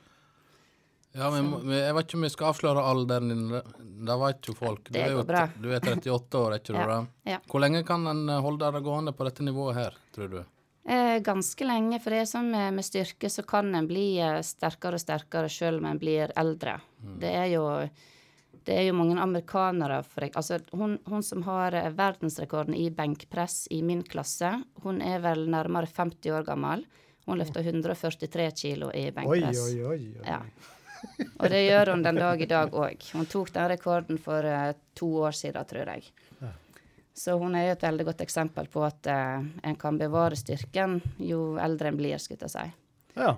Ja, 1.13 1.29
men 1.31 1.49
men 1.51 1.69
Jeg 1.77 1.93
vet 1.93 2.05
ikke 2.07 2.15
om 2.15 2.21
vi 2.21 2.29
skal 2.29 2.53
avsløre 2.53 2.83
alderen 2.87 3.27
din. 3.29 3.49
Det- 3.49 4.19
vet 4.19 4.41
jo 4.47 4.53
folk. 4.53 4.83
Det 4.91 5.09
går 5.11 5.25
bra. 5.27 5.49
Du 5.59 5.69
er 5.71 5.79
38 5.79 6.37
år, 6.39 6.53
er 6.53 6.59
ikke 6.59 6.73
du 6.73 6.79
Ja. 6.79 6.87
det? 6.87 7.07
Ja. 7.31 7.37
Hvor 7.49 7.59
lenge 7.61 7.85
kan 7.85 8.07
en 8.07 8.29
eh, 8.29 8.41
holde 8.41 8.71
det 8.71 8.83
gående 8.83 9.13
på 9.13 9.23
dette 9.25 9.39
nivået 9.43 9.75
her, 9.75 9.93
tror 10.13 10.29
du? 10.29 10.45
Eh, 10.85 11.19
ganske 11.19 11.63
lenge, 11.65 12.01
for 12.01 12.09
det 12.09 12.19
er 12.21 12.25
sånn 12.25 12.49
med, 12.51 12.73
med 12.73 12.83
styrke 12.83 13.29
så 13.29 13.45
kan 13.45 13.73
en 13.75 13.87
bli 13.87 14.17
sterkere 14.41 14.93
og 14.95 14.99
sterkere 14.99 15.49
selv 15.49 15.77
om 15.79 15.85
en 15.85 15.99
blir 15.99 16.31
eldre. 16.35 16.81
Det 17.19 17.29
er 17.35 17.47
jo 17.53 17.89
det 18.67 18.75
er 18.77 18.87
jo 18.87 18.97
mange 18.97 19.17
amerikanere 19.21 20.01
for, 20.05 20.27
altså 20.27 20.59
hun, 20.77 20.97
hun 21.09 21.23
som 21.25 21.41
har 21.47 21.75
eh, 21.77 21.89
verdensrekorden 21.97 22.75
i 22.77 22.89
benkpress 22.93 23.65
i 23.73 23.81
min 23.85 24.03
klasse, 24.05 24.51
hun 24.83 25.01
er 25.01 25.23
vel 25.23 25.47
nærmere 25.49 25.89
50 25.89 26.35
år 26.37 26.45
gammel. 26.47 26.85
Hun 27.25 27.37
løfter 27.37 27.65
143 27.65 28.51
kilo 28.57 28.91
i 28.93 29.07
benkpress. 29.13 29.65
oi, 29.65 29.81
oi. 29.81 29.89
oi. 29.93 30.05
oi. 30.21 30.27
Ja. 30.27 30.41
Og 31.39 31.49
det 31.49 31.61
gjør 31.65 31.95
hun 31.95 32.03
den 32.05 32.19
dag 32.21 32.41
i 32.41 32.49
dag 32.49 32.73
òg. 32.77 33.05
Hun 33.17 33.29
tok 33.29 33.49
den 33.55 33.69
rekorden 33.71 34.19
for 34.21 34.45
uh, 34.45 34.73
to 34.97 35.09
år 35.25 35.37
siden, 35.37 35.65
tror 35.65 35.89
jeg. 35.95 36.11
Så 37.13 37.35
hun 37.37 37.55
er 37.57 37.67
jo 37.67 37.73
et 37.75 37.83
veldig 37.83 38.05
godt 38.07 38.21
eksempel 38.23 38.69
på 38.71 38.83
at 38.85 39.09
uh, 39.11 39.41
en 39.67 39.77
kan 39.79 39.97
bevare 39.99 40.37
styrken 40.39 40.99
jo 41.19 41.57
eldre 41.61 41.91
en 41.91 41.97
blir, 41.99 42.21
skulle 42.21 42.47
jeg 42.47 42.53
si. 42.53 42.67
Ja. 43.17 43.35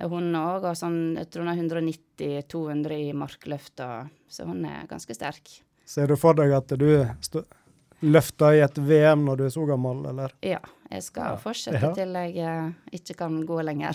Hun 0.00 0.32
òg 0.36 0.62
har 0.68 0.74
sånn, 0.76 1.16
jeg 1.16 1.30
tror 1.30 1.46
hun 1.46 1.52
er 1.52 1.62
190-200 1.62 2.92
i 3.08 3.12
markløft, 3.16 3.80
og- 3.80 4.08
så 4.28 4.44
hun 4.46 4.64
er 4.66 4.86
ganske 4.90 5.14
sterk. 5.16 5.60
Ser 5.86 6.06
du 6.06 6.16
for 6.16 6.34
deg 6.34 6.50
at 6.52 6.68
du 6.76 6.84
løfter 8.02 8.52
i 8.58 8.60
et 8.60 8.76
VM 8.76 9.22
når 9.24 9.36
du 9.38 9.44
er 9.46 9.52
så 9.54 9.64
gammel, 9.66 10.02
eller? 10.10 10.32
Ja, 10.44 10.58
jeg 10.90 11.02
skal 11.02 11.30
Ja. 11.32 11.36
fortsette 11.36 11.80
Ja. 11.80 11.92
til 11.94 12.12
jeg 12.12 12.36
uh, 12.44 12.70
ikke 12.92 13.16
kan 13.16 13.46
gå 13.46 13.62
lenger. 13.64 13.92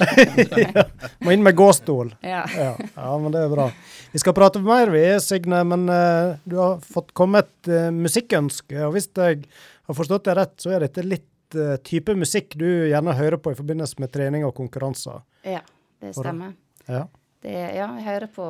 Må 1.21 1.31
inn 1.33 1.43
med 1.43 1.55
gåstol. 1.55 2.11
ja. 2.23 2.45
Ja, 2.55 2.75
ja, 2.97 3.17
men 3.19 3.31
det 3.31 3.43
er 3.43 3.49
bra. 3.53 3.67
Vi 4.11 4.19
skal 4.19 4.33
prate 4.33 4.59
mer, 4.59 4.89
vi, 4.89 5.03
Signe, 5.19 5.63
men 5.63 5.87
uh, 5.87 6.35
du 6.47 6.55
har 6.57 6.79
fått 6.79 7.13
komme 7.13 7.39
et 7.43 7.67
eh, 7.69 7.91
musikkønske. 7.91 8.81
Og 8.87 8.93
hvis 8.95 9.07
jeg 9.15 9.45
har 9.87 9.93
forstått 9.95 10.23
det 10.25 10.35
rett, 10.35 10.57
så 10.57 10.71
er 10.75 10.79
dette 10.87 11.03
litt 11.05 11.55
eh, 11.55 11.77
type 11.85 12.15
musikk 12.17 12.55
du 12.57 12.65
gjerne 12.89 13.13
hører 13.13 13.37
på 13.37 13.51
i 13.51 13.55
forbindelse 13.59 13.99
med 13.99 14.11
trening 14.11 14.43
og 14.45 14.55
konkurranser. 14.55 15.21
ja, 15.45 15.61
det 16.01 16.13
stemmer. 16.17 16.53
Ja. 16.87 17.05
Det, 17.41 17.51
ja, 17.73 17.87
jeg 17.97 18.05
hører 18.05 18.29
på 18.35 18.45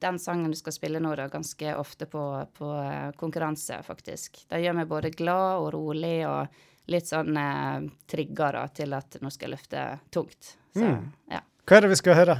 den 0.00 0.18
sangen 0.22 0.48
du 0.52 0.56
skal 0.56 0.72
spille 0.72 1.00
nå, 1.02 1.10
da, 1.18 1.26
ganske 1.28 1.74
ofte 1.76 2.06
på, 2.08 2.22
på 2.56 2.70
eh, 2.80 3.10
konkurranse, 3.20 3.82
faktisk. 3.84 4.44
Det 4.48 4.62
gjør 4.62 4.78
meg 4.78 4.88
både 4.88 5.10
glad 5.12 5.60
og 5.60 5.68
rolig 5.74 6.22
og 6.28 6.62
litt 6.90 7.06
sånn 7.10 7.36
eh, 7.36 7.84
trigga 8.08 8.48
da, 8.56 8.62
til 8.72 8.96
at 8.96 9.18
nå 9.20 9.28
skal 9.34 9.50
jeg 9.50 9.56
løfte 9.58 9.84
tungt. 10.14 10.54
Så, 10.72 10.86
Mm. 10.86 11.10
ja. 11.34 11.40
Hva 11.66 11.76
er 11.76 11.84
det 11.84 11.90
vi 11.92 11.98
skal 12.00 12.14
høre? 12.16 12.38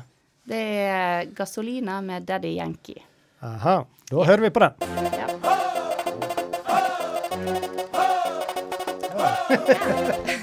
Det 0.50 0.62
er 0.86 1.28
Gasolina 1.36 2.00
med 2.00 2.24
Daddy 2.26 2.54
Yankee. 2.56 3.02
Aha, 3.44 3.76
da 4.10 4.24
hører 4.24 4.46
vi 4.46 4.50
på 4.56 4.60
den. 4.64 4.72
Ja. 5.18 5.26
Súmale 9.50 10.39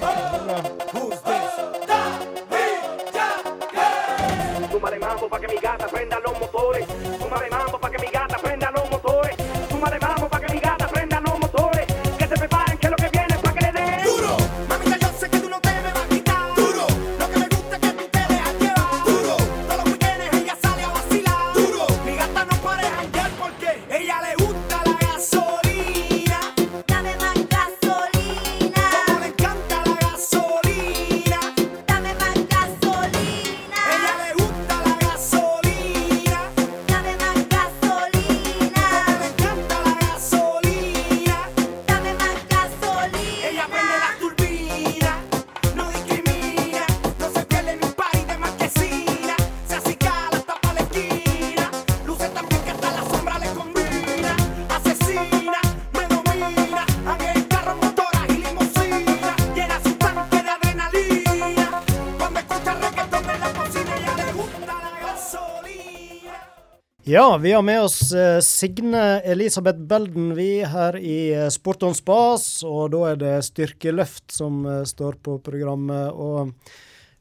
Ja, 67.28 67.36
vi 67.36 67.52
har 67.52 67.62
med 67.62 67.82
oss 67.82 68.12
eh, 68.12 68.40
Signe 68.40 69.20
Elisabeth 69.20 69.78
Belden, 69.78 70.34
vi 70.34 70.64
her 70.64 70.96
i 70.96 71.34
eh, 71.34 71.48
Sport 71.48 71.82
on 71.82 71.92
Spas. 71.94 72.62
Og 72.64 72.86
da 72.94 73.02
er 73.10 73.20
det 73.20 73.32
styrkeløft 73.44 74.32
som 74.32 74.62
eh, 74.64 74.78
står 74.88 75.18
på 75.20 75.34
programmet. 75.44 76.08
Og 76.08 76.54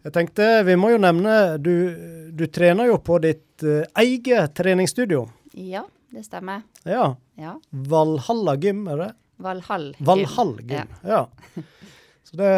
jeg 0.07 0.15
tenkte, 0.15 0.47
vi 0.63 0.77
må 0.79 0.93
jo 0.93 1.01
nevne 1.03 1.35
Du, 1.59 1.73
du 2.31 2.45
trener 2.47 2.87
jo 2.87 3.01
på 3.03 3.19
ditt 3.19 3.67
eget 3.99 4.55
treningsstudio. 4.55 5.25
Ja, 5.51 5.83
det 6.15 6.23
stemmer. 6.29 6.63
Ja. 6.87 7.09
Ja. 7.35 7.59
Valhalla 7.91 8.55
gym, 8.55 8.87
er 8.87 9.03
det? 9.03 9.13
Valhall. 9.43 9.89
gym. 9.97 10.07
Valhall 10.07 10.57
gym. 10.71 10.99
Ja. 11.03 11.25
Så 12.23 12.39
det, 12.39 12.53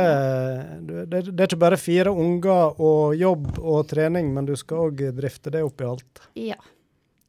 det, 0.86 1.24
det 1.32 1.34
er 1.34 1.48
ikke 1.50 1.66
bare 1.66 1.82
fire 1.82 2.14
unger 2.14 2.78
og 2.78 3.18
jobb 3.18 3.56
og 3.58 3.88
trening, 3.90 4.36
men 4.38 4.46
du 4.46 4.54
skal 4.60 4.92
òg 4.92 5.08
drifte 5.18 5.58
det 5.58 5.66
opp 5.66 5.82
i 5.82 5.96
alt. 5.96 6.30
Ja. 6.38 6.62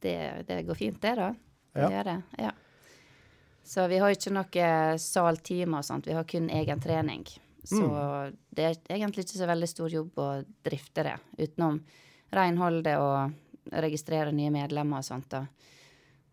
Det, 0.01 0.15
det 0.47 0.63
går 0.65 0.75
fint, 0.75 0.99
det, 1.01 1.15
da. 1.15 1.29
Det 1.73 1.81
Ja. 1.81 1.89
gjør 1.89 2.03
det. 2.03 2.23
Ja. 2.39 2.51
Så 3.63 3.87
vi 3.87 3.97
har 4.01 4.09
ikke 4.11 4.31
noe 4.33 4.97
saltime 4.99 5.77
og 5.77 5.85
sånt, 5.85 6.05
vi 6.09 6.13
har 6.17 6.23
kun 6.27 6.49
egen 6.49 6.79
trening. 6.81 7.25
Så 7.63 7.83
Mm. 7.85 8.37
det 8.53 8.63
er 8.65 8.95
egentlig 8.97 9.23
ikke 9.25 9.37
så 9.37 9.47
veldig 9.47 9.67
stor 9.69 9.89
jobb 9.89 10.15
å 10.17 10.45
drifte 10.65 11.03
det, 11.03 11.17
utenom 11.37 11.83
renholdet 12.33 12.97
og 12.97 13.31
registrere 13.71 14.31
nye 14.33 14.49
medlemmer 14.49 14.97
og 14.97 15.03
sånt. 15.05 15.29
da. 15.29 15.45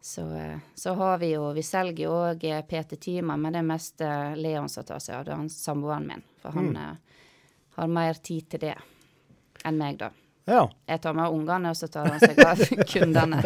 Så, 0.00 0.22
eh, 0.32 0.58
så 0.74 0.94
har 0.96 1.18
vi 1.18 1.32
jo 1.34 1.52
Vi 1.52 1.60
selger 1.62 2.04
jo 2.04 2.10
òg 2.10 2.40
PT-timer, 2.68 3.36
men 3.36 3.52
det 3.52 3.58
er 3.58 3.62
mest 3.62 4.00
eh, 4.00 4.34
Leon 4.36 4.68
som 4.68 4.84
tar 4.84 4.98
seg 4.98 5.14
av 5.16 5.24
det, 5.24 5.34
han 5.34 5.48
samboeren 5.48 6.06
min. 6.06 6.22
For 6.40 6.50
han 6.52 6.70
Mm. 6.72 6.76
eh, 6.76 6.96
har 7.76 7.86
mer 7.88 8.14
tid 8.14 8.48
til 8.48 8.60
det 8.60 8.76
enn 9.64 9.76
meg, 9.76 9.98
da. 9.98 10.10
Ja. 10.49 10.62
Jeg 10.88 11.01
tar 11.05 11.16
med 11.18 11.28
ungene, 11.34 11.70
og 11.74 11.76
så 11.76 11.88
tar 11.92 12.09
han 12.09 12.20
seg 12.22 12.38
av 12.44 12.62
kundene. 12.92 13.42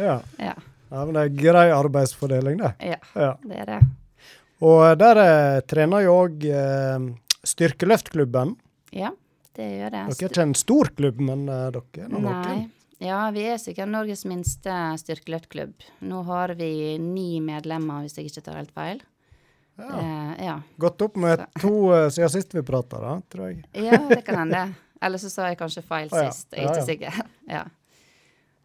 ja. 0.00 0.18
Ja, 0.40 0.54
ja 0.92 1.04
men 1.04 1.14
det 1.16 1.24
er 1.26 1.34
grei 1.42 1.66
arbeidsfordeling, 1.76 2.58
det. 2.62 2.72
ja, 2.94 2.98
Ja. 3.14 3.34
det 3.44 3.58
er 3.64 3.70
det. 3.74 3.80
Og 4.62 4.84
der 5.00 5.18
eh, 5.22 5.60
trener 5.66 6.04
jo 6.06 6.12
òg 6.22 6.44
eh, 6.46 7.06
Styrkeløftklubben. 7.42 8.54
Ja, 8.94 9.10
det 9.56 9.66
gjør 9.76 9.90
det. 9.90 10.02
Dere 10.12 10.26
er 10.28 10.30
ikke 10.32 10.44
en 10.46 10.54
stor 10.56 10.90
klubb, 10.96 11.18
men 11.20 11.48
eh, 11.50 11.66
dere 11.74 12.04
er 12.06 12.12
noen. 12.12 12.68
Ja, 13.02 13.24
vi 13.34 13.42
er 13.50 13.58
sikkert 13.58 13.90
Norges 13.90 14.22
minste 14.30 14.70
styrkeløftklubb. 15.02 15.72
Nå 16.06 16.20
har 16.28 16.52
vi 16.54 16.68
ni 17.02 17.40
medlemmer, 17.42 18.04
hvis 18.04 18.14
jeg 18.20 18.28
ikke 18.30 18.44
tar 18.46 18.60
helt 18.60 18.70
feil. 18.76 19.00
Ja. 19.80 19.88
Eh, 19.98 20.44
ja. 20.46 20.54
Gått 20.78 21.02
opp 21.02 21.16
med 21.18 21.42
to 21.58 21.72
eh, 21.96 22.06
siden 22.14 22.30
sist 22.30 22.54
vi 22.54 22.62
prata, 22.62 23.00
da, 23.02 23.16
tror 23.32 23.48
jeg. 23.50 23.64
ja, 23.74 23.98
det 24.12 24.22
kan 24.28 24.44
hende. 24.44 24.62
Eller 25.02 25.18
så 25.18 25.30
sa 25.32 25.50
jeg 25.50 25.58
kanskje 25.60 25.84
feil 25.86 26.10
Å, 26.12 26.18
ja. 26.22 26.32
sist. 26.32 26.52
Jeg 26.54 26.66
er 26.66 26.74
ikke 26.74 26.90
sikker. 26.90 27.22
Ja. 27.50 27.64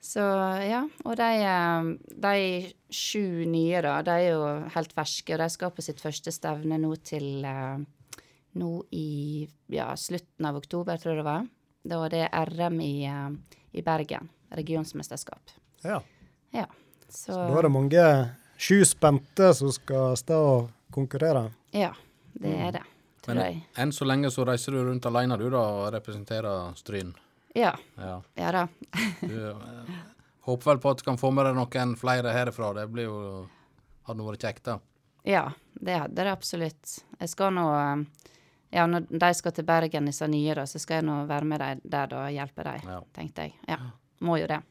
Så 0.07 0.23
ja, 0.63 0.83
og 1.03 1.17
de, 1.19 1.27
eh, 1.43 1.87
de 2.23 2.35
sju 2.93 3.43
nye, 3.49 3.81
da, 3.83 3.97
de 4.05 4.13
er 4.13 4.29
jo 4.29 4.43
helt 4.75 4.93
ferske, 4.95 5.33
og 5.35 5.41
de 5.41 5.47
skal 5.51 5.73
på 5.75 5.83
sitt 5.83 5.99
første 5.99 6.31
stevne 6.31 6.77
nå 6.79 6.93
til 7.03 7.43
eh, 7.43 7.81
nå 8.61 8.71
i 8.95 9.47
ja, 9.73 9.89
slutten 9.99 10.47
av 10.47 10.59
oktober, 10.61 11.01
tror 11.01 11.15
jeg 11.15 11.21
det 11.21 11.27
var. 11.27 11.47
Da 11.87 11.99
var 12.01 12.13
det 12.13 12.27
RM 12.31 12.79
i, 12.85 12.93
eh, 13.09 13.57
i 13.79 13.83
Bergen. 13.85 14.29
Regionsmesterskap. 14.55 15.51
Ja. 15.83 15.99
Ja. 16.55 16.67
Så, 17.09 17.33
Så 17.33 17.39
da 17.41 17.57
er 17.57 17.67
det 17.67 17.73
mange 17.73 18.05
sju 18.57 18.85
spente 18.87 19.51
som 19.55 19.71
skal 19.75 20.15
stå 20.19 20.37
og 20.53 20.69
konkurrere. 20.93 21.49
Ja, 21.75 21.91
det 22.39 22.53
er 22.55 22.71
det, 22.77 22.85
tror 23.27 23.35
Men 23.35 23.45
jeg. 23.51 23.61
enn 23.83 23.91
så 23.93 24.07
lenge 24.07 24.31
så 24.33 24.45
reiser 24.47 24.71
du 24.75 24.81
rundt 24.87 25.05
alene 25.09 25.37
du 25.37 25.49
da, 25.53 25.59
og 25.59 25.91
representerer 25.93 26.73
Stryn. 26.79 27.13
Ja. 27.55 27.73
Ja. 27.97 28.21
Ja 28.37 28.51
da. 28.55 28.67
Du 29.21 29.37
eh, 29.49 29.95
håper 30.47 30.71
vel 30.71 30.79
på 30.83 30.91
at 30.93 30.97
du 31.01 31.03
kan 31.07 31.17
få 31.19 31.31
med 31.33 31.45
deg 31.49 31.55
noen 31.57 31.95
flere 31.99 32.31
herifra. 32.35 32.73
Det 32.73 32.87
blir 32.93 33.09
jo 33.09 33.19
Hadde 34.07 34.23
vært 34.23 34.39
kjekt, 34.45 34.63
da. 34.63 34.77
Ja, 35.27 35.41
det 35.75 35.97
hadde 35.99 36.23
det 36.23 36.31
absolutt. 36.31 36.93
Jeg 37.19 37.29
skal 37.33 37.51
nå 37.57 37.65
eh, 37.75 38.05
Ja, 38.71 38.85
når 38.87 39.05
de 39.11 39.33
skal 39.35 39.51
til 39.55 39.65
Bergen, 39.67 40.05
disse 40.07 40.27
nye, 40.31 40.53
da, 40.55 40.63
så 40.67 40.79
skal 40.79 41.01
jeg 41.01 41.05
nå 41.09 41.17
være 41.27 41.45
med 41.47 41.59
dem 41.63 41.81
der 41.91 42.13
og 42.15 42.29
hjelpe 42.31 42.63
dem, 42.63 42.87
Ja. 42.87 43.01
tenkte 43.15 43.41
jeg. 43.47 43.53
Ja. 43.67 43.77
Må 44.23 44.37
jo 44.39 44.47
det. 44.47 44.61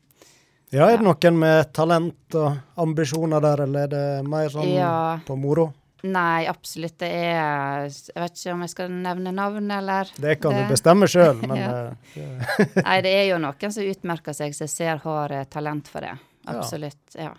Ja, 0.72 0.88
er 0.90 0.96
det 0.98 1.04
noen 1.06 1.38
med 1.38 1.68
talent 1.76 2.34
og 2.34 2.56
ambisjoner 2.82 3.40
der, 3.44 3.62
eller 3.66 3.84
er 3.84 3.92
det 3.92 4.28
mer 4.28 4.48
sånn 4.50 4.72
Ja. 4.72 5.18
på 5.26 5.36
moro? 5.38 5.68
Nei, 6.12 6.46
absolutt. 6.50 6.98
Det 7.00 7.08
er 7.08 7.86
Jeg 7.88 8.14
vet 8.20 8.36
ikke 8.40 8.52
om 8.54 8.60
jeg 8.66 8.72
skal 8.74 8.90
nevne 8.92 9.32
navn, 9.34 9.70
eller 9.72 10.10
Det 10.16 10.36
kan 10.42 10.52
Det- 10.54 10.66
du 10.68 10.74
bestemme 10.74 11.08
sjøl, 11.08 11.40
men 11.48 11.56
Ja. 11.56 11.70
eh, 11.86 11.94
det, 12.14 12.84
Nei, 12.88 13.00
det 13.06 13.12
er 13.14 13.26
jo 13.30 13.38
noen 13.42 13.72
som 13.72 13.82
utmerker 13.82 14.34
seg, 14.36 14.54
som 14.54 14.64
jeg 14.66 14.74
ser 14.74 14.96
har 15.06 15.32
eh, 15.32 15.44
talent 15.44 15.88
for 15.88 16.00
det. 16.06 16.14
Absolutt. 16.46 17.16
Ja. 17.18 17.32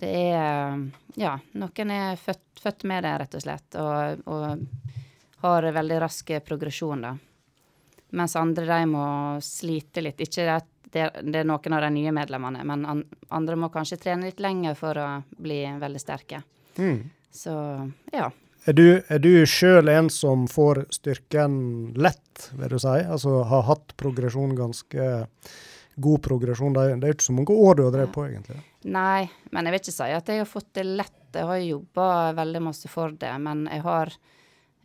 Det 0.00 0.08
er 0.08 0.72
eh, 0.74 0.86
Ja, 1.16 1.38
noen 1.54 1.90
er 1.94 2.16
født, 2.16 2.42
født 2.62 2.84
med 2.84 3.04
det, 3.04 3.14
rett 3.22 3.34
og 3.38 3.42
slett, 3.44 3.74
og, 3.80 4.22
og 4.26 4.66
har 5.44 5.62
veldig 5.62 6.00
rask 6.00 6.30
progresjon, 6.44 7.02
da. 7.02 7.14
Mens 8.16 8.36
andre, 8.38 8.64
de 8.66 8.86
må 8.86 9.04
slite 9.42 10.00
litt. 10.04 10.20
Ikke 10.22 10.44
at 10.54 10.66
det, 10.92 11.10
det 11.26 11.40
er 11.42 11.44
noen 11.48 11.74
av 11.76 11.82
de 11.82 11.90
nye 11.90 12.12
medlemmene, 12.14 12.62
men 12.64 12.84
an, 12.86 13.00
andre 13.34 13.56
må 13.58 13.68
kanskje 13.74 13.98
trene 14.00 14.28
litt 14.30 14.40
lenger 14.40 14.74
for 14.78 14.96
å 15.02 15.08
bli 15.36 15.58
veldig 15.80 16.00
sterke. 16.00 16.42
mm. 16.78 17.10
Så 17.36 17.54
ja. 18.12 18.30
Er 18.66 18.74
du, 18.74 18.86
er 18.98 19.20
du 19.22 19.30
sjøl 19.46 19.86
en 19.92 20.08
som 20.10 20.48
får 20.50 20.86
styrken 20.96 21.58
lett, 21.94 22.48
vil 22.58 22.72
du 22.74 22.80
si? 22.82 22.94
Altså 22.98 23.44
har 23.46 23.66
hatt 23.68 23.94
progresjon, 24.00 24.56
ganske 24.58 25.10
god 26.02 26.22
progresjon? 26.24 26.74
Det 26.74 26.86
er 26.96 27.12
jo 27.12 27.14
ikke 27.14 27.28
så 27.28 27.36
mange 27.36 27.54
år 27.54 27.78
du 27.78 27.84
har 27.86 27.94
drevet 27.94 28.14
på, 28.16 28.24
egentlig. 28.26 28.58
Nei, 28.90 29.28
men 29.54 29.68
jeg 29.68 29.74
vil 29.74 29.84
ikke 29.84 29.94
si 29.94 30.08
at 30.16 30.32
jeg 30.32 30.42
har 30.42 30.50
fått 30.50 30.72
det 30.78 30.86
lett. 30.88 31.14
Jeg 31.36 31.46
har 31.46 31.62
jobba 31.62 32.08
veldig 32.40 32.64
masse 32.64 32.90
for 32.90 33.14
det, 33.14 33.30
men 33.44 33.66
jeg 33.70 33.84
har, 33.84 34.10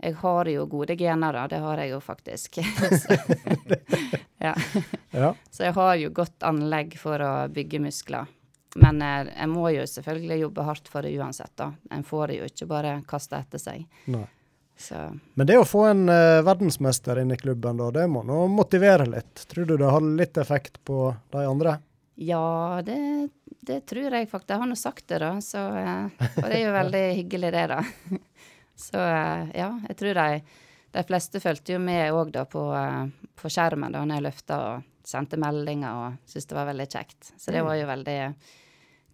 jeg 0.04 0.18
har 0.22 0.52
jo 0.52 0.68
gode 0.70 0.97
gener, 0.99 1.39
da. 1.39 1.47
Det 1.49 1.64
har 1.66 1.82
jeg 1.82 1.93
jo 1.95 2.02
faktisk. 2.06 2.62
så, 3.02 3.18
ja. 4.45 4.54
Ja. 5.10 5.34
så 5.49 5.66
jeg 5.72 5.78
har 5.80 5.95
jo 6.04 6.14
godt 6.22 6.45
anlegg 6.45 6.99
for 7.02 7.24
å 7.26 7.34
bygge 7.49 7.82
muskler. 7.88 8.30
Men 8.76 9.01
eh, 9.01 9.32
jeg 9.36 9.49
må 9.51 9.69
jo 9.74 9.88
selvfølgelig 9.88 10.38
jobbe 10.45 10.67
hardt 10.67 10.91
for 10.91 11.03
det 11.03 11.15
uansett, 11.19 11.51
da. 11.59 11.72
En 11.91 12.05
får 12.07 12.32
det 12.32 12.38
jo 12.39 12.51
ikke 12.51 12.69
bare 12.69 12.93
kaste 13.07 13.39
etter 13.41 13.61
seg. 13.61 13.88
Men 15.36 15.45
det 15.45 15.59
å 15.59 15.67
få 15.67 15.84
en 15.91 16.07
uh, 16.09 16.41
verdensmester 16.41 17.19
inn 17.22 17.34
i 17.36 17.38
klubben, 17.38 17.78
da, 17.78 17.91
det 17.93 18.07
må 18.09 18.24
nå 18.26 18.47
motivere 18.49 19.05
litt. 19.11 19.43
Tror 19.51 19.67
du 19.69 19.76
det 19.78 19.89
har 19.91 20.01
litt 20.01 20.39
effekt 20.41 20.80
på 20.88 21.11
de 21.36 21.45
andre? 21.45 21.78
ja, 22.22 22.82
det, 22.86 23.30
det 23.45 23.80
tror 23.89 24.13
jeg 24.13 24.30
faktisk. 24.30 24.49
Jeg 24.53 24.61
har 24.61 24.69
nå 24.69 24.78
sagt 24.78 25.07
det, 25.09 25.19
da. 25.24 25.32
Så, 25.41 25.61
uh, 25.61 26.28
og 26.36 26.47
det 26.47 26.57
er 26.57 26.65
jo 26.65 26.74
veldig 26.82 27.05
hyggelig, 27.19 27.53
det, 27.55 27.65
da. 27.72 27.82
Så 28.88 29.01
uh, 29.01 29.49
ja, 29.57 29.72
jeg 29.89 29.97
tror 29.99 30.17
de, 30.22 30.41
de 30.97 31.03
fleste 31.07 31.41
fulgte 31.43 31.76
jo 31.76 31.82
med 31.82 32.13
òg 32.13 32.34
da 32.36 32.45
på, 32.49 32.63
på 33.38 33.51
skjermen 33.51 33.93
da 33.93 34.03
når 34.05 34.19
jeg 34.19 34.28
løfta 34.28 34.61
og 34.69 34.88
sendte 35.07 35.39
meldinger 35.41 35.97
og 35.97 36.30
syntes 36.30 36.49
det 36.49 36.57
var 36.57 36.69
veldig 36.69 36.89
kjekt. 36.89 37.32
Så 37.38 37.53
det 37.53 37.63
var 37.65 37.78
jo 37.80 37.89
veldig 37.89 38.17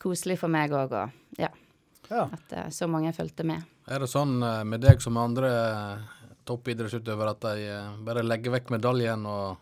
koselig 0.02 0.38
for 0.42 0.52
meg 0.54 0.72
òg, 0.76 0.92
og 0.92 1.40
ja, 1.42 1.50
Ja. 2.10 2.30
at 2.32 2.54
uh, 2.56 2.70
så 2.72 2.88
mange 2.88 3.12
fulgte 3.14 3.44
med. 3.48 3.64
Er 3.88 4.00
det 4.04 4.08
sånn 4.12 4.42
eh, 4.44 4.64
med 4.68 4.82
deg 4.84 5.00
som 5.04 5.16
andre 5.20 5.48
eh, 5.48 6.34
toppidrettsutøvere 6.48 7.32
at 7.36 7.46
de 7.48 7.70
bare 8.04 8.24
legger 8.24 8.52
vekk 8.58 8.70
medaljen 8.76 9.24
og 9.28 9.58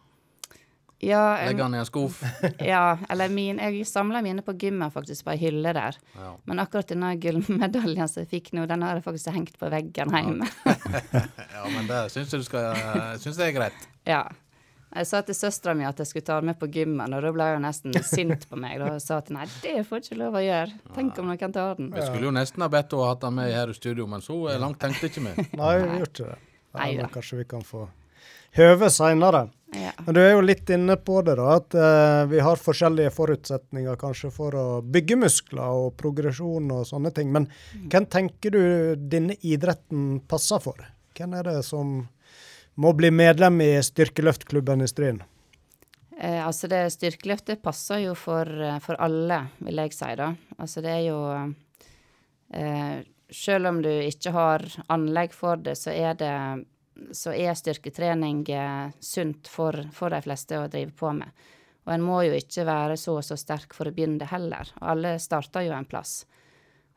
Ja, 1.06 1.36
legger 1.46 1.66
den 1.68 1.76
i 1.76 1.80
en 1.84 1.86
skuff? 1.86 2.22
ja 2.72 2.98
eller 3.12 3.30
min, 3.30 3.60
jeg 3.62 3.86
samla 3.86 4.22
mine 4.26 4.42
på 4.46 4.56
gymmet 4.58 4.94
faktisk, 4.96 5.26
på 5.28 5.34
ei 5.36 5.42
hylle 5.44 5.74
der. 5.78 5.98
Ja. 6.18 6.32
Men 6.50 6.62
akkurat 6.64 6.90
denne 6.90 7.12
gullmedaljen 7.22 8.08
som 8.10 8.24
jeg 8.24 8.32
fikk 8.32 8.54
nå, 8.58 8.66
den 8.70 8.82
har 8.86 8.98
jeg 8.98 9.06
faktisk 9.06 9.30
hengt 9.36 9.60
på 9.62 9.70
veggen 9.70 10.14
hjemme. 10.16 10.48
ja, 11.58 11.66
men 11.70 11.86
det 11.90 12.00
syns 12.16 12.34
jeg 12.34 12.42
du 12.42 12.48
skal 12.48 12.72
Jeg 12.74 13.22
syns 13.26 13.38
det 13.42 13.50
er 13.52 13.56
greit. 13.60 13.86
Ja. 14.10 14.24
Jeg 14.96 15.08
sa 15.10 15.20
til 15.28 15.36
søstera 15.36 15.74
mi 15.76 15.84
at 15.88 16.00
jeg 16.00 16.08
skulle 16.08 16.28
ta 16.28 16.38
den 16.40 16.52
med 16.52 16.60
på 16.60 16.70
gymmen, 16.72 17.14
og 17.18 17.26
da 17.26 17.32
ble 17.36 17.50
hun 17.58 17.66
nesten 17.68 17.96
sint 18.16 18.48
på 18.48 18.60
meg. 18.60 18.80
Da 18.80 18.94
og 18.96 19.04
sa 19.04 19.20
at 19.20 19.32
nei, 19.34 19.48
det 19.64 19.84
får 19.90 20.06
ikke 20.06 20.20
lov 20.22 20.40
å 20.40 20.46
gjøre. 20.46 20.80
Tenk 20.96 21.20
om 21.20 21.30
noen 21.32 21.56
tar 21.58 21.76
den. 21.80 21.92
Vi 21.96 22.08
skulle 22.08 22.30
jo 22.30 22.34
nesten 22.36 22.64
ha 22.64 22.72
bedt 22.72 22.96
henne 22.96 23.12
hatt 23.12 23.26
den 23.26 23.38
med 23.42 23.52
her 23.52 23.74
i 23.74 23.76
studio, 23.76 24.08
men 24.12 24.24
så 24.24 24.40
eh, 24.52 24.62
langt 24.62 24.80
tenkte 24.84 25.12
ikke 25.12 25.26
vi. 25.28 25.36
Nei, 25.62 25.76
vi 25.84 26.00
gjør 26.00 26.10
ikke 26.12 26.32
det. 26.32 26.40
Nei 26.76 26.90
men 27.00 27.12
kanskje 27.12 27.38
vi 27.40 27.46
kan 27.48 27.64
få 27.64 27.86
høve 28.56 28.90
seinere. 28.92 29.46
Ja. 29.76 29.92
Men 30.06 30.16
du 30.16 30.22
er 30.22 30.32
jo 30.32 30.44
litt 30.46 30.70
inne 30.72 30.96
på 31.02 31.20
det, 31.28 31.36
da, 31.40 31.58
at 31.58 31.76
uh, 31.76 32.24
vi 32.32 32.40
har 32.44 32.62
forskjellige 32.62 33.12
forutsetninger 33.16 34.00
kanskje 34.00 34.32
for 34.32 34.56
å 34.56 34.66
bygge 34.82 35.18
muskler 35.20 35.82
og 35.84 35.96
progresjon 36.00 36.72
og 36.72 36.86
sånne 36.88 37.12
ting. 37.16 37.32
Men 37.36 37.50
hvem 37.92 38.08
tenker 38.12 38.56
du 38.56 38.62
denne 38.96 39.36
idretten 39.44 40.22
passer 40.30 40.64
for? 40.64 40.80
Hvem 41.16 41.36
er 41.40 41.50
det 41.50 41.62
som 41.68 41.98
må 42.76 42.92
bli 42.98 43.12
medlem 43.12 43.62
i 43.64 43.72
styrkeløftklubben 43.84 44.84
i 44.84 44.90
Stryn? 44.90 45.24
Eh, 46.20 46.40
altså 46.46 46.70
det 46.72 46.84
styrkeløftet 46.96 47.64
passer 47.64 48.06
jo 48.06 48.16
for, 48.20 48.48
eh, 48.48 48.80
for 48.84 49.00
alle, 49.04 49.42
vil 49.64 49.84
jeg 49.84 49.96
si 49.96 50.14
da. 50.20 50.32
Altså 50.58 50.84
det 50.86 50.94
er 50.94 51.04
jo 51.10 51.20
eh, 52.54 53.04
Selv 53.26 53.68
om 53.68 53.80
du 53.82 53.90
ikke 53.90 54.32
har 54.32 54.62
anlegg 54.94 55.34
for 55.34 55.58
det, 55.58 55.74
så 55.80 55.90
er 55.90 56.14
det 56.14 56.34
så 57.12 57.34
er 57.34 57.56
styrketrening 57.58 58.44
eh, 58.50 58.92
sunt 59.00 59.50
for, 59.52 59.78
for 59.94 60.14
de 60.14 60.22
fleste 60.24 60.60
å 60.60 60.70
drive 60.72 60.94
på 60.96 61.12
med. 61.18 61.32
Og 61.86 61.94
en 61.94 62.06
må 62.06 62.22
jo 62.26 62.38
ikke 62.38 62.66
være 62.66 62.98
så 62.98 63.20
og 63.20 63.26
så 63.26 63.38
sterk 63.38 63.76
for 63.78 63.90
å 63.90 63.94
begynne 63.94 64.22
det 64.22 64.32
heller. 64.32 64.72
Alle 64.82 65.18
starter 65.22 65.68
jo 65.68 65.76
en 65.76 65.90
plass. 65.90 66.24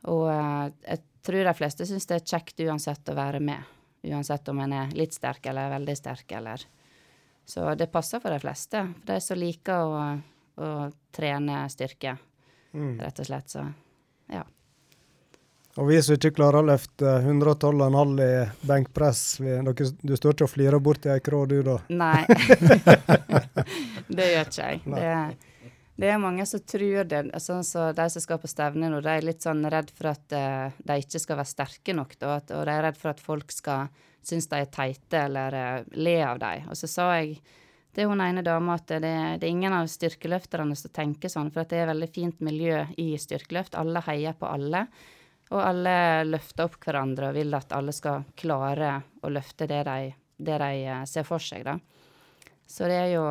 Og 0.09 0.29
eh, 0.33 0.69
jeg 0.87 1.05
tror 1.27 1.49
de 1.49 1.57
fleste 1.59 1.89
syns 1.89 2.09
det 2.09 2.21
er 2.21 2.31
kjekt 2.37 2.65
uansett 2.65 3.13
å 3.13 3.19
være 3.19 3.43
med. 3.45 3.78
Uansett 4.03 4.49
om 4.49 4.61
en 4.63 4.73
er 4.73 4.93
litt 4.95 5.17
sterk 5.17 5.47
eller 5.51 5.73
veldig 5.75 5.97
sterk 5.97 6.33
eller 6.39 6.63
Så 7.49 7.75
det 7.75 7.89
passer 7.91 8.21
for 8.21 8.31
de 8.31 8.39
fleste. 8.41 8.85
For 9.01 9.15
de 9.15 9.21
som 9.25 9.39
liker 9.41 9.89
å, 9.89 10.03
å 10.61 10.71
trene 11.15 11.65
styrke, 11.73 12.17
rett 12.75 13.21
og 13.21 13.27
slett. 13.27 13.49
Så 13.51 13.65
ja. 14.29 14.45
Og 15.79 15.87
vi 15.89 15.99
som 16.03 16.17
ikke 16.19 16.35
klarer 16.35 16.59
å 16.61 16.67
løfte 16.67 17.19
112,5 17.23 18.15
i 18.25 18.33
benkpress, 18.67 19.21
du 19.39 20.15
står 20.17 20.35
ikke 20.35 20.49
og 20.49 20.51
flirer 20.51 20.83
bort 20.83 21.07
i 21.07 21.13
ei 21.15 21.23
krå 21.23 21.45
du, 21.47 21.61
da? 21.63 21.77
Nei. 21.89 22.25
det 24.19 24.27
gjør 24.33 24.51
ikke 24.51 24.71
jeg. 24.73 24.83
Det, 24.85 25.13
det 25.99 26.13
er 26.13 26.21
mange 26.23 26.45
som 26.47 26.63
tror 26.63 27.09
det. 27.11 27.25
Sånn 27.43 27.65
som 27.67 27.91
de 27.95 28.05
som 28.13 28.23
skal 28.23 28.39
på 28.39 28.51
stevne 28.51 28.91
nå, 28.91 29.01
de 29.03 29.11
er 29.11 29.25
litt 29.27 29.43
sånn 29.43 29.65
redd 29.67 29.91
for 29.91 30.13
at 30.13 30.35
uh, 30.37 30.77
de 30.79 30.99
ikke 31.03 31.19
skal 31.19 31.41
være 31.41 31.51
sterke 31.51 31.95
nok, 31.97 32.15
da. 32.21 32.37
At, 32.39 32.53
og 32.55 32.69
de 32.69 32.75
er 32.77 32.85
redd 32.87 33.01
for 33.01 33.11
at 33.11 33.23
folk 33.23 33.51
skal 33.55 33.89
synes 34.23 34.47
de 34.51 34.61
er 34.63 34.71
teite 34.71 35.25
eller 35.27 35.57
uh, 35.59 35.89
le 35.99 36.15
av 36.23 36.39
dem. 36.43 36.69
Og 36.71 36.79
så 36.79 36.91
sa 36.91 37.09
jeg 37.19 37.41
til 37.99 38.13
hun 38.13 38.23
ene 38.23 38.45
dama 38.47 38.77
at 38.79 38.87
det, 38.93 39.01
det 39.03 39.43
er 39.43 39.51
ingen 39.51 39.75
av 39.75 39.91
styrkeløfterne 39.91 40.79
som 40.79 40.95
tenker 40.95 41.33
sånn, 41.33 41.51
for 41.51 41.67
det 41.67 41.83
er 41.83 41.91
veldig 41.91 42.11
fint 42.15 42.47
miljø 42.47 42.85
i 43.01 43.11
styrkeløft. 43.19 43.75
Alle 43.75 44.05
heier 44.07 44.39
på 44.39 44.47
alle. 44.47 44.87
Og 45.51 45.63
alle 45.65 45.99
løfter 46.29 46.69
opp 46.69 46.77
hverandre 46.85 47.33
og 47.33 47.39
vil 47.41 47.57
at 47.57 47.73
alle 47.75 47.95
skal 47.97 48.27
klare 48.39 48.99
å 49.25 49.31
løfte 49.33 49.67
det 49.67 49.81
de, 49.89 50.13
det 50.37 50.59
de 50.61 50.83
eh, 50.85 51.07
ser 51.09 51.25
for 51.27 51.43
seg, 51.43 51.65
da. 51.65 51.79
Så 52.69 52.85
det 52.85 52.99
er 53.01 53.15
jo 53.15 53.25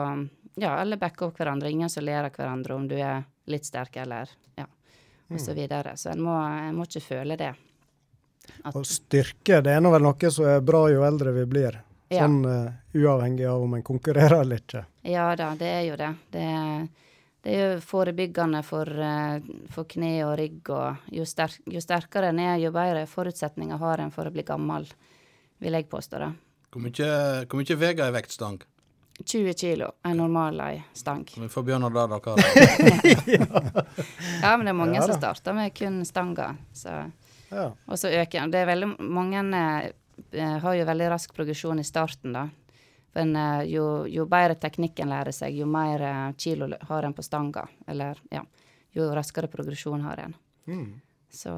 Ja, 0.58 0.74
alle 0.82 0.98
backer 0.98 1.30
opp 1.30 1.38
hverandre. 1.38 1.70
Ingen 1.70 1.90
som 1.90 2.06
ler 2.06 2.26
av 2.26 2.34
hverandre 2.34 2.76
om 2.76 2.88
du 2.90 2.96
er 2.98 3.24
litt 3.46 3.66
sterk 3.66 4.00
eller 4.02 4.30
Ja, 4.58 4.66
og 5.30 5.40
så 5.40 5.54
videre. 5.54 5.94
Så 5.98 6.10
en 6.10 6.24
må, 6.26 6.34
en 6.42 6.76
må 6.76 6.88
ikke 6.88 7.04
føle 7.14 7.38
det. 7.38 7.54
At, 8.64 8.76
Og 8.76 8.86
styrke, 8.88 9.60
det 9.62 9.76
er 9.76 9.84
nå 9.84 9.92
vel 9.94 10.06
noe 10.08 10.32
som 10.34 10.48
er 10.50 10.64
bra 10.66 10.88
jo 10.90 11.04
eldre 11.06 11.34
vi 11.36 11.44
blir. 11.50 11.82
Ja. 12.10 12.24
Sånn 12.24 12.40
eh, 12.48 12.78
uavhengig 12.96 13.46
av 13.46 13.66
om 13.66 13.74
en 13.76 13.84
konkurrerer 13.84 14.40
eller 14.40 14.62
ikke. 14.64 14.86
ja 15.04 15.28
da, 15.36 15.52
det 15.60 15.68
er 15.68 15.84
jo 15.90 15.98
det. 16.00 16.14
Det 16.32 16.46
er, 16.56 16.88
det 17.44 17.54
er 17.54 17.74
jo 17.74 17.82
forebyggende 17.84 18.62
for, 18.64 18.88
uh, 18.88 19.44
for 19.76 19.90
kne 19.92 20.14
og 20.26 20.38
rygg, 20.40 20.62
og 20.72 21.12
jo, 21.14 21.28
sterk, 21.28 21.60
jo 21.68 21.84
sterkere 21.84 22.32
en 22.32 22.40
er, 22.44 22.56
jo 22.64 22.72
bedre 22.76 23.04
forutsetninger 23.12 23.84
har 23.84 24.04
en 24.04 24.16
for 24.16 24.28
å 24.28 24.34
bli 24.34 24.48
gammel, 24.48 24.88
vil 25.60 25.78
jeg 25.78 25.90
påstå, 25.92 26.24
da. 26.24 26.32
Hvor 26.72 26.84
mye, 26.84 27.12
hvor 27.48 27.60
mye 27.60 27.80
veier 27.84 28.08
ei 28.08 28.16
vektstang? 28.16 28.64
20 29.26 29.54
kilo, 29.54 29.92
en 30.06 30.18
normal 30.18 30.60
ei 30.62 30.84
stang. 30.94 31.26
Vi 31.38 31.50
får 31.50 31.64
begynne 31.64 31.90
der, 31.94 32.08
dere. 32.08 32.36
Ja, 34.42 34.58
men 34.58 34.66
det 34.68 34.72
er 34.72 34.78
mange 34.78 35.00
Ja 35.00 35.06
som 35.08 35.18
starter 35.18 35.56
med 35.58 35.74
kun 35.78 36.04
stanga, 36.06 36.56
så 36.74 37.12
Ja. 37.50 37.72
Og 37.86 38.00
så 38.00 38.10
øker 38.12 38.42
den. 38.42 38.52
Det 38.52 38.60
er 38.60 38.66
veldig 38.68 38.88
mange 39.00 39.42
eh, 40.32 40.58
har 40.60 40.74
jo 40.76 40.86
veldig 40.86 41.10
rask 41.10 41.34
progresjon 41.34 41.80
i 41.80 41.84
starten, 41.88 42.34
da. 42.34 42.50
Men 43.16 43.36
eh, 43.36 43.64
jo, 43.72 44.06
jo 44.06 44.26
bedre 44.30 44.58
teknikken 44.60 45.10
lærer 45.10 45.32
seg, 45.32 45.56
jo 45.56 45.66
mer 45.66 46.04
eh, 46.04 46.34
kilo 46.38 46.68
har 46.90 47.08
en 47.08 47.16
på 47.16 47.24
stanga. 47.24 47.64
Eller 47.88 48.20
ja, 48.30 48.44
jo 48.92 49.08
raskere 49.16 49.48
progresjon 49.48 50.04
har 50.06 50.26
en. 50.28 50.36
Så 51.32 51.54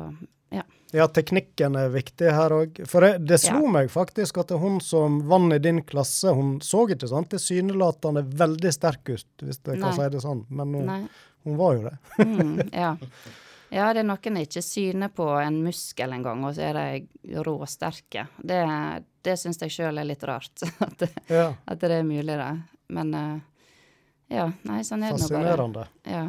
ja. 0.50 0.64
Ja, 0.92 1.06
teknikken 1.14 1.76
er 1.78 1.92
viktig 1.94 2.32
her 2.34 2.54
òg. 2.56 2.80
For 2.90 3.06
det, 3.06 3.26
det 3.30 3.38
slo 3.44 3.62
Ja. 3.68 3.74
meg 3.76 3.92
faktisk 3.94 4.40
at 4.42 4.50
hun 4.58 4.80
som 4.82 5.20
vant 5.30 5.54
i 5.54 5.60
din 5.62 5.84
klasse, 5.86 6.34
hun 6.34 6.56
så 6.66 6.88
ikke 6.90 7.10
sånn 7.12 7.28
tilsynelatende 7.30 8.24
veldig 8.26 8.72
sterk 8.74 9.12
ut, 9.12 9.28
hvis 9.44 9.62
jeg 9.62 9.82
kan 9.82 9.94
si 9.94 10.08
det 10.10 10.22
sånn, 10.24 10.46
men 10.50 10.74
hun, 10.74 11.10
hun 11.46 11.60
var 11.60 11.76
jo 11.78 11.84
det. 11.92 12.26
Mm, 12.26 12.64
ja. 12.84 12.96
ja, 13.70 13.92
det 13.94 14.02
er 14.02 14.08
noen 14.10 14.40
ikke 14.42 14.64
syner 14.66 15.14
på 15.14 15.28
en 15.38 15.60
muskel 15.68 16.16
engang, 16.18 16.42
og 16.50 16.58
så 16.58 16.72
er 16.72 16.80
de 16.80 17.38
råsterke. 17.46 18.26
Det, 18.42 18.58
det 19.22 19.38
syns 19.38 19.62
jeg 19.62 19.76
sjøl 19.76 20.02
er 20.02 20.10
litt 20.10 20.26
rart. 20.26 20.66
At 20.88 20.98
det, 21.06 21.12
Ja, 21.30 21.52
at 21.70 21.86
det 21.86 22.00
er 22.00 22.08
mulig, 22.08 22.34
da. 22.34 22.56
Men 22.90 23.14
eh, 23.14 23.38
ja, 24.40 24.50
nei, 24.66 24.82
sånn 24.82 25.06
er 25.06 25.14
det 25.14 25.22
nå 25.22 25.30
bare. 25.30 25.46
Fascinerende. 25.46 25.86
Ja. 26.10 26.26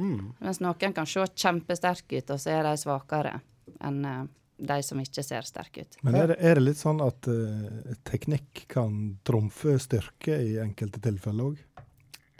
Mm. 0.00 0.32
Mens 0.40 0.62
noen 0.64 0.96
kan 0.96 1.04
se 1.10 1.28
kjempesterke 1.28 2.22
ut, 2.22 2.30
og 2.32 2.40
så 2.40 2.56
er 2.56 2.64
de 2.64 2.74
svakere 2.80 3.36
enn 3.84 4.04
eh, 4.04 4.26
de 4.58 4.78
som 4.82 4.98
ikke 4.98 5.22
ser 5.22 5.46
sterke 5.46 5.84
ut. 5.84 5.98
Men 6.02 6.18
er 6.18 6.32
det, 6.32 6.36
er 6.42 6.58
det 6.58 6.64
litt 6.64 6.80
sånn 6.80 6.98
at 7.04 7.28
uh, 7.30 7.92
teknikk 8.08 8.64
kan 8.72 8.96
trumfe 9.26 9.76
styrke 9.78 10.34
i 10.42 10.56
enkelte 10.58 10.98
tilfeller 11.04 11.52
òg? 11.52 11.60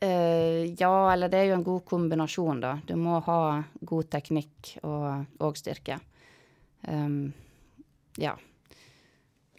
Uh, 0.02 0.66
ja, 0.78 0.92
eller 1.12 1.30
det 1.30 1.38
er 1.38 1.52
jo 1.52 1.58
en 1.60 1.66
god 1.66 1.84
kombinasjon, 1.86 2.62
da. 2.64 2.72
Du 2.86 2.96
må 2.98 3.20
ha 3.22 3.38
god 3.92 4.10
teknikk 4.10 4.74
og, 4.82 5.28
og 5.46 5.58
styrke. 5.58 6.00
Um, 6.90 7.30
ja. 8.18 8.34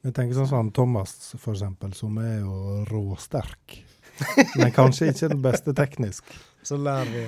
Jeg 0.04 0.16
tenker 0.16 0.36
sånn 0.36 0.52
som 0.52 0.72
Thomas, 0.76 1.16
for 1.38 1.56
eksempel, 1.56 1.96
som 1.96 2.20
er 2.24 2.42
jo 2.42 2.84
råsterk. 2.92 3.80
Men 4.60 4.72
kanskje 4.76 5.14
ikke 5.14 5.32
den 5.32 5.44
beste 5.44 5.76
teknisk. 5.76 6.28
Så 6.70 6.78
lærer 6.78 7.06
vi. 7.10 7.24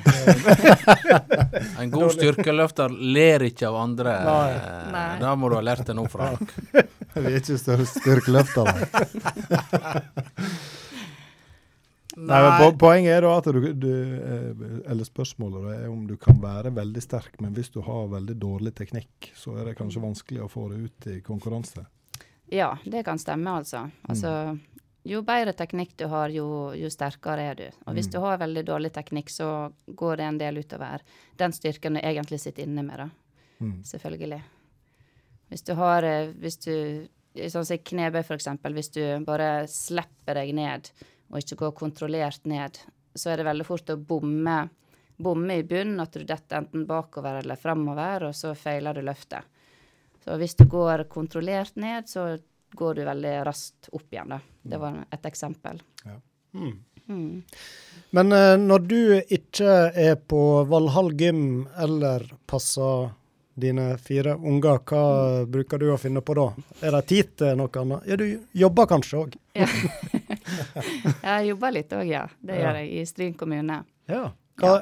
En 1.81 1.89
god 1.89 2.11
styrkeløfter 2.13 2.93
ler 2.93 3.41
ikke 3.47 3.71
av 3.71 3.77
andre. 3.81 4.11
Nei. 4.27 4.51
Nei. 4.93 5.05
Da 5.23 5.31
må 5.33 5.49
du 5.49 5.55
ha 5.57 5.63
lært 5.65 5.87
det 5.87 5.95
nå, 5.97 6.03
Frank. 6.13 6.51
Vi 7.15 7.23
er 7.23 7.39
ikke 7.39 7.57
større 7.57 7.87
styrkeløftere. 7.89 8.75
Nei, 12.21 12.37
men 12.43 12.77
Poenget 12.77 13.15
er 13.15 13.25
da 13.25 13.31
at 13.39 13.47
du, 13.55 13.61
du 13.71 13.89
eh, 13.89 14.51
Eller 14.91 15.07
spørsmålet 15.07 15.69
er 15.73 15.85
om 15.89 16.03
du 16.05 16.17
kan 16.21 16.37
være 16.43 16.69
veldig 16.75 17.01
sterk, 17.01 17.39
men 17.41 17.55
hvis 17.57 17.71
du 17.73 17.79
har 17.87 18.11
veldig 18.11 18.35
dårlig 18.37 18.75
teknikk, 18.77 19.31
så 19.33 19.55
er 19.57 19.71
det 19.71 19.77
kanskje 19.79 20.03
vanskelig 20.03 20.43
å 20.45 20.51
få 20.51 20.67
det 20.69 20.83
ut 20.85 21.07
i 21.15 21.21
konkurranse. 21.25 21.87
ja, 22.51 22.75
det 22.83 23.01
kan 23.07 23.17
stemme, 23.17 23.57
altså. 23.63 23.87
altså 24.05 24.57
jo 25.03 25.21
bedre 25.25 25.53
teknikk 25.57 25.95
du 25.97 26.05
har, 26.11 26.29
jo, 26.29 26.71
jo 26.77 26.89
sterkere 26.93 27.45
er 27.51 27.57
du. 27.57 27.67
Og 27.87 27.97
hvis 27.97 28.09
du 28.11 28.19
har 28.21 28.41
veldig 28.41 28.63
dårlig 28.67 28.91
teknikk, 28.93 29.31
så 29.33 29.71
går 29.87 30.19
det 30.19 30.27
en 30.27 30.41
del 30.41 30.61
utover 30.61 31.01
den 31.41 31.55
styrken 31.55 31.97
du 31.97 32.01
egentlig 32.03 32.41
sitter 32.43 32.67
inne 32.67 32.83
med, 32.85 33.01
da. 33.01 33.07
Mm. 33.61 33.79
Selvfølgelig. 33.85 34.41
Hvis 35.51 35.65
du 35.67 35.73
har 35.77 36.05
eh, 36.07 36.31
Hvis 36.41 36.61
du 36.65 36.75
Sånn 37.31 37.63
som 37.63 37.77
i 37.77 37.79
knebøy, 37.79 38.25
for 38.27 38.35
eksempel. 38.35 38.73
Hvis 38.75 38.89
du 38.91 39.03
bare 39.23 39.63
slipper 39.71 40.35
deg 40.35 40.49
ned, 40.51 40.89
og 41.31 41.37
ikke 41.39 41.61
går 41.61 41.77
kontrollert 41.79 42.43
ned, 42.43 42.75
så 43.15 43.31
er 43.31 43.39
det 43.39 43.45
veldig 43.47 43.63
fort 43.63 43.93
å 43.93 43.95
bomme, 43.95 44.57
bomme 45.15 45.55
i 45.61 45.63
bunnen, 45.63 46.01
at 46.03 46.11
du 46.11 46.25
detter 46.27 46.59
enten 46.59 46.83
bakover 46.89 47.39
eller 47.39 47.55
framover, 47.55 48.27
og 48.27 48.35
så 48.35 48.51
feiler 48.51 48.99
du 48.99 49.05
løftet. 49.07 49.47
Så 50.25 50.35
hvis 50.37 50.57
du 50.59 50.65
går 50.69 51.05
kontrollert 51.13 51.79
ned, 51.79 52.11
så 52.11 52.35
går 52.77 52.95
du 52.95 53.03
veldig 53.05 53.33
raskt 53.47 53.89
opp 53.91 54.07
igjen, 54.13 54.29
da. 54.35 54.39
Det 54.63 54.77
var 54.79 55.01
et 55.11 55.25
eksempel. 55.25 55.81
Mm. 56.53 57.41
Men 58.11 58.31
uh, 58.31 58.57
når 58.59 58.85
du 58.87 58.99
ikke 59.33 59.71
er 59.97 60.15
på 60.15 60.41
Valhall 60.69 61.09
gym 61.19 61.67
eller 61.79 62.23
passer 62.47 63.09
dine 63.61 63.97
fire 63.99 64.35
unger, 64.39 64.79
hva 64.87 65.01
bruker 65.45 65.77
du 65.81 65.89
å 65.91 65.97
finne 65.99 66.21
på 66.23 66.33
da? 66.37 66.45
Er 66.81 66.95
det 66.95 67.01
tid 67.11 67.33
til 67.41 67.57
noe 67.59 67.81
annet? 67.81 68.05
Ja, 68.07 68.15
du 68.17 68.25
jobber 68.57 68.87
kanskje 68.89 69.19
òg? 69.25 69.35
Jeg 71.21 71.47
jobber 71.51 71.73
litt 71.75 71.91
òg, 71.93 72.05
ja. 72.07 72.25
Det 72.39 72.55
Ja. 72.57 72.61
gjør 72.63 72.79
jeg 72.81 72.91
i 73.01 73.05
Stryn 73.05 73.33
kommune. 73.37 73.81
Ja. 74.09 74.31
Hva, 74.61 74.73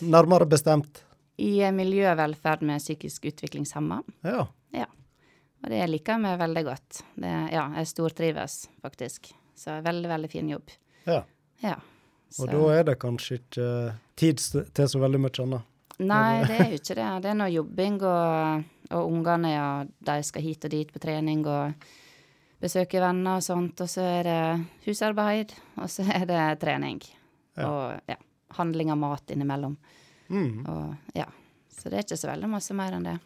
nærmere 0.00 0.46
bestemt? 0.48 1.02
I 1.38 1.60
eh, 1.62 1.72
miljø 1.74 2.06
og 2.10 2.18
velferd 2.18 2.62
med 2.66 2.80
psykisk 2.80 3.26
utviklingshemma. 3.30 4.02
Ja. 4.24 4.46
Og 5.66 5.72
det 5.74 5.82
liker 5.90 6.20
meg 6.22 6.38
veldig 6.38 6.62
godt. 6.62 7.00
Det, 7.18 7.30
ja, 7.50 7.64
jeg 7.74 7.90
stortrives 7.90 8.68
faktisk. 8.84 9.32
Så 9.58 9.80
veldig, 9.82 10.08
veldig 10.14 10.30
fin 10.30 10.54
jobb. 10.54 10.70
ja. 11.10 11.24
Ja. 11.64 11.78
Og 12.42 12.50
da 12.50 12.58
er 12.74 12.82
det 12.84 12.98
kanskje 13.00 13.38
ikke 13.38 13.66
tid 14.18 14.42
til 14.76 14.88
så 14.90 15.00
veldig 15.00 15.20
mye 15.22 15.42
annet. 15.44 15.68
Nei, 16.04 16.42
det 16.44 16.56
er 16.58 16.72
jo 16.72 16.78
ikke 16.80 16.96
det. 16.98 17.06
Det 17.24 17.30
er 17.30 17.38
noe 17.38 17.52
jobbing, 17.52 18.00
og, 18.04 18.66
og 18.90 19.12
ungene 19.14 19.52
ja, 19.54 19.68
de 20.10 20.16
skal 20.26 20.44
hit 20.44 20.66
og 20.68 20.74
dit 20.74 20.90
på 20.92 21.00
trening 21.00 21.46
og 21.48 21.86
besøke 22.60 23.00
venner 23.00 23.38
og 23.38 23.46
sånt. 23.46 23.80
Og 23.80 23.88
så 23.88 24.04
er 24.18 24.28
det 24.28 24.40
husarbeid, 24.88 25.54
og 25.80 25.88
så 25.92 26.04
er 26.12 26.26
det 26.28 26.42
trening. 26.60 27.00
Ja. 27.56 27.70
Og 27.70 28.12
ja, 28.12 28.18
handling 28.58 28.92
av 28.92 29.00
mat 29.00 29.32
innimellom. 29.32 29.78
Mm. 30.28 30.66
Og 30.66 31.16
ja. 31.16 31.30
Så 31.72 31.88
det 31.88 32.00
er 32.00 32.06
ikke 32.06 32.20
så 32.20 32.32
veldig 32.34 32.50
masse 32.50 32.76
mer 32.76 32.98
enn 32.98 33.06
det. 33.06 33.16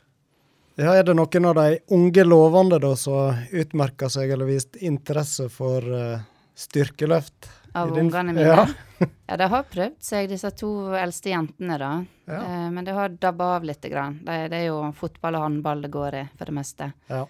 Ja, 0.78 0.94
er 0.96 1.04
det 1.04 1.14
noen 1.18 1.44
av 1.50 1.54
de 1.58 1.78
unge 1.92 2.24
lovende 2.24 2.78
da 2.80 2.94
som 2.96 3.34
utmerker 3.50 4.08
seg 4.12 4.30
eller 4.30 4.48
vist 4.48 4.76
interesse 4.76 5.48
for 5.52 5.84
uh, 5.84 6.20
styrkeløft? 6.54 7.50
Av 7.72 7.90
din- 7.94 8.06
ungene 8.06 8.32
mine. 8.32 8.46
Ja. 8.46 8.66
Ja, 9.30 9.36
de 9.40 9.46
har 9.48 9.62
prøvd 9.70 10.02
seg, 10.04 10.26
disse 10.28 10.50
to 10.58 10.68
eldste 10.98 11.30
jentene, 11.30 11.76
da. 11.80 11.90
Ja. 12.28 12.40
Eh, 12.42 12.66
men 12.74 12.84
det 12.84 12.92
har 12.92 13.08
dabba 13.08 13.46
av 13.56 13.64
litt. 13.64 13.80
Grann. 13.88 14.18
Det, 14.26 14.34
det 14.52 14.58
er 14.58 14.66
jo 14.66 14.80
fotball 14.92 15.38
og 15.38 15.44
håndball 15.46 15.80
det 15.86 15.88
går 15.94 16.16
i, 16.18 16.22
for 16.36 16.50
det 16.50 16.54
meste. 16.58 16.90
Ja. 17.08 17.22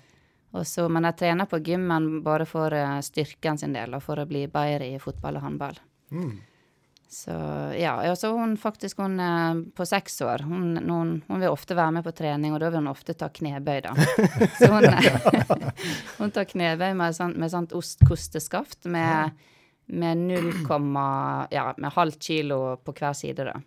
Og 0.51 0.67
så, 0.67 0.89
men 0.91 1.07
de 1.07 1.13
trener 1.15 1.47
på 1.47 1.61
gymmen 1.63 2.09
bare 2.27 2.47
for 2.49 2.75
uh, 2.75 2.97
styrken 3.07 3.61
sin 3.61 3.77
del, 3.77 3.95
og 3.95 4.03
for 4.03 4.19
å 4.19 4.27
bli 4.27 4.47
bedre 4.51 4.89
i 4.89 4.99
fotball 4.99 5.39
og 5.39 5.45
håndball. 5.47 5.79
Mm. 6.11 6.33
Så 7.11 7.33
ja. 7.75 7.97
Og 8.11 8.19
så 8.19 8.31
hun 8.31 8.57
faktisk 8.57 8.99
hun 9.03 9.19
eh, 9.21 9.55
på 9.77 9.87
seks 9.87 10.21
år, 10.23 10.45
hun, 10.47 10.77
hun, 10.79 11.17
hun 11.27 11.43
vil 11.43 11.51
ofte 11.51 11.75
være 11.75 11.97
med 11.99 12.07
på 12.07 12.13
trening, 12.15 12.55
og 12.55 12.63
da 12.63 12.71
vil 12.71 12.85
hun 12.85 12.93
ofte 12.93 13.17
ta 13.19 13.27
knebøy, 13.35 13.81
da. 13.89 13.95
Så 14.61 14.71
hun, 14.71 14.87
hun 16.21 16.31
tar 16.37 16.47
knebøy 16.53 16.95
med, 16.95 17.17
sånn, 17.19 17.35
med 17.35 17.51
sånt 17.51 17.75
ostkosteskaft 17.75 18.87
med, 18.87 19.35
med 19.91 20.23
0, 20.31 20.55
ja, 21.51 21.67
med 21.77 21.97
halvt 21.99 22.31
kilo 22.31 22.63
på 22.79 22.95
hver 22.95 23.19
side, 23.19 23.51
da. 23.51 23.59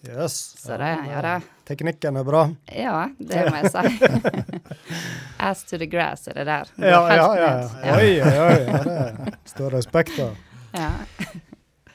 Yes. 0.00 0.36
Så 0.60 0.76
det, 0.80 0.92
ja 1.08 1.20
det. 1.24 1.34
Teknikken 1.68 2.16
er 2.16 2.24
bra. 2.24 2.46
Ja, 2.72 3.10
det 3.18 3.42
må 3.48 3.60
jeg 3.60 3.72
si. 3.72 4.70
Ass 5.48 5.64
to 5.68 5.76
the 5.80 5.88
grass 5.88 6.28
er 6.28 6.40
det 6.40 6.48
der. 6.48 6.72
Ja, 6.80 7.04
Ja, 7.16 7.28
ja, 7.36 7.50
ja. 7.84 7.96
Oi, 7.96 8.16
oi, 8.24 8.32
oi. 8.44 8.56
Ja, 8.64 8.80
det 9.28 9.36
står 9.56 9.76
respekt 9.76 10.20
av. 10.24 10.36
Ja. 10.76 10.90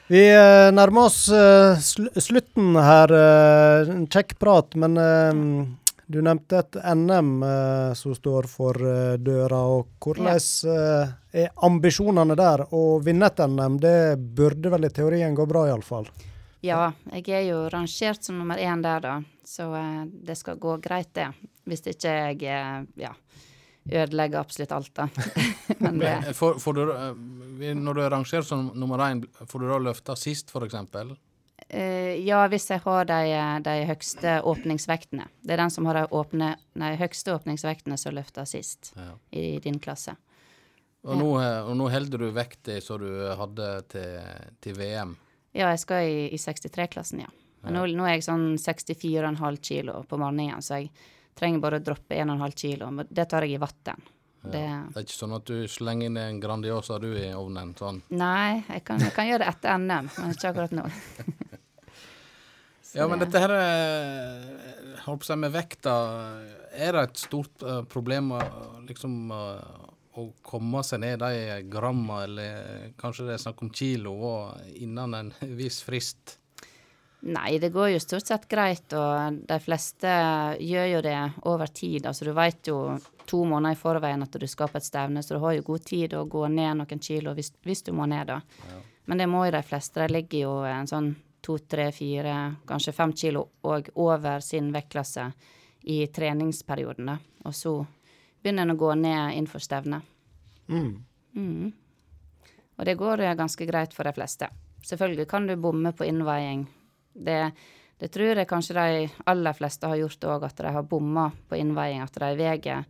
Vi 0.08 0.20
eh, 0.30 0.72
nærmer 0.72 1.08
oss 1.08 1.24
eh, 1.34 1.78
sl 1.82 2.06
slutten 2.22 2.76
her. 2.78 3.10
eh, 3.10 3.88
En 3.90 4.04
kjekk 4.06 4.36
prat, 4.38 4.76
men 4.78 4.94
du 6.06 6.20
nevnte 6.22 6.60
et 6.60 6.76
NM 6.94 7.32
som 7.98 8.14
står 8.14 8.46
for 8.46 8.78
døra. 9.18 9.58
og 9.66 9.88
Hvordan 9.98 10.38
er 11.34 11.50
ambisjonene 11.66 12.36
der? 12.38 12.62
Å 12.70 12.82
vinne 13.02 13.26
et 13.26 13.42
NM, 13.42 13.80
det 13.82 13.96
burde 14.38 14.70
vel 14.70 14.86
i 14.86 14.92
teorien 14.94 15.34
gå 15.34 15.48
bra, 15.50 15.64
iallfall. 15.66 16.06
Ja, 16.62 16.92
jeg 17.10 17.26
er 17.34 17.42
jo 17.48 17.64
rangert 17.74 18.22
som 18.22 18.38
nummer 18.38 18.62
én 18.62 18.86
der, 18.86 19.02
da. 19.02 19.16
Så 19.42 19.66
det 20.06 20.38
skal 20.38 20.62
gå 20.62 20.78
greit, 20.82 21.10
det. 21.18 21.32
Hvis 21.66 21.82
ikke 21.90 22.14
jeg 22.14 22.46
ja, 23.02 23.10
ødelegger 23.90 24.40
absolutt 24.40 24.72
alt, 24.72 24.92
da. 24.94 25.08
Men 25.78 25.98
det 26.02 26.34
Får, 26.36 26.58
får 26.62 26.74
du, 26.74 26.82
eh, 26.92 27.74
når 27.74 27.94
du 27.94 28.02
er 28.02 28.10
rangert 28.10 28.46
som 28.48 28.70
nummer 28.74 29.02
én, 29.06 29.24
får 29.46 29.62
du 29.62 29.68
da 29.70 29.78
løfta 29.78 30.16
sist, 30.18 30.50
f.eks.? 30.50 30.76
Uh, 31.66 32.14
Ja, 32.22 32.44
hvis 32.48 32.68
jeg 32.70 32.82
har 32.84 33.08
de, 33.08 33.20
eh, 33.34 33.56
de 33.64 33.74
høgste 33.88 34.36
åpningsvektene. 34.46 35.26
Det 35.42 35.56
er 35.56 35.62
den 35.64 35.72
som 35.74 35.86
har 35.88 35.98
de 35.98 36.04
åpne, 36.14 36.52
nei, 36.78 36.92
høgste 37.00 37.34
åpningsvektene 37.34 37.98
som 37.98 38.14
løfter 38.14 38.46
sist 38.46 38.92
Ja. 38.96 39.14
i 39.32 39.58
din 39.62 39.80
klasse. 39.82 40.16
Og, 41.06 41.16
nå, 41.18 41.30
eh, 41.40 41.62
og 41.66 41.76
nå 41.78 41.88
holder 41.90 42.18
du 42.18 42.30
vekta 42.34 42.80
som 42.82 43.00
du 43.02 43.10
hadde 43.38 43.66
til, 43.92 44.22
til 44.60 44.78
VM. 44.78 45.16
Ja, 45.54 45.70
jeg 45.72 45.80
skal 45.82 46.06
i, 46.06 46.22
i 46.34 46.38
63-klassen, 46.38 47.22
ja. 47.22 47.30
Men 47.62 47.74
nå, 47.74 47.86
nå 47.98 48.06
er 48.06 48.18
jeg 48.18 48.26
sånn 48.26 48.56
64,5 48.62 49.60
kilo 49.64 50.02
på 50.06 50.18
morgenen, 50.20 50.62
så 50.62 50.82
jeg 50.82 50.90
trenger 51.36 51.62
bare 51.62 51.80
å 51.80 51.84
droppe 51.84 52.18
1,5 52.18 52.54
kilo. 52.56 52.90
Men 52.90 53.08
det 53.10 53.26
tar 53.30 53.46
jeg 53.46 53.56
i 53.56 53.62
vatten. 53.62 54.12
Det, 54.46 54.62
Det 54.94 55.00
er 55.00 55.06
ikke 55.06 55.16
sånn 55.16 55.34
at 55.34 55.48
du 55.48 55.66
slenger 55.70 56.10
inn 56.10 56.18
en 56.20 56.40
Grandiosa 56.40 57.00
du 57.02 57.08
i 57.18 57.32
ovnen? 57.34 57.72
sånn. 57.74 57.98
nei, 58.14 58.62
jeg 58.68 58.84
kan, 58.86 59.02
jeg 59.02 59.14
kan 59.16 59.26
gjøre 59.26 59.42
det 59.42 59.48
etter 59.50 59.80
NM, 59.82 60.10
men 60.20 60.34
ikke 60.36 60.52
akkurat 60.52 60.76
nå. 60.76 60.86
Ja, 62.96 63.04
men 63.10 63.20
dette 63.20 63.40
her 63.42 63.52
eh, 63.52 64.44
holdt 65.04 65.20
på 65.20 65.26
å 65.26 65.28
si 65.28 65.34
med 65.36 65.52
vekta, 65.52 65.94
er 66.72 66.96
det 66.96 67.02
et 67.10 67.18
stort 67.20 67.64
uh, 67.66 67.82
problem 67.92 68.30
liksom 68.86 69.34
uh, 69.34 69.82
å 70.16 70.30
komme 70.40 70.80
seg 70.86 71.02
ned 71.02 71.20
de 71.20 71.58
gramma, 71.68 72.22
eller 72.24 72.94
kanskje 72.96 73.26
det 73.28 73.34
er 73.36 73.42
snakk 73.42 73.60
om 73.66 73.72
kilo, 73.74 74.14
og 74.30 74.72
innen 74.80 75.18
en 75.18 75.32
viss 75.60 75.82
frist? 75.84 76.38
Nei, 77.26 77.58
det 77.58 77.72
går 77.74 77.88
jo 77.90 78.00
stort 78.00 78.28
sett 78.28 78.44
greit, 78.46 78.92
og 78.94 79.40
de 79.48 79.56
fleste 79.58 80.10
gjør 80.62 80.84
jo 80.92 80.98
det 81.02 81.18
over 81.50 81.66
tid. 81.74 82.06
Altså, 82.06 82.28
du 82.28 82.30
veit 82.36 82.68
jo 82.70 82.76
to 83.26 83.40
måneder 83.42 83.74
i 83.74 83.78
forveien 83.80 84.22
at 84.22 84.36
du 84.38 84.46
skal 84.46 84.70
på 84.70 84.78
et 84.78 84.86
stevne, 84.86 85.22
så 85.26 85.34
du 85.34 85.42
har 85.42 85.56
jo 85.56 85.64
god 85.66 85.86
tid 85.88 86.14
å 86.14 86.22
gå 86.30 86.44
ned 86.54 86.78
noen 86.78 87.02
kilo 87.02 87.34
hvis, 87.34 87.50
hvis 87.66 87.82
du 87.88 87.90
må 87.98 88.06
ned, 88.06 88.30
da. 88.30 88.38
Men 89.10 89.18
det 89.18 89.26
må 89.30 89.42
jo 89.46 89.56
de 89.56 89.62
fleste. 89.66 89.98
De 90.02 90.14
ligger 90.14 90.44
jo 90.44 90.52
en 90.70 90.86
sånn 90.86 91.10
to, 91.42 91.58
tre, 91.58 91.88
fire, 91.94 92.36
kanskje 92.66 92.94
fem 92.94 93.12
kilo 93.18 93.42
og 93.66 93.90
over 94.02 94.40
sin 94.42 94.70
vektklasse 94.74 95.26
i 95.90 96.04
treningsperioden, 96.06 97.10
da. 97.10 97.18
Og 97.46 97.54
så 97.54 97.74
begynner 98.42 98.66
en 98.66 98.76
å 98.76 98.78
gå 98.78 98.94
ned 99.02 99.34
innenfor 99.34 99.66
stevnet. 99.66 100.06
Mm. 100.70 101.72
Og 102.76 102.86
det 102.86 102.98
går 103.02 103.26
ganske 103.34 103.66
greit 103.66 103.94
for 103.94 104.06
de 104.06 104.14
fleste. 104.14 104.50
Selvfølgelig 104.86 105.26
kan 105.30 105.46
du 105.50 105.56
bomme 105.58 105.90
på 105.90 106.06
innveiing. 106.06 106.68
Det, 107.16 107.40
det 108.00 108.08
tror 108.12 108.36
jeg 108.36 108.48
kanskje 108.50 108.76
de 108.76 109.10
aller 109.32 109.56
fleste 109.56 109.88
har 109.88 110.00
gjort 110.00 110.28
òg, 110.36 110.48
at 110.48 110.64
de 110.64 110.72
har 110.76 110.88
bomma 110.88 111.30
på 111.48 111.58
innveiing. 111.58 112.02
At 112.04 112.18
de 112.20 112.32
veier 112.38 112.84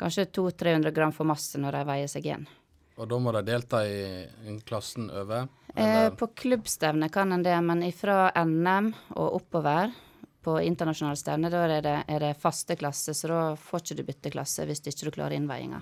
kanskje 0.00 0.28
200-300 0.30 0.94
gram 0.94 1.14
for 1.14 1.28
masse 1.28 1.58
når 1.60 1.78
de 1.78 1.88
veier 1.90 2.10
seg 2.10 2.30
inn. 2.30 2.46
Og 2.94 3.08
da 3.10 3.18
må 3.18 3.32
de 3.34 3.42
delta 3.42 3.82
i 3.86 4.22
i 4.46 4.56
klassen 4.66 5.08
over? 5.10 5.48
Eh, 5.74 6.10
på 6.14 6.26
klubbstevne 6.26 7.08
kan 7.10 7.32
en 7.32 7.42
det, 7.42 7.56
men 7.60 7.82
ifra 7.82 8.30
NM 8.44 8.92
og 9.18 9.40
oppover 9.40 9.90
på 10.44 10.58
internasjonale 10.60 11.16
stevner, 11.16 11.50
da 11.50 11.64
er 11.66 11.82
det, 11.82 11.94
er 12.06 12.20
det 12.20 12.34
faste 12.38 12.76
klasse, 12.76 13.14
så 13.16 13.30
da 13.30 13.40
får 13.58 13.82
ikke 13.82 13.96
du 13.96 14.02
bytte 14.06 14.30
klasse 14.34 14.66
hvis 14.68 14.84
ikke 14.84 15.08
du 15.08 15.14
klarer 15.16 15.38
innveiinga. 15.38 15.80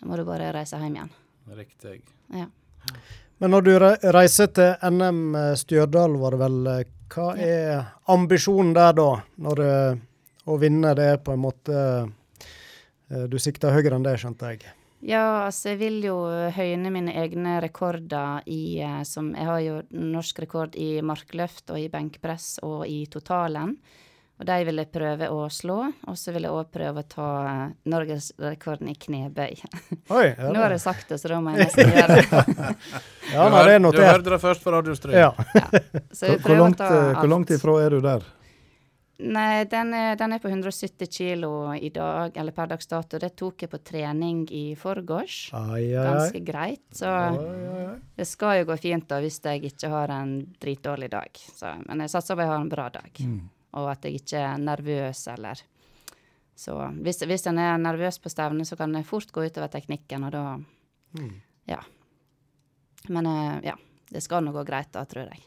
Da 0.00 0.08
må 0.08 0.16
du 0.18 0.24
bare 0.26 0.50
reise 0.56 0.80
hjem 0.80 0.96
igjen. 0.96 1.12
Riktig. 1.58 2.00
Ja. 2.32 2.48
Men 3.42 3.54
når 3.54 3.66
du 3.66 3.72
reiser 4.14 4.50
til 4.54 4.74
NM 4.90 5.36
eh, 5.38 5.52
Stjørdal, 5.60 6.16
var 6.18 6.34
det 6.34 6.40
vel, 6.42 6.58
eh, 6.72 6.82
hva 7.12 7.32
er 7.36 7.84
ambisjonen 8.12 8.72
der 8.76 8.94
da? 8.96 9.08
Når 9.44 9.62
eh, 9.66 10.02
å 10.48 10.58
vinne 10.60 10.94
det 10.98 11.08
er 11.14 11.18
på 11.22 11.34
en 11.34 11.42
måte 11.42 11.74
eh, 11.78 13.26
Du 13.30 13.38
sikter 13.42 13.74
høyere 13.74 13.98
enn 13.98 14.06
det, 14.06 14.16
skjønte 14.20 14.52
jeg. 14.52 14.64
Ja, 15.02 15.48
altså 15.48 15.72
jeg 15.72 15.80
vil 15.80 15.96
jo 16.06 16.16
høyne 16.54 16.92
mine 16.94 17.14
egne 17.18 17.56
rekorder 17.62 18.46
i 18.46 18.78
eh, 18.78 19.02
som 19.08 19.32
Jeg 19.34 19.48
har 19.48 19.60
jo 19.64 19.80
norsk 19.90 20.44
rekord 20.44 20.78
i 20.78 21.02
markløft 21.02 21.74
og 21.74 21.80
i 21.82 21.90
benkpress 21.92 22.56
og 22.62 22.86
i 22.86 23.04
totalen. 23.10 23.76
Og 24.42 24.46
de 24.48 24.56
vil 24.66 24.80
jeg 24.80 24.88
prøve 24.90 25.28
å 25.30 25.44
slå. 25.54 25.76
Og 26.10 26.16
så 26.18 26.32
vil 26.34 26.48
jeg 26.48 26.50
òg 26.50 26.72
prøve 26.74 27.04
å 27.04 27.06
ta 27.06 27.28
eh, 27.46 27.60
norgesrekorden 27.92 28.90
i 28.90 28.96
knebøy. 28.98 29.60
Oi, 30.10 30.24
ja, 30.32 30.48
Nå 30.54 30.58
har 30.58 30.74
jeg 30.74 30.82
sagt 30.82 31.12
det, 31.14 31.20
så 31.22 31.30
da 31.30 31.38
må 31.38 31.54
jeg 31.54 31.62
nesten 31.68 31.92
gjøre 31.94 32.16
det. 32.18 32.42
ja 33.36 33.46
nei, 33.54 33.60
det 33.68 33.76
er 33.76 33.84
notert. 33.84 34.02
du 34.02 34.08
hørte 34.08 34.34
det 34.34 34.40
først 34.42 34.66
på 34.66 34.74
Radio 34.74 34.98
Strøm. 34.98 35.14
Ja. 35.14 35.30
Så 36.10 36.34
Hvor 36.42 36.58
langt, 36.58 36.82
eh, 36.82 37.12
hvor 37.20 37.30
langt 37.30 37.54
ifra 37.54 37.76
er 37.84 37.94
du 37.94 38.02
der? 38.02 38.26
Nei, 39.22 39.62
den 39.70 39.94
er, 39.94 40.16
den 40.18 40.34
er 40.34 40.42
på 40.42 40.50
170 40.50 41.06
kilo 41.06 41.52
i 41.78 41.92
dag, 41.94 42.34
eller 42.34 42.58
per 42.58 42.74
dags 42.74 42.90
dato. 42.90 43.22
Det 43.22 43.36
tok 43.38 43.62
jeg 43.62 43.70
på 43.70 43.78
trening 43.92 44.42
i 44.50 44.64
forgårs. 44.74 45.52
Ganske 45.54 46.42
greit. 46.42 46.82
Så 46.90 47.06
ai, 47.06 47.38
ai. 47.38 47.88
det 48.18 48.26
skal 48.26 48.64
jo 48.64 48.72
gå 48.72 48.82
fint 48.82 49.06
da, 49.06 49.22
hvis 49.22 49.38
jeg 49.44 49.70
ikke 49.70 49.94
har 49.94 50.18
en 50.18 50.40
dritdårlig 50.58 51.12
dag. 51.14 51.44
Så, 51.54 51.76
men 51.86 52.02
jeg 52.02 52.16
satser 52.18 52.34
på 52.34 52.42
at 52.42 52.48
jeg 52.48 52.56
har 52.56 52.64
en 52.66 52.72
bra 52.72 52.90
dag, 52.98 53.22
og 53.72 53.90
at 53.92 54.04
jeg 54.04 54.20
ikke 54.20 54.38
er 54.38 54.58
nervøs 54.58 55.26
eller 55.32 55.60
Så 56.56 56.74
hvis, 57.02 57.22
hvis 57.24 57.46
en 57.48 57.58
er 57.58 57.78
nervøs 57.80 58.18
på 58.20 58.28
stevne, 58.30 58.64
så 58.68 58.76
kan 58.76 58.92
det 58.92 59.06
fort 59.08 59.30
gå 59.32 59.46
utover 59.48 59.68
teknikken, 59.72 60.24
og 60.24 60.32
da 60.32 60.58
Ja. 61.66 61.78
Men 63.08 63.26
eh, 63.26 63.60
ja. 63.64 63.76
Det 64.12 64.20
skal 64.20 64.44
nå 64.44 64.52
gå 64.52 64.62
greit, 64.68 64.90
da, 64.92 65.04
tror 65.08 65.24
jeg. 65.32 65.40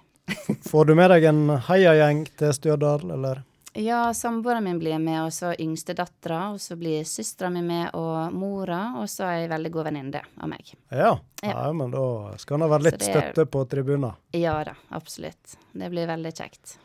Får 0.65 0.85
du 0.89 0.95
med 0.97 1.11
deg 1.13 1.23
en 1.29 1.49
heiagjeng 1.67 2.23
til 2.37 2.53
Stjørdal, 2.57 3.11
eller? 3.13 3.43
Ja, 3.77 4.07
samboeren 4.15 4.63
min 4.63 4.79
blir 4.79 4.97
med, 5.03 5.19
og 5.27 5.33
så 5.35 5.51
yngstedattera, 5.59 6.47
og 6.55 6.61
så 6.63 6.77
blir 6.79 7.03
søstera 7.05 7.51
mi 7.53 7.61
med, 7.61 7.91
og 7.93 8.33
mora, 8.33 8.95
og 8.97 9.05
så 9.11 9.27
ei 9.35 9.45
veldig 9.51 9.69
god 9.75 9.85
venninne 9.91 10.21
av 10.41 10.49
meg. 10.49 10.71
Ja. 10.89 11.11
Ja. 11.43 11.51
ja, 11.51 11.67
men 11.77 11.91
da 11.93 12.05
skal 12.41 12.63
det 12.63 12.71
være 12.71 12.87
litt 12.87 12.97
det 12.97 13.09
er- 13.11 13.13
støtte 13.29 13.45
på 13.53 13.65
tribunen. 13.69 14.15
Ja 14.33 14.55
da, 14.65 14.73
absolutt. 14.97 15.57
Det 15.73 15.91
blir 15.93 16.07
veldig 16.09 16.33
kjekt. 16.33 16.77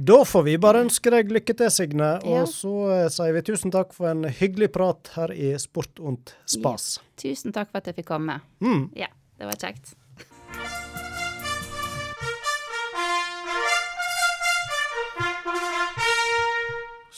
Da 0.00 0.22
får 0.24 0.42
vi 0.46 0.56
bare 0.56 0.80
ønske 0.86 1.10
deg 1.12 1.32
lykke 1.34 1.52
til, 1.58 1.68
Signe. 1.74 2.14
Ja. 2.24 2.40
Og 2.40 2.48
så 2.48 2.72
eh, 2.94 3.06
sier 3.12 3.34
vi 3.36 3.42
tusen 3.44 3.72
takk 3.74 3.92
for 3.92 4.08
en 4.08 4.24
hyggelig 4.24 4.70
prat 4.72 5.10
her 5.16 5.34
i 5.34 5.52
Sport 5.60 6.00
und 6.00 6.32
Spas. 6.48 6.94
Tusen 7.20 7.52
takk 7.52 7.68
for 7.68 7.82
at 7.82 7.90
jeg 7.90 7.98
fikk 7.98 8.08
komme. 8.14 8.38
Mm. 8.64 8.86
Ja, 8.96 9.10
det 9.36 9.50
var 9.50 9.60
kjekt. 9.60 9.92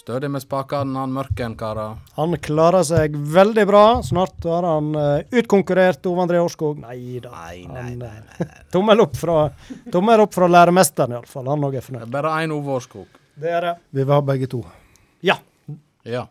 Stødig 0.02 0.32
med 0.34 0.42
spakene, 0.42 0.98
han 0.98 1.12
Mørken, 1.14 1.52
karer. 1.54 1.92
Han 2.16 2.34
klarer 2.42 2.82
seg 2.82 3.14
veldig 3.14 3.64
bra. 3.70 3.82
Snart 4.02 4.42
har 4.50 4.66
han 4.66 4.88
uh, 4.98 5.20
utkonkurrert 5.38 6.02
Ove 6.10 6.24
André 6.24 6.40
Årskog. 6.42 6.80
Nei 6.82 7.20
da. 7.22 7.30
Han, 7.30 8.00
nei. 8.00 8.10
tommel 8.74 9.04
opp 9.04 9.14
fra, 9.20 9.36
tommel 9.94 10.24
opp 10.24 10.34
fra 10.34 10.48
læremesteren, 10.50 11.14
iallfall. 11.14 11.46
Han 11.52 11.62
òg 11.68 11.76
er 11.76 11.78
Det 11.78 11.86
fornøyd. 11.86 12.06
er 12.08 12.14
bare 12.16 12.32
én 12.42 12.54
Ove 12.56 12.74
Årskog. 12.80 13.20
Det 13.38 13.52
er 13.54 13.68
det. 13.68 13.74
Vi 13.94 14.02
vil 14.02 14.12
ha 14.16 14.18
begge 14.32 14.48
to. 14.50 14.64
Ja. 15.22 15.38
Ja. 16.02 16.24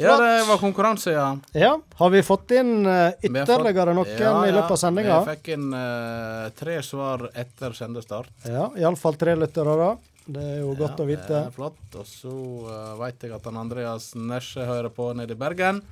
Ja, 0.00 0.16
det 0.18 0.30
var 0.48 0.58
konkurranse, 0.58 1.12
ja. 1.14 1.26
ja. 1.54 1.74
Har 2.00 2.10
vi 2.10 2.22
fått 2.26 2.50
inn 2.56 2.80
eh, 2.88 3.12
fått- 3.20 3.28
ytterligere 3.44 3.92
noen 3.94 4.08
Ja, 4.18 4.32
i 4.48 4.50
løpet 4.50 4.72
av 4.74 4.80
sendinga? 4.80 5.20
Vi 5.22 5.36
fikk 5.36 5.52
inn 5.54 5.68
uh, 5.70 6.48
tre 6.58 6.80
svar 6.82 7.28
etter 7.30 7.76
sendestart. 7.78 8.32
Ja, 8.48 8.70
iallfall 8.80 9.14
tre 9.20 9.36
lyttere, 9.38 9.76
da. 9.78 9.92
Det 10.24 10.40
er 10.40 10.60
jo 10.62 10.72
godt 10.78 11.00
å 11.02 11.06
vite. 11.08 11.26
Det 11.28 11.40
er 11.50 11.54
flott. 11.54 11.80
Og 12.00 12.06
så 12.08 12.32
uh, 12.32 12.94
veit 13.00 13.20
jeg 13.26 13.34
at 13.36 13.44
han 13.48 13.58
Andreas 13.60 14.12
Nesje 14.16 14.64
hører 14.64 14.88
på 14.94 15.10
nede 15.16 15.36
i 15.36 15.40
Bergen. 15.40 15.82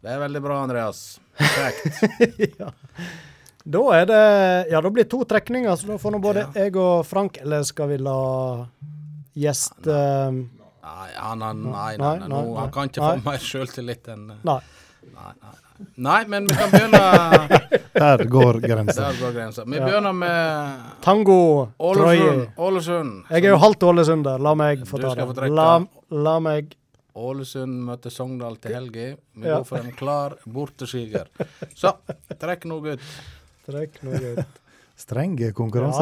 Det 0.00 0.12
er 0.14 0.20
veldig 0.22 0.40
bra, 0.44 0.60
Andreas. 0.64 1.02
Kjekt. 1.36 1.98
ja. 2.60 2.70
Da 3.68 3.82
er 3.98 4.06
det 4.08 4.20
Ja, 4.72 4.80
da 4.80 4.88
blir 4.90 5.04
det 5.04 5.10
to 5.12 5.20
trekninger, 5.28 5.74
så 5.76 5.90
da 5.92 5.98
får 6.00 6.14
nå 6.14 6.20
både 6.24 6.46
jeg 6.54 6.72
og 6.80 7.02
Frank 7.04 7.36
Eller 7.42 7.66
skal 7.68 7.90
vi 7.90 7.98
la 8.00 8.14
gjest 9.36 9.84
Nei, 9.84 10.46
Nei, 10.88 11.08
han, 11.18 11.42
han, 11.44 11.60
nei, 11.66 11.72
nei, 11.74 11.98
Nei, 11.98 11.98
nei, 11.98 12.14
nei, 12.22 12.28
nå, 12.32 12.38
nei. 12.46 12.58
han 12.62 12.72
kan 12.72 12.88
ikke 12.88 13.02
Nei. 13.04 13.10
få 13.18 13.26
mer 13.28 13.44
sjøltillit 13.44 14.08
enn 14.14 14.24
eh, 14.32 14.40
Nei. 14.48 14.60
Nei, 15.12 15.32
nei, 15.42 15.52
nei. 15.94 16.24
Men 16.28 16.46
vi 16.48 16.54
kan 16.58 16.70
begynne 16.70 17.58
Der 17.98 18.24
går 18.30 18.60
grensa. 18.62 19.02
Der 19.08 19.16
går 19.20 19.32
grensa. 19.34 19.64
Vi 19.64 19.80
begynner 19.80 20.12
med 20.12 20.80
Tango. 21.04 21.68
Ålesund. 21.78 22.46
Ålesund. 22.56 23.24
Jeg 23.30 23.44
er 23.44 23.48
jo 23.56 23.62
halvt 23.62 23.82
ålesunder. 23.90 24.38
La 24.42 24.54
meg 24.58 24.84
få 24.86 24.98
ta 25.02 25.14
det. 25.18 25.48
La, 25.54 25.70
la 26.14 26.36
meg 26.42 26.74
Ålesund 27.18 27.82
møter 27.88 28.10
Sogndal 28.14 28.56
til 28.62 28.74
helga. 28.76 29.08
Vi 29.34 29.46
Ja. 29.48 29.56
går 29.58 29.64
for 29.66 29.78
en 29.82 29.92
klar 29.92 30.36
bortesiger. 30.46 31.26
Så, 31.74 31.92
trekk 32.38 32.64
nå, 32.70 32.78
gutt. 32.84 33.02
trekke 33.66 33.98
noe 34.06 34.34
ut. 34.38 34.46
Streng 34.98 35.38
Ja, 35.38 35.52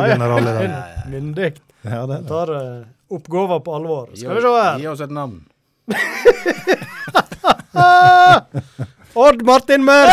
ja, 0.07 0.17
ja. 0.17 0.83
Myndig. 1.13 1.55
Ja, 1.83 2.07
det 2.07 2.23
det. 2.23 2.29
Tar 2.29 2.51
uh, 2.51 2.85
oppgaven 3.13 3.63
på 3.63 3.75
alvor. 3.77 4.09
Skal 4.17 4.35
vi 4.35 4.41
se 4.41 4.49
her. 4.57 4.79
Gi 4.81 4.87
oss 4.89 5.01
et 5.01 5.11
navn. 5.11 5.45
Odd 9.17 9.43
Martin 9.49 9.85
Mørk! 9.85 10.13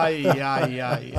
Ai, 0.00 0.24
ai, 0.26 0.80
ai, 0.80 1.12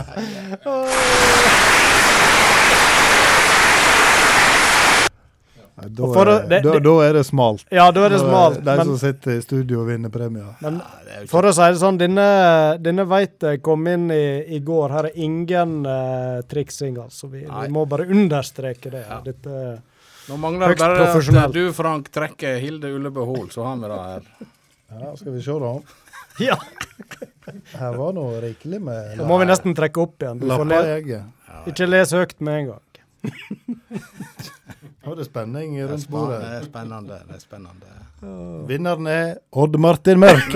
Da, 5.81 6.03
er, 6.21 6.25
det- 6.47 6.61
da, 6.63 6.79
da 6.79 6.91
er 7.03 7.13
det 7.13 7.23
smalt. 7.25 7.63
Ja, 7.73 7.87
da 7.91 8.03
er 8.05 8.09
det 8.13 8.19
Da 8.19 8.25
smalt. 8.27 8.59
De 8.61 8.75
Men, 8.77 8.85
som 8.85 8.97
sitter 9.01 9.37
i 9.37 9.41
studio 9.41 9.79
og 9.81 9.87
vinner 9.87 10.09
premier. 10.13 10.51
men 10.61 10.81
for 11.27 11.47
å 11.49 11.53
si 11.55 11.61
det 11.73 11.79
sånn, 11.81 11.97
denne, 11.97 12.25
denne 12.77 13.05
veit 13.09 13.41
jeg 13.41 13.61
kom 13.65 13.87
inn 13.89 14.11
i, 14.13 14.45
i 14.57 14.59
går. 14.59 14.93
Her 14.93 15.09
er 15.09 15.17
ingen 15.25 15.79
uh, 15.87 16.41
triksing, 16.45 16.99
altså. 17.01 17.31
Vi, 17.33 17.45
vi 17.47 17.67
må 17.73 17.87
bare 17.89 18.05
understreke 18.05 18.93
det. 18.93 19.05
Ja. 19.09 19.21
Dette, 19.25 19.81
Nå 20.29 20.37
mangler 20.37 20.75
det 20.75 20.77
bare 20.77 21.45
at 21.45 21.53
du, 21.55 21.63
Frank, 21.73 22.11
trekker 22.13 22.59
Hilde 22.61 22.91
Ullebø 22.93 23.25
Hoel, 23.25 23.49
så 23.49 23.65
har 23.65 23.79
vi 23.81 23.89
det 23.89 24.01
her. 24.05 24.51
Ja, 24.91 25.15
skal 25.15 25.31
vi 25.33 25.41
se, 25.41 25.55
da. 25.59 25.71
ja, 26.47 26.57
Her 27.77 27.97
var 27.97 28.13
nå 28.15 28.25
rikelig 28.43 28.79
med 28.83 29.17
da 29.19 29.25
må 29.27 29.37
vi 29.41 29.47
nesten 29.49 29.75
trekke 29.77 30.03
opp 30.03 30.21
igjen. 30.23 30.39
Du 30.41 30.47
får 30.51 30.67
le, 30.69 30.81
ikke 31.71 31.87
les 31.89 32.13
høyt 32.15 32.37
med 32.43 32.59
en 32.59 32.69
gang. 32.73 32.85
Nå 35.01 35.13
er 35.13 35.17
det 35.17 35.25
spenning 35.25 35.73
rundt 35.89 36.07
bordet. 36.13 36.39
det 36.43 36.51
er 36.59 36.65
spennende. 36.67 37.17
Det 37.27 37.35
er 37.39 37.41
spennende. 37.41 37.97
Vinneren 38.69 39.07
er 39.09 39.31
Odd 39.57 39.79
Martin 39.81 40.21
Mørk. 40.21 40.51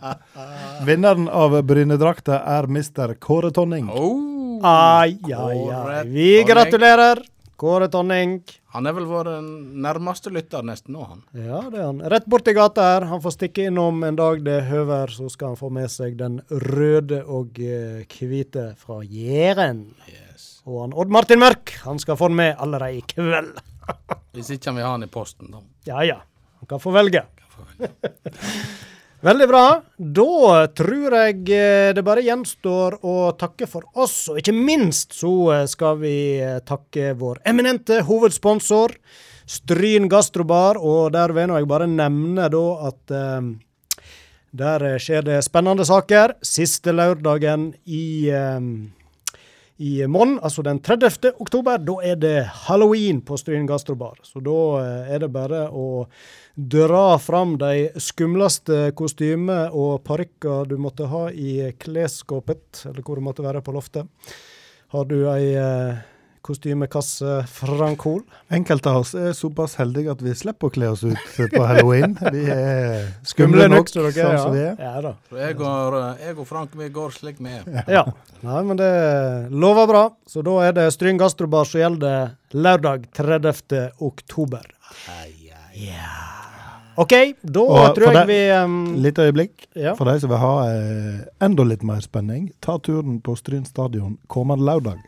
Vinneren 0.86 1.26
av 1.28 1.56
Brynedrakta 1.66 2.38
er 2.54 2.68
Mr. 2.70 3.16
Kåre 3.18 3.50
Tonning. 3.54 3.90
Oh, 3.90 4.60
Ai, 4.62 5.16
ai, 5.32 5.58
ai. 5.72 6.04
Vi 6.08 6.30
gratulerer. 6.44 7.22
Kåre 7.60 7.88
Tonning. 7.92 8.40
Han 8.70 8.86
er 8.86 8.94
vel 8.94 9.06
vår 9.10 9.28
nærmeste 9.82 10.30
lytter 10.30 10.62
nesten 10.66 10.94
nå, 10.94 11.02
han. 11.02 11.22
Ja, 11.34 11.64
det 11.72 11.80
er 11.80 11.88
han. 11.88 12.02
Rett 12.12 12.28
borti 12.30 12.54
gata 12.54 12.84
her. 12.92 13.06
Han 13.10 13.22
får 13.24 13.34
stikke 13.34 13.66
innom 13.66 14.04
en 14.06 14.18
dag 14.18 14.44
det 14.46 14.60
høver, 14.68 15.10
så 15.10 15.26
skal 15.32 15.52
han 15.52 15.58
få 15.58 15.72
med 15.74 15.90
seg 15.90 16.14
den 16.20 16.38
røde 16.70 17.24
og 17.26 17.58
eh, 17.58 18.04
hvite 18.06 18.68
fra 18.78 19.00
Jæren. 19.02 19.88
Yes. 20.06 20.46
Og 20.70 20.84
han 20.84 20.94
Odd 20.94 21.10
Martin 21.10 21.42
Mørk, 21.42 21.74
han 21.82 21.98
skal 21.98 22.18
få 22.20 22.30
den 22.30 22.38
med 22.44 22.54
allerede 22.62 23.00
i 23.00 23.02
kveld. 23.10 23.58
Hvis 24.36 24.52
ikke 24.54 24.70
han 24.70 24.78
vil 24.78 24.86
ha 24.86 24.94
han 24.94 25.08
i 25.08 25.10
posten, 25.10 25.50
da. 25.50 25.64
Ja 25.90 26.06
ja, 26.06 26.20
han 26.60 26.70
kan 26.70 26.82
få 26.82 26.94
velge. 26.94 27.26
Veldig 29.20 29.46
bra. 29.50 29.64
Da 30.00 30.66
tror 30.72 31.12
jeg 31.12 31.42
eh, 31.52 31.90
det 31.92 32.00
bare 32.06 32.22
gjenstår 32.24 33.02
å 33.04 33.16
takke 33.36 33.66
for 33.68 33.84
oss, 34.00 34.30
og 34.32 34.38
ikke 34.40 34.54
minst 34.56 35.12
så 35.12 35.32
eh, 35.52 35.64
skal 35.68 35.98
vi 36.00 36.14
eh, 36.40 36.62
takke 36.64 37.12
vår 37.20 37.42
eminente 37.52 37.98
hovedsponsor, 38.08 38.94
Stryn 39.44 40.08
Gastrobar, 40.08 40.80
og 40.80 41.12
der 41.12 41.34
vil 41.36 41.52
jeg 41.52 41.68
bare 41.68 41.90
nevne 41.90 42.48
da 42.48 42.64
at 42.88 43.14
eh, 43.18 43.50
der 44.56 44.86
skjer 44.96 45.28
det 45.28 45.42
spennende 45.44 45.84
saker. 45.84 46.38
Siste 46.40 46.96
lørdagen 46.96 47.74
i 47.84 48.30
eh, 48.32 48.56
i 49.80 50.06
måneden, 50.06 50.40
altså 50.44 50.62
den 50.62 50.78
30. 50.84 51.32
oktober, 51.40 51.78
da 51.80 51.94
er 52.04 52.16
det 52.20 52.34
halloween 52.66 53.22
på 53.24 53.38
Stryn 53.40 53.64
Gastrobar. 53.64 54.18
Så 54.28 54.42
da 54.44 54.56
eh, 54.82 55.14
er 55.14 55.22
det 55.22 55.30
bare 55.32 55.62
å 55.72 56.04
dra 56.52 57.16
fram 57.16 57.54
de 57.56 57.86
skumleste 57.96 58.90
kostymer 58.98 59.72
og 59.72 60.02
parykker 60.04 60.68
du 60.68 60.76
måtte 60.76 61.08
ha 61.08 61.22
i 61.32 61.70
klesskapet, 61.80 62.82
eller 62.90 63.00
hvor 63.00 63.16
det 63.16 63.24
måtte 63.30 63.46
være 63.46 63.64
på 63.64 63.72
loftet. 63.72 64.36
Har 64.92 65.08
du 65.08 65.22
ei 65.32 65.54
eh, 65.56 66.04
kostymekasse, 66.46 67.40
Frank 67.50 68.02
Hol? 68.06 68.20
Enkelte 68.52 68.90
av 68.92 69.02
oss 69.02 69.12
er 69.18 69.32
såpass 69.36 69.76
heldige 69.80 70.12
at 70.14 70.22
vi 70.24 70.32
slipper 70.38 70.70
å 70.70 70.74
kle 70.74 70.88
oss 70.92 71.04
ut 71.04 71.20
på 71.52 71.62
halloween. 71.66 72.16
Vi 72.34 72.44
er 72.50 73.10
Skumle 73.26 73.68
nok 73.68 73.84
nok, 73.84 73.92
dere 73.94 74.12
sånn 74.14 74.32
er. 74.32 74.38
som 74.42 74.56
vi 74.56 74.62
er. 74.64 74.80
ja 74.80 75.02
da. 75.04 75.12
Jeg 75.36 75.58
og, 75.60 75.96
jeg 76.24 76.36
og 76.38 76.48
Frank 76.48 76.74
vi 76.80 76.88
går 76.94 77.14
slik 77.16 77.40
vi 77.42 77.52
er. 77.58 77.68
Ja. 77.90 78.04
Nei, 78.46 78.60
men 78.66 78.80
det 78.80 78.90
lover 79.52 79.88
bra. 79.90 80.04
Så 80.28 80.42
da 80.46 80.56
er 80.68 80.76
det 80.76 80.88
Stryn 80.94 81.20
Gastrobar 81.20 81.68
som 81.68 81.80
gjelder 81.82 82.34
lørdag 82.56 83.08
30. 83.16 83.90
oktober. 84.00 84.66
Ja. 85.76 86.16
OK, 87.00 87.12
da 87.40 87.62
Og 87.62 87.94
tror 87.96 88.12
jeg 88.12 88.28
vi 88.28 88.38
um, 88.52 88.74
Litt 89.00 89.18
øyeblikk. 89.22 89.68
Ja. 89.78 89.94
For 89.96 90.08
de 90.10 90.18
som 90.20 90.32
vil 90.32 90.40
ha 90.42 90.54
eh, 90.68 91.20
enda 91.40 91.64
litt 91.64 91.84
mer 91.86 92.02
spenning, 92.04 92.50
ta 92.60 92.76
turen 92.82 93.20
på 93.24 93.36
Stryn 93.38 93.64
stadion 93.68 94.18
kommende 94.28 94.66
lørdag. 94.66 94.98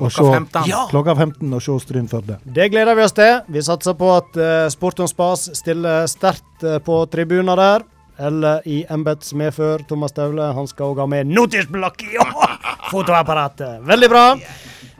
Klokka 0.00 0.32
15. 0.32 0.62
Ja. 0.66 0.86
Klokka 0.88 1.14
15 1.14 1.52
og 1.52 1.62
se 1.62 1.76
Stryn 1.84 2.08
Førde. 2.08 2.38
Det 2.44 2.70
gleder 2.72 2.96
vi 2.96 3.04
oss 3.04 3.14
til. 3.16 3.42
Vi 3.52 3.62
satser 3.64 3.96
på 3.98 4.08
at 4.16 4.38
uh, 4.40 4.68
Sport 4.72 5.02
on 5.04 5.10
Spas 5.10 5.50
stiller 5.58 6.08
sterkt 6.08 6.64
uh, 6.64 6.78
på 6.80 7.02
tribuner 7.12 7.60
der. 7.60 7.84
Eller 8.20 8.64
i 8.68 8.82
embets 8.92 9.34
medfør. 9.36 9.84
Thomas 9.88 10.16
Daule. 10.16 10.50
han 10.56 10.68
skal 10.68 10.92
òg 10.92 11.02
ha 11.04 11.06
med 11.08 11.28
notisblokk 11.28 12.04
i 12.08 12.16
fotoapparatet. 12.92 13.84
Veldig 13.88 14.10
bra. 14.12 14.24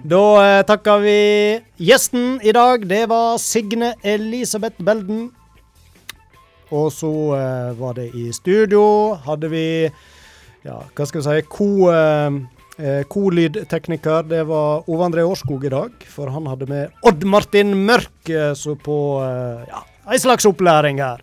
Da 0.05 0.23
uh, 0.37 0.61
takker 0.69 1.03
vi 1.05 1.19
gjesten 1.81 2.39
i 2.45 2.53
dag. 2.57 2.85
Det 2.89 3.07
var 3.09 3.41
Signe 3.41 3.95
Elisabeth 4.05 4.85
Belden. 4.85 5.31
Og 6.71 6.93
så 6.93 7.11
uh, 7.33 7.73
var 7.81 7.97
det 7.97 8.11
i 8.15 8.29
studio. 8.37 9.17
Hadde 9.25 9.49
vi 9.53 9.67
ja, 10.61 10.77
hva 10.93 11.07
skal 11.09 11.23
vi 11.23 11.25
si, 11.25 11.45
ko, 11.49 11.71
eh, 12.81 13.03
kolydtekniker. 13.13 14.25
Det 14.31 14.43
var 14.49 14.89
Ove 14.91 15.05
André 15.07 15.25
Årskog 15.29 15.65
i 15.69 15.73
dag, 15.73 15.93
for 16.09 16.33
han 16.33 16.49
hadde 16.51 16.69
med 16.71 17.07
Odd 17.07 17.25
Martin 17.29 17.75
Mørk 17.87 18.31
eh, 18.33 18.53
så 18.59 18.75
på 18.81 18.97
eh, 19.25 19.69
ja, 19.71 19.85
ei 20.11 20.19
slags 20.23 20.49
opplæring 20.49 21.01
her. 21.05 21.23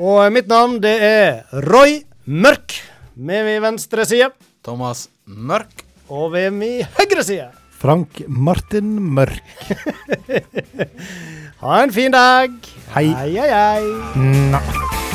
Og 0.00 0.24
mitt 0.32 0.48
navn 0.50 0.78
det 0.82 0.96
er 1.04 1.62
Roy 1.68 2.00
Mørk, 2.24 2.78
med 3.20 3.44
min 3.48 3.62
venstre 3.64 4.06
side, 4.08 4.30
Thomas 4.64 5.08
Mørk. 5.26 5.84
og 6.08 6.32
ved 6.32 6.50
min 6.56 6.82
høyre 6.96 7.24
side. 7.26 7.50
Frank 7.80 8.24
Martin 8.28 8.96
Mørk. 9.14 9.44
Ha 11.60 11.82
en 11.84 11.90
fin 11.92 12.08
dag. 12.12 12.54
Hei. 12.94 13.10
Hei, 13.12 13.34
hei, 13.36 13.50
hei. 13.52 14.20
Nei. 14.56 15.09